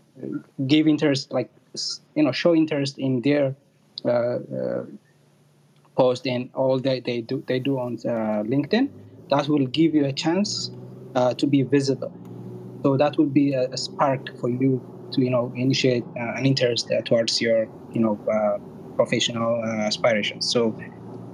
[0.68, 1.50] give interest, like,
[2.16, 3.56] you know, show interest in their
[4.06, 4.10] uh,
[4.40, 4.84] uh,
[5.98, 8.90] post and all that they do they do on uh, LinkedIn.
[9.30, 10.72] That will give you a chance
[11.16, 12.14] uh, to be visible.
[12.84, 14.84] So that will be a, a spark for you
[15.14, 18.58] to you know initiate uh, an interest uh, towards your you know uh,
[18.98, 20.48] professional aspirations.
[20.52, 20.76] So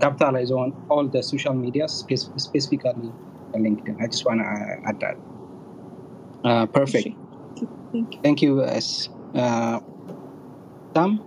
[0.01, 3.15] capitalize on all the social media, spe- specifically
[3.55, 3.95] LinkedIn.
[4.01, 4.45] I just want to
[4.89, 5.15] add that.
[6.67, 7.09] perfect.
[7.93, 8.19] Thank you.
[8.23, 9.09] Thank you, S.
[10.95, 11.19] Sam,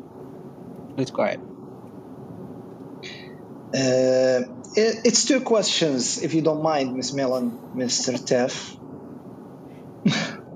[0.97, 1.41] let's go ahead.
[3.75, 4.41] Uh,
[4.75, 8.25] it, it's two questions, if you don't mind, Miss Mellon, Mr.
[8.25, 8.79] Teff.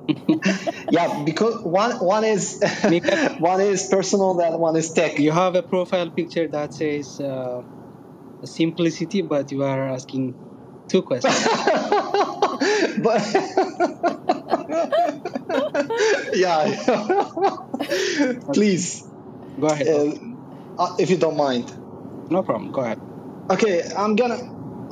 [0.91, 2.61] yeah, because one one is
[3.39, 5.19] one is personal, that one is tech.
[5.19, 7.63] You have a profile picture that says uh,
[8.45, 10.37] simplicity, but you are asking
[10.91, 11.39] two questions.
[13.03, 13.23] but
[16.33, 17.29] yeah,
[18.53, 19.07] please
[19.61, 20.19] go ahead.
[20.79, 21.73] Uh, if you don't mind.
[22.31, 22.73] No problem.
[22.73, 23.01] Go ahead.
[23.51, 24.39] Okay, I'm gonna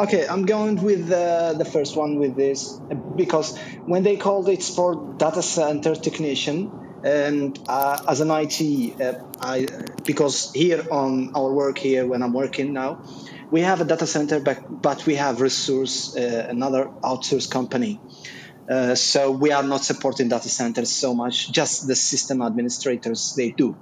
[0.01, 2.81] Okay, I'm going with uh, the first one with this
[3.17, 3.55] because
[3.85, 6.73] when they called it for data center technician,
[7.05, 9.67] and uh, as an IT, uh, I
[10.05, 13.03] because here on our work here when I'm working now,
[13.51, 18.01] we have a data center, but but we have resource uh, another outsource company.
[18.71, 23.51] Uh, so we are not supporting data centers so much, just the system administrators they
[23.51, 23.77] do.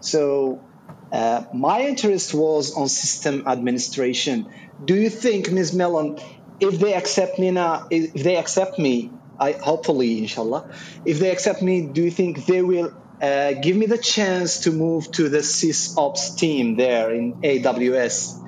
[0.00, 0.60] So
[1.12, 4.48] uh, my interest was on system administration
[4.84, 5.72] do you think, Ms.
[5.72, 6.18] Mellon,
[6.60, 7.48] if they accept me
[7.90, 10.70] if they accept me, I hopefully, inshallah,
[11.04, 14.72] if they accept me, do you think they will uh, give me the chance to
[14.72, 18.38] move to the SysOps team there in AWS?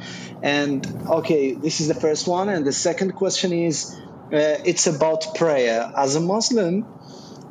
[0.42, 2.48] And okay, this is the first one.
[2.48, 3.96] And the second question is,
[4.34, 5.90] it's about prayer.
[5.96, 6.84] As a Muslim,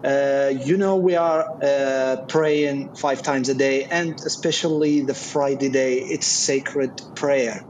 [0.03, 5.69] uh, you know we are uh, praying five times a day, and especially the Friday
[5.69, 7.65] day, it's sacred prayer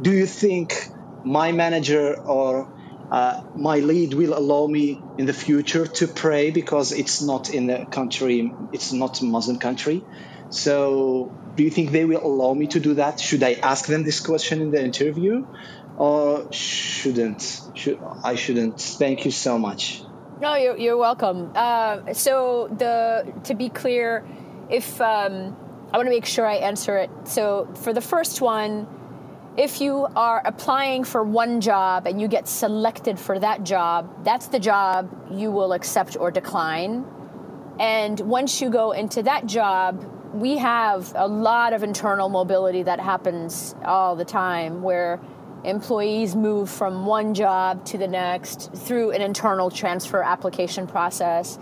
[0.00, 0.88] do you think
[1.24, 2.72] my manager or
[3.10, 7.66] uh, my lead will allow me in the future to pray because it's not in
[7.66, 10.04] the country, it's not a Muslim country.
[10.50, 13.20] So, do you think they will allow me to do that?
[13.20, 15.44] Should I ask them this question in the interview,
[15.98, 17.60] or shouldn't?
[17.74, 18.80] Should I shouldn't?
[18.80, 20.02] Thank you so much.
[20.40, 21.52] No, you're, you're welcome.
[21.54, 24.26] Uh, so, the to be clear,
[24.70, 25.56] if um,
[25.92, 27.10] I want to make sure I answer it.
[27.24, 28.86] So, for the first one
[29.58, 34.46] if you are applying for one job and you get selected for that job, that's
[34.46, 37.04] the job you will accept or decline.
[37.80, 43.00] And once you go into that job, we have a lot of internal mobility that
[43.00, 45.20] happens all the time where
[45.64, 51.58] employees move from one job to the next through an internal transfer application process.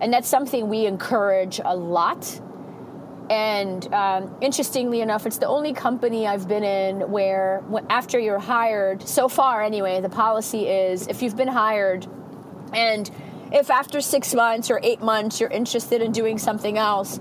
[0.00, 2.40] And that's something we encourage a lot.
[3.30, 9.06] And um, interestingly enough, it's the only company I've been in where, after you're hired,
[9.06, 12.06] so far anyway, the policy is if you've been hired
[12.72, 13.10] and
[13.52, 17.20] if after six months or eight months you're interested in doing something else,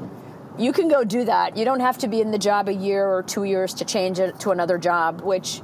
[0.57, 1.55] you can go do that.
[1.55, 4.19] You don't have to be in the job a year or two years to change
[4.19, 5.61] it to another job, which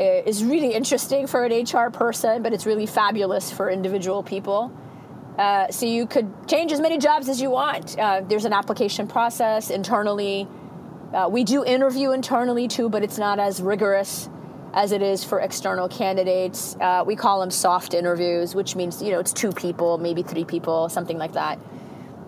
[0.00, 4.72] is really interesting for an HR person, but it's really fabulous for individual people.
[5.38, 7.98] Uh, so you could change as many jobs as you want.
[7.98, 10.46] Uh, there's an application process internally.
[11.14, 14.28] Uh, we do interview internally too, but it's not as rigorous
[14.72, 16.76] as it is for external candidates.
[16.80, 20.44] Uh, we call them soft interviews, which means you know it's two people, maybe three
[20.44, 21.58] people, something like that.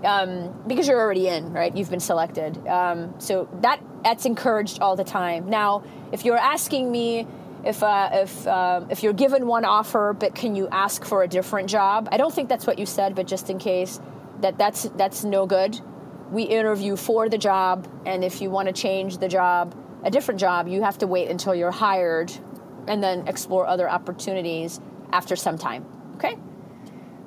[0.05, 1.77] Um, because you're already in, right?
[1.77, 2.66] You've been selected.
[2.66, 5.49] Um, so that that's encouraged all the time.
[5.49, 7.27] Now, if you're asking me
[7.64, 11.28] if uh, if um, if you're given one offer, but can you ask for a
[11.28, 12.09] different job?
[12.10, 14.01] I don't think that's what you said, but just in case,
[14.40, 15.80] that that's that's no good.
[16.30, 20.40] We interview for the job, and if you want to change the job, a different
[20.40, 22.32] job, you have to wait until you're hired,
[22.89, 24.80] and then explore other opportunities
[25.12, 25.84] after some time.
[26.16, 26.36] Okay.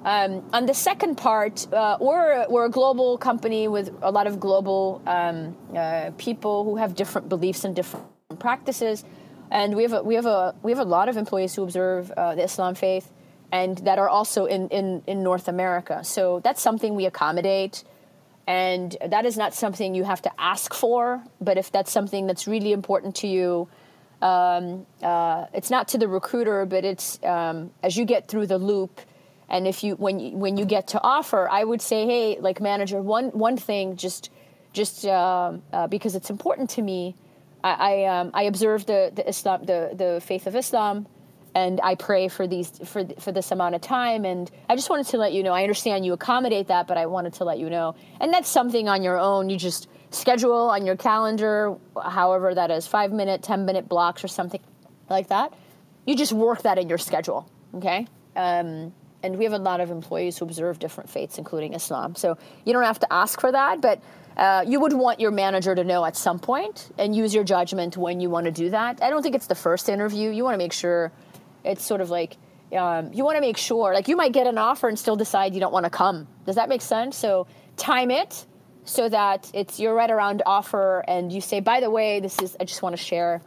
[0.03, 4.39] Um, on the second part, uh, we're, we're a global company with a lot of
[4.39, 8.05] global um, uh, people who have different beliefs and different
[8.37, 9.03] practices
[9.51, 12.11] and we have a, we have a we have a lot of employees who observe
[12.11, 13.11] uh, the Islam faith
[13.51, 16.03] and that are also in, in in North America.
[16.03, 17.83] So that's something we accommodate,
[18.47, 21.23] and that is not something you have to ask for.
[21.39, 23.67] But if that's something that's really important to you,
[24.21, 28.57] um, uh, it's not to the recruiter, but it's um, as you get through the
[28.57, 29.01] loop.
[29.47, 32.59] And if you when you, when you get to offer, I would say, hey, like
[32.59, 34.31] manager, one one thing, just
[34.73, 37.15] just uh, uh because it's important to me
[37.65, 41.07] I I, um, I observe the, the Islam the, the faith of Islam
[41.55, 45.07] and I pray for these for for this amount of time and I just wanted
[45.07, 47.69] to let you know I understand you accommodate that but I wanted to let you
[47.69, 47.95] know.
[48.21, 52.85] And that's something on your own you just schedule on your calendar however that is
[52.87, 54.61] 5 minute 10 minute blocks or something
[55.09, 55.53] like that.
[56.05, 58.07] You just work that in your schedule okay?
[58.35, 58.93] Um,
[59.23, 62.15] and we have a lot of employees who observe different faiths including Islam.
[62.15, 64.01] So you don't have to ask for that but
[64.37, 67.95] uh, you would want your manager to know at some point and use your judgment
[67.95, 69.01] when you want to do that.
[69.01, 70.29] I don't think it's the first interview.
[70.29, 71.11] You want to make sure
[71.63, 72.37] it's sort of like
[72.75, 75.53] um, you want to make sure, like you might get an offer and still decide
[75.53, 76.27] you don't want to come.
[76.45, 77.15] Does that make sense?
[77.15, 77.47] So
[77.77, 78.45] time it
[78.85, 82.55] so that it's you're right around offer and you say, by the way, this is
[82.59, 83.41] I just want to share.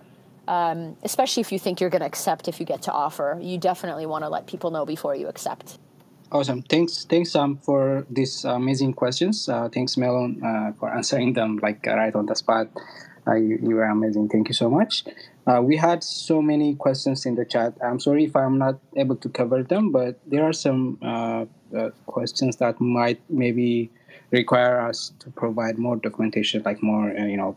[0.46, 3.58] Um, especially if you think you're going to accept if you get to offer, you
[3.58, 5.78] definitely want to let people know before you accept.
[6.30, 6.60] Awesome.
[6.60, 9.48] Thanks, thanks, Sam, for these amazing questions.
[9.48, 12.68] Uh, thanks, Melon, uh, for answering them like right on the spot.
[13.26, 14.28] Uh, you, you were amazing.
[14.28, 15.04] Thank you so much.
[15.46, 17.72] Uh, we had so many questions in the chat.
[17.82, 21.90] I'm sorry if I'm not able to cover them, but there are some uh, uh,
[22.04, 23.90] questions that might maybe
[24.30, 27.56] require us to provide more documentation, like more, you know,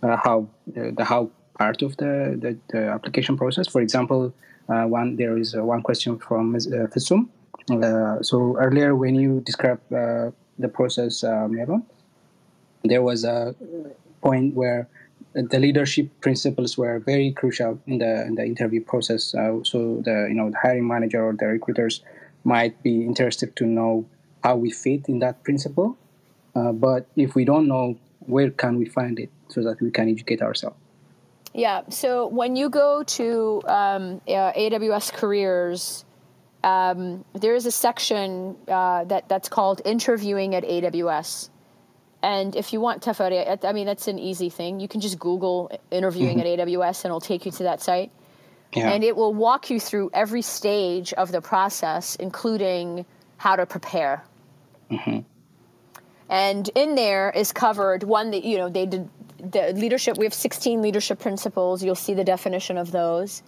[0.00, 3.68] how the how part of the, the, the, application process.
[3.68, 4.32] For example,
[4.66, 6.68] one there is one question from Ms.
[6.68, 11.48] Fisum uh, so earlier, when you described uh, the process, uh,
[12.84, 13.54] there was a
[14.20, 14.88] point where
[15.34, 19.34] the leadership principles were very crucial in the in the interview process.
[19.34, 22.02] Uh, so the you know the hiring manager or the recruiters
[22.44, 24.04] might be interested to know
[24.42, 25.96] how we fit in that principle.
[26.54, 30.08] Uh, but if we don't know, where can we find it so that we can
[30.08, 30.76] educate ourselves?
[31.54, 31.82] Yeah.
[31.88, 36.04] So when you go to um, uh, AWS Careers
[36.64, 41.50] um, there is a section uh, that that's called interviewing at AWS.
[42.22, 44.78] And if you want Tafari, I mean, that's an easy thing.
[44.78, 46.60] You can just Google interviewing mm-hmm.
[46.60, 48.12] at AWS and it'll take you to that site.
[48.74, 48.90] Yeah.
[48.90, 53.04] And it will walk you through every stage of the process, including
[53.36, 54.24] how to prepare.
[54.90, 55.20] Mm-hmm.
[56.30, 60.16] And in there is covered one that, you know, they did the leadership.
[60.16, 61.82] We have 16 leadership principles.
[61.82, 63.42] You'll see the definition of those.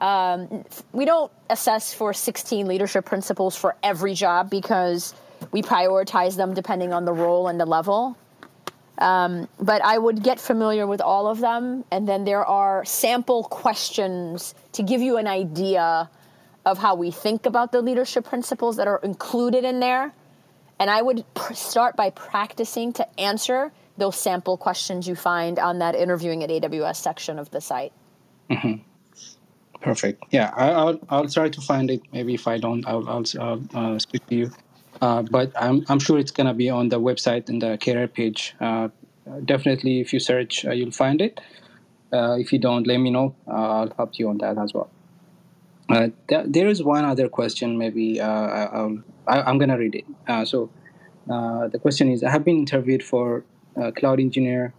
[0.00, 5.14] Um, we don't assess for 16 leadership principles for every job because
[5.52, 8.16] we prioritize them depending on the role and the level.
[8.98, 13.44] Um, but I would get familiar with all of them, and then there are sample
[13.44, 16.10] questions to give you an idea
[16.66, 20.12] of how we think about the leadership principles that are included in there.
[20.78, 25.78] And I would pr- start by practicing to answer those sample questions you find on
[25.78, 27.92] that interviewing at AWS section of the site.
[28.50, 28.82] Mm-hmm.
[29.80, 30.24] Perfect.
[30.30, 32.02] Yeah, I, will I'll try to find it.
[32.12, 34.50] Maybe if I don't, I'll I'll, I'll uh, speak to you.
[35.00, 38.06] uh, but I'm, I'm sure it's going to be on the website and the career
[38.06, 38.54] page.
[38.60, 38.88] Uh,
[39.46, 41.40] definitely, if you search, uh, you'll find it.
[42.12, 43.34] Uh, if you don't, let me know.
[43.48, 44.90] I'll help you on that as well.
[45.88, 50.46] Th- there is one other question, maybe I, am going to read it.
[50.46, 50.70] so
[51.26, 53.44] the question is I have been interviewed for
[53.96, 54.74] cloud engineer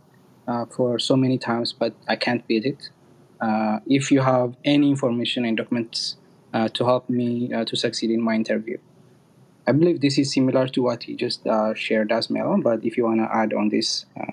[0.70, 2.90] for so many times, but I can't beat it.
[3.86, 6.18] If you have any information and documents
[6.54, 8.78] to help me to succeed in my interview,
[9.68, 12.98] I believe this is similar to what you just uh, shared as Melon, but if
[12.98, 14.06] you want to add on this.
[14.20, 14.32] Uh...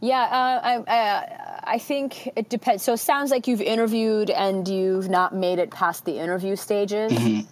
[0.00, 2.82] Yeah, uh, I, uh, I think it depends.
[2.82, 7.12] So it sounds like you've interviewed and you've not made it past the interview stages.
[7.12, 7.50] Mm-hmm.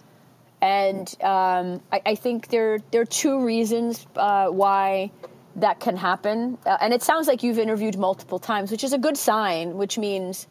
[0.61, 5.11] And um, I, I, think there, there are two reasons uh, why
[5.57, 6.57] that can happen.
[6.65, 9.97] Uh, and it sounds like you've interviewed multiple times, which is a good sign, which
[9.97, 10.47] means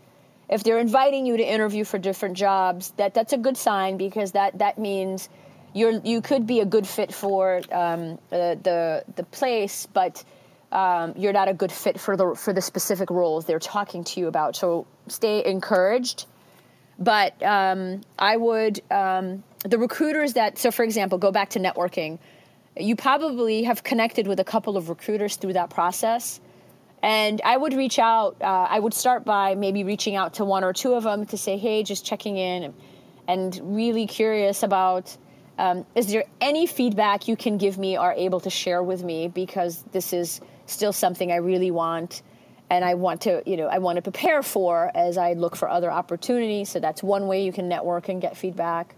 [0.49, 4.33] if they're inviting you to interview for different jobs, that, that's a good sign because
[4.33, 5.29] that, that means–
[5.75, 10.23] you're you could be a good fit for um, the, the the place, but
[10.71, 14.21] um, you're not a good fit for the for the specific roles they're talking to
[14.21, 14.57] you about.
[14.57, 16.27] So stay encouraged.
[16.99, 22.19] But um, I would um, the recruiters that so for example go back to networking.
[22.79, 26.41] You probably have connected with a couple of recruiters through that process.
[27.03, 28.37] And I would reach out.
[28.41, 31.37] Uh, I would start by maybe reaching out to one or two of them to
[31.37, 32.73] say, "Hey, just checking in,"
[33.27, 35.17] and really curious about
[35.59, 39.29] um, is there any feedback you can give me or able to share with me
[39.29, 42.23] because this is still something I really want
[42.71, 45.69] and I want to, you know, I want to prepare for as I look for
[45.69, 46.71] other opportunities.
[46.71, 48.95] So that's one way you can network and get feedback.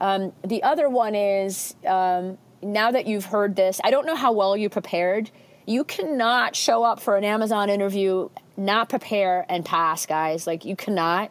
[0.00, 4.32] Um, the other one is um, now that you've heard this, I don't know how
[4.32, 5.30] well you prepared.
[5.66, 10.46] You cannot show up for an Amazon interview, not prepare and pass, guys.
[10.46, 11.30] Like you cannot.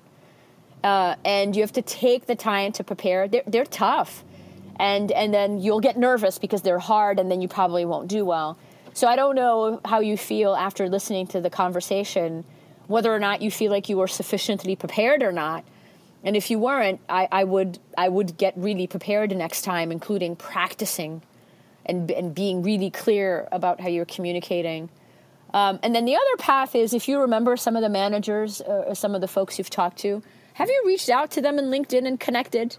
[0.83, 3.27] Uh, and you have to take the time to prepare.
[3.27, 4.23] They're, they're tough
[4.77, 8.25] and and then you'll get nervous because they're hard and then you probably won't do
[8.25, 8.57] well
[8.93, 12.43] so i don't know how you feel after listening to the conversation
[12.87, 15.63] whether or not you feel like you were sufficiently prepared or not
[16.23, 20.35] and if you weren't i, I would i would get really prepared next time including
[20.35, 21.21] practicing
[21.85, 24.89] and, and being really clear about how you're communicating.
[25.53, 28.85] Um, and then the other path is if you remember some of the managers uh,
[28.87, 30.23] or some of the folks you've talked to
[30.55, 32.77] have you reached out to them in linkedin and connected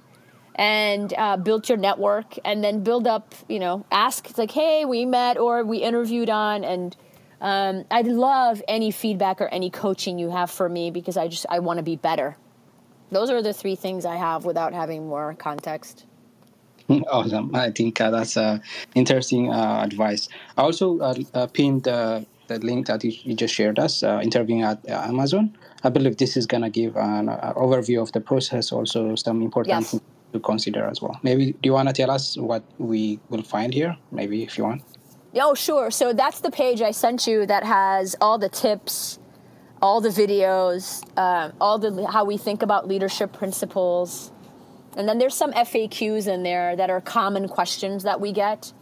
[0.56, 4.84] and uh, built your network and then build up you know ask it's like hey
[4.84, 6.96] we met or we interviewed on and
[7.40, 11.46] um, i'd love any feedback or any coaching you have for me because i just
[11.48, 12.36] i want to be better.
[13.10, 16.06] Those are the three things i have without having more context
[17.10, 18.58] awesome i think uh, that's uh,
[18.94, 23.78] interesting uh, advice i also uh, uh, pinned the link that you, you just shared
[23.78, 28.12] us uh, interviewing at amazon i believe this is going to give an overview of
[28.12, 30.00] the process also some important yes
[30.34, 31.18] to consider as well.
[31.22, 33.96] Maybe do you want to tell us what we will find here?
[34.10, 34.82] Maybe if you want.
[35.36, 35.90] Oh, sure.
[35.90, 39.18] So that's the page I sent you that has all the tips,
[39.80, 44.30] all the videos, uh, all the how we think about leadership principles,
[44.96, 48.72] and then there's some FAQs in there that are common questions that we get.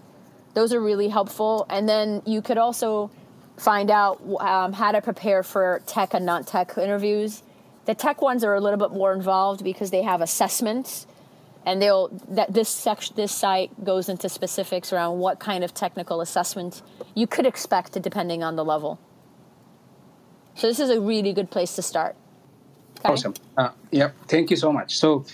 [0.54, 1.66] Those are really helpful.
[1.70, 3.10] And then you could also
[3.56, 7.42] find out um, how to prepare for tech and non tech interviews.
[7.84, 11.06] The tech ones are a little bit more involved because they have assessments
[11.64, 16.20] and they'll that this section this site goes into specifics around what kind of technical
[16.20, 16.82] assessment
[17.14, 18.98] you could expect depending on the level
[20.54, 22.16] so this is a really good place to start
[22.98, 23.12] okay?
[23.12, 25.24] awesome uh, yep thank you so much so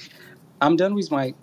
[0.60, 1.34] i'm done with my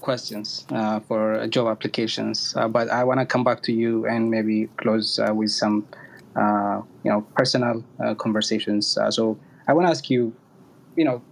[0.00, 4.30] questions uh, for job applications uh, but i want to come back to you and
[4.30, 5.86] maybe close uh, with some
[6.36, 10.32] uh, you know personal uh, conversations so i want to ask you
[10.96, 11.22] you know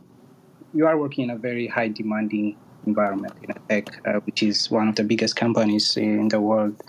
[0.74, 2.56] you are working in a very high demanding
[2.86, 6.80] environment in tech, uh, which is one of the biggest companies in the world,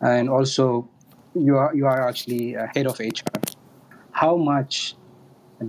[0.00, 0.88] and also
[1.34, 3.40] you are you are actually head of HR.
[4.10, 4.94] How much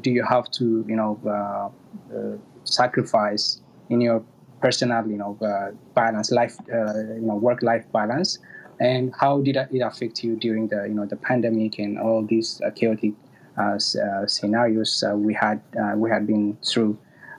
[0.01, 4.23] do you have to you know uh, uh, sacrifice in your
[4.61, 8.39] personal you know uh, balance life uh, you know work life balance,
[8.79, 12.61] and how did it affect you during the you know the pandemic and all these
[12.65, 13.13] uh, chaotic
[14.27, 15.61] scenarios we had
[15.95, 16.97] we had been through?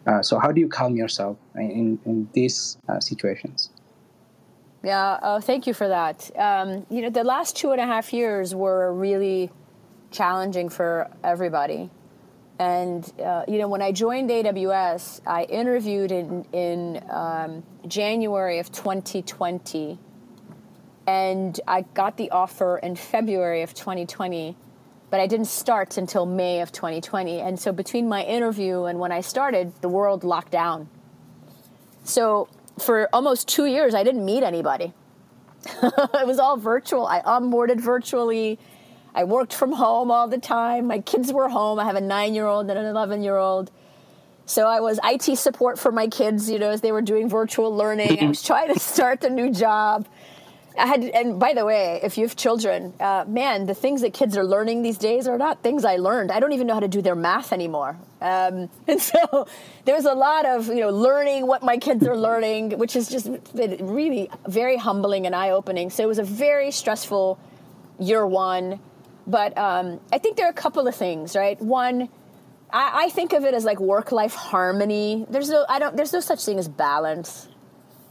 [0.08, 3.70] Uh, so how do you calm yourself in, in these uh, situations?
[4.82, 6.30] Yeah, oh, thank you for that.
[6.36, 9.50] Um, you know, the last two and a half years were really
[10.10, 11.90] challenging for everybody.
[12.58, 18.72] And, uh, you know, when I joined AWS, I interviewed in, in um, January of
[18.72, 19.98] 2020.
[21.06, 24.56] And I got the offer in February of 2020
[25.10, 27.40] but I didn't start until May of 2020.
[27.40, 30.88] And so between my interview and when I started, the world locked down.
[32.04, 32.48] So
[32.78, 34.92] for almost two years, I didn't meet anybody.
[35.82, 37.06] it was all virtual.
[37.06, 38.58] I onboarded virtually.
[39.14, 40.86] I worked from home all the time.
[40.86, 41.78] My kids were home.
[41.78, 43.70] I have a nine year old and an 11 year old.
[44.46, 47.74] So I was IT support for my kids, you know, as they were doing virtual
[47.74, 48.22] learning.
[48.24, 50.06] I was trying to start a new job.
[50.78, 54.14] I had, and by the way, if you have children, uh, man, the things that
[54.14, 56.30] kids are learning these days are not things I learned.
[56.30, 57.98] I don't even know how to do their math anymore.
[58.20, 59.48] Um, and so
[59.84, 63.28] there's a lot of, you know, learning what my kids are learning, which has just
[63.54, 65.90] really very humbling and eye opening.
[65.90, 67.38] So it was a very stressful
[67.98, 68.80] year one.
[69.28, 71.60] But um, I think there are a couple of things, right?
[71.60, 72.08] One,
[72.72, 75.26] I, I think of it as like work life harmony.
[75.30, 77.48] There's no, I don't, there's no such thing as balance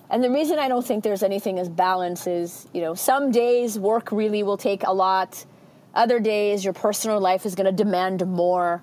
[0.10, 3.78] and the reason I don't think there's anything as balance is, you know, some days
[3.78, 5.46] work really will take a lot.
[5.94, 8.82] Other days your personal life is going to demand more.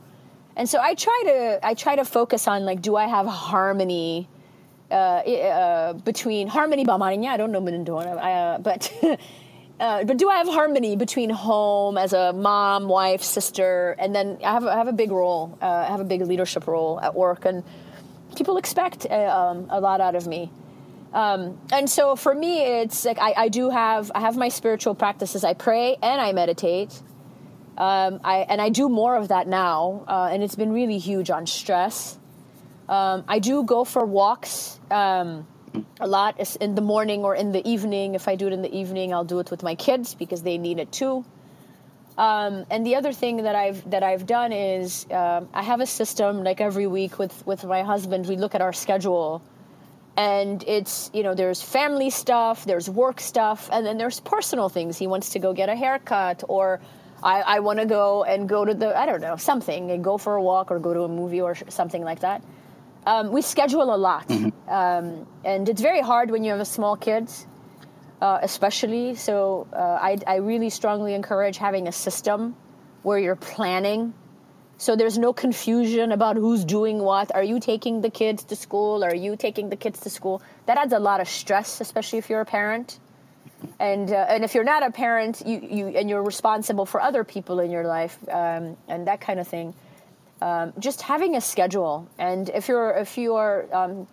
[0.56, 4.28] And so I try to I try to focus on like do I have harmony
[4.90, 7.66] uh, uh, between harmony bamarinya I don't know
[7.98, 8.92] uh, but
[9.84, 14.38] uh, but do I have harmony between home as a mom, wife, sister, and then
[14.42, 15.58] I have I have a big role.
[15.60, 17.62] Uh, I have a big leadership role at work, and
[18.34, 20.50] people expect uh, um, a lot out of me.
[21.12, 24.94] Um, and so for me, it's like I, I, do have I have my spiritual
[24.94, 25.44] practices.
[25.44, 27.02] I pray and I meditate.
[27.76, 31.28] Um, I and I do more of that now, uh, and it's been really huge
[31.28, 32.18] on stress.
[32.88, 35.46] Um, I do go for walks um,
[36.00, 38.14] a lot is in the morning or in the evening.
[38.14, 40.58] If I do it in the evening, I'll do it with my kids because they
[40.58, 41.24] need it too.
[42.16, 45.86] Um, and the other thing that I've that I've done is uh, I have a
[45.86, 48.26] system like every week with with my husband.
[48.26, 49.42] We look at our schedule
[50.16, 54.96] and it's you know there's family stuff there's work stuff and then there's personal things
[54.96, 56.80] he wants to go get a haircut or
[57.22, 60.16] i, I want to go and go to the i don't know something and go
[60.16, 62.42] for a walk or go to a movie or something like that
[63.06, 64.68] um, we schedule a lot mm-hmm.
[64.68, 67.46] um, and it's very hard when you have a small kids
[68.20, 72.56] uh, especially so uh, I, I really strongly encourage having a system
[73.02, 74.14] where you're planning
[74.76, 77.34] so there's no confusion about who's doing what.
[77.34, 79.04] Are you taking the kids to school?
[79.04, 80.42] Are you taking the kids to school?
[80.66, 82.98] That adds a lot of stress, especially if you're a parent.
[83.78, 87.24] And uh, and if you're not a parent, you, you and you're responsible for other
[87.24, 89.74] people in your life um, and that kind of thing.
[90.44, 94.06] Um, just having a schedule, and if you're if you are um,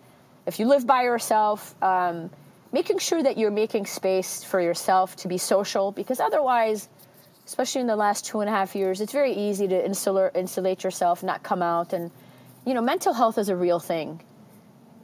[0.46, 2.30] if you live by yourself, um,
[2.72, 6.88] making sure that you're making space for yourself to be social, because otherwise
[7.46, 10.84] especially in the last two and a half years, it's very easy to insulate, insulate
[10.84, 11.92] yourself, not come out.
[11.92, 12.10] And,
[12.64, 14.22] you know, mental health is a real thing.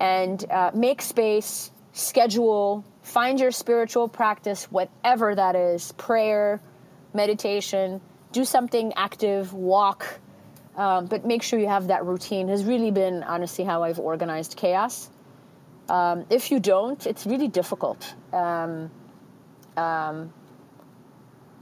[0.01, 6.61] And uh, make space, schedule, find your spiritual practice, whatever that is prayer,
[7.13, 8.01] meditation,
[8.33, 10.21] do something active, walk.
[10.79, 14.57] Um, but make sure you have that routine, has really been, honestly, how I've organized
[14.57, 15.11] chaos.
[15.89, 18.15] Um, if you don't, it's really difficult.
[18.33, 18.91] Um,
[19.77, 20.33] um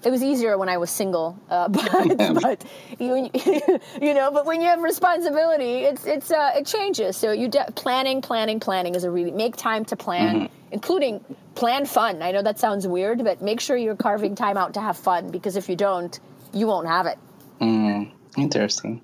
[0.05, 2.65] it was easier when I was single, uh, but, but
[2.99, 3.29] you,
[4.01, 7.17] you know, but when you have responsibility, it's it's uh, it changes.
[7.17, 10.55] So you de- planning, planning, planning is a really make time to plan, mm-hmm.
[10.71, 11.25] including
[11.55, 12.23] plan fun.
[12.23, 15.31] I know that sounds weird, but make sure you're carving time out to have fun
[15.31, 16.19] because if you don't,
[16.53, 17.19] you won't have it.
[17.61, 19.01] Mm, interesting.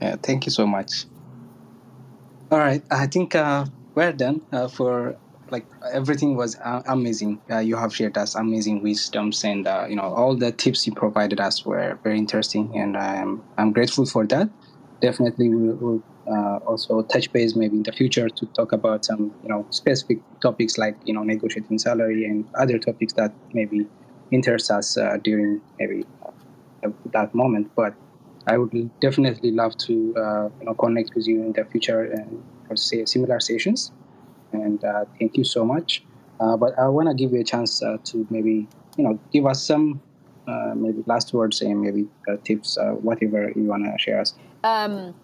[0.00, 1.06] Yeah, thank you so much.
[2.50, 5.18] All right, I think uh, we're done uh, for
[5.50, 7.42] like everything was uh, amazing.
[7.50, 10.92] Uh, you have shared us amazing wisdoms, and uh, you know all the tips you
[10.94, 14.48] provided us were very interesting, and I'm I'm grateful for that.
[15.00, 19.34] Definitely, we'll, we'll uh, also touch base maybe in the future to talk about some
[19.42, 23.88] you know specific topics like you know negotiating salary and other topics that maybe
[24.30, 26.04] interest us uh, during maybe
[27.12, 27.68] that moment.
[27.76, 27.94] But
[28.46, 33.04] I would definitely love to you know connect with you in the future and say
[33.04, 33.92] similar sessions
[34.52, 36.02] and uh, thank you so much.
[36.40, 39.46] Uh, but I want to give you a chance uh, to maybe you know give
[39.46, 40.00] us some
[40.76, 42.06] maybe last words and maybe
[42.44, 44.34] tips, whatever you want to share us.
[44.62, 45.14] Um,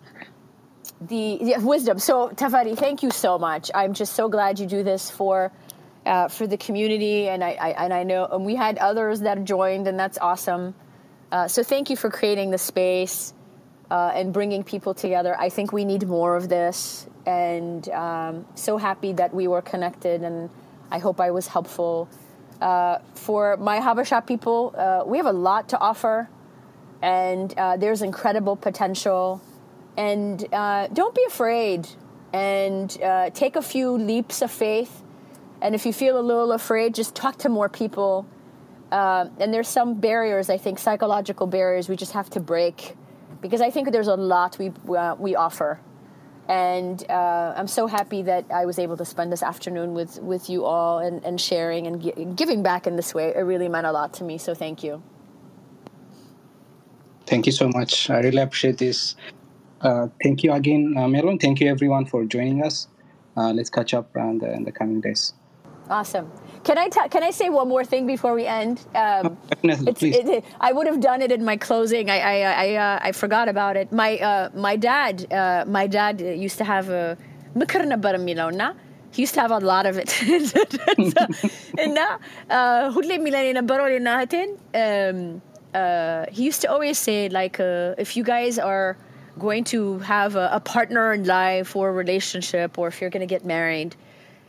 [1.00, 1.98] the, wisdom.
[1.98, 3.70] So Tafari, thank you so much.
[3.74, 5.52] I'm just so glad you do this for
[6.04, 9.44] uh, for the community, and I, I, and I know and we had others that
[9.44, 10.74] joined, and that's awesome.
[11.32, 13.32] Uh, so thank you for creating the space
[13.90, 15.34] uh, and bringing people together.
[15.40, 20.22] I think we need more of this, and um, so happy that we were connected,
[20.22, 20.50] and
[20.90, 22.06] I hope I was helpful.
[22.60, 26.28] Uh, for my Habesha people, uh, we have a lot to offer,
[27.00, 29.40] and uh, there's incredible potential.
[29.96, 30.38] And
[30.94, 31.88] don't be afraid,
[32.32, 32.90] and
[33.34, 35.02] take a few leaps of faith.
[35.62, 38.26] And if you feel a little afraid, just talk to more people.
[38.92, 42.96] And there's some barriers, I think, psychological barriers we just have to break
[43.40, 45.80] because I think there's a lot we uh, we offer.
[46.48, 50.50] And uh, I'm so happy that I was able to spend this afternoon with, with
[50.50, 53.32] you all and, and sharing and gi- giving back in this way.
[53.34, 54.38] It really meant a lot to me.
[54.38, 55.02] So thank you.
[57.26, 58.10] Thank you so much.
[58.10, 59.14] I really appreciate this.
[59.80, 61.38] Uh, thank you again, uh, Melon.
[61.38, 62.88] Thank you, everyone, for joining us.
[63.36, 65.32] Uh, let's catch up in the, in the coming days.
[65.88, 66.30] Awesome.
[66.64, 67.08] Can I tell?
[67.08, 68.80] can I say one more thing before we end?
[68.94, 70.16] Um, oh, please.
[70.16, 72.10] It, I would have done it in my closing.
[72.10, 73.90] I I I, uh, I forgot about it.
[73.92, 77.16] My uh, my dad uh, my dad used to have a
[77.56, 78.74] مكرنا برميلونا
[79.12, 80.10] he used to have a lot of it.
[81.78, 82.18] and now,
[82.48, 82.90] uh,
[84.74, 85.42] um,
[85.74, 88.96] uh, he used to always say, like, uh, if you guys are
[89.38, 93.20] going to have a, a partner in life or a relationship, or if you're going
[93.20, 93.94] to get married,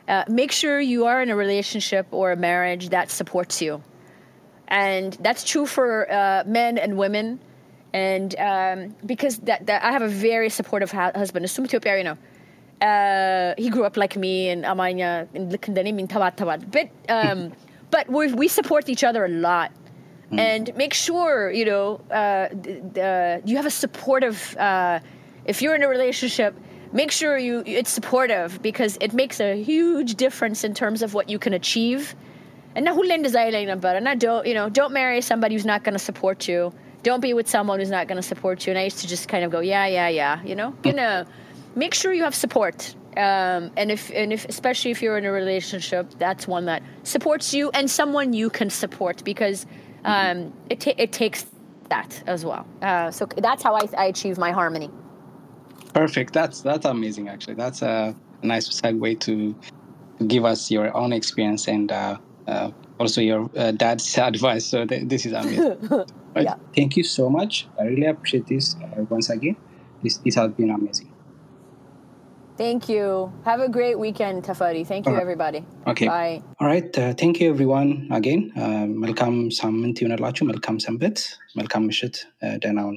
[0.07, 3.81] uh, make sure you are in a relationship or a marriage that supports you.
[4.67, 7.39] And that's true for uh, men and women.
[7.93, 12.17] And um, because that, that, I have a very supportive ha- husband, Asum you
[12.83, 15.51] uh, he grew up like me and Amanya and
[16.71, 17.53] But um,
[17.91, 19.71] but we we support each other a lot,
[20.31, 20.39] mm.
[20.39, 24.57] and make sure you know uh, th- th- uh, you have a supportive.
[24.57, 24.99] Uh,
[25.45, 26.55] if you're in a relationship,
[26.93, 31.27] make sure you it's supportive because it makes a huge difference in terms of what
[31.29, 32.15] you can achieve.
[32.75, 35.65] And now na hulin desailing about and I don't you know, don't marry somebody who's
[35.65, 36.73] not gonna support you.
[37.01, 38.71] Don't be with someone who's not gonna support you.
[38.71, 40.75] And I used to just kind of go, Yeah, yeah, yeah, you know?
[40.83, 41.25] You know.
[41.75, 42.95] Make sure you have support.
[43.17, 47.53] Um, and if and if especially if you're in a relationship, that's one that supports
[47.53, 49.65] you and someone you can support because
[50.05, 50.51] um, mm-hmm.
[50.69, 51.45] it it takes
[51.89, 52.65] that as well.
[52.81, 54.89] Uh, so that's how I, I achieve my harmony.
[55.94, 56.32] Perfect.
[56.32, 57.28] That's that's amazing.
[57.28, 59.34] Actually, that's a nice segue to
[60.26, 62.16] give us your own experience and uh,
[62.46, 64.66] uh, also your uh, dad's advice.
[64.66, 65.76] So th- this is amazing.
[66.36, 66.44] Right.
[66.44, 66.56] Yeah.
[66.76, 67.66] Thank you so much.
[67.80, 69.56] I really appreciate this uh, once again.
[70.02, 71.10] This this has been amazing.
[72.58, 73.32] Thank you.
[73.44, 74.84] Have a great weekend, Tafari.
[74.84, 75.22] Thank you, Alright.
[75.22, 75.60] everybody.
[75.86, 76.08] Okay.
[76.08, 76.42] Bye.
[76.60, 76.90] All right.
[76.98, 78.42] Uh, thank you everyone again.
[78.56, 81.18] Uh, መልካም ሳምንት ይሆንላችሁ። መልካም ሰንበት።
[81.60, 82.96] መልካም ምሽት። Uh, ደህና ሁኑ።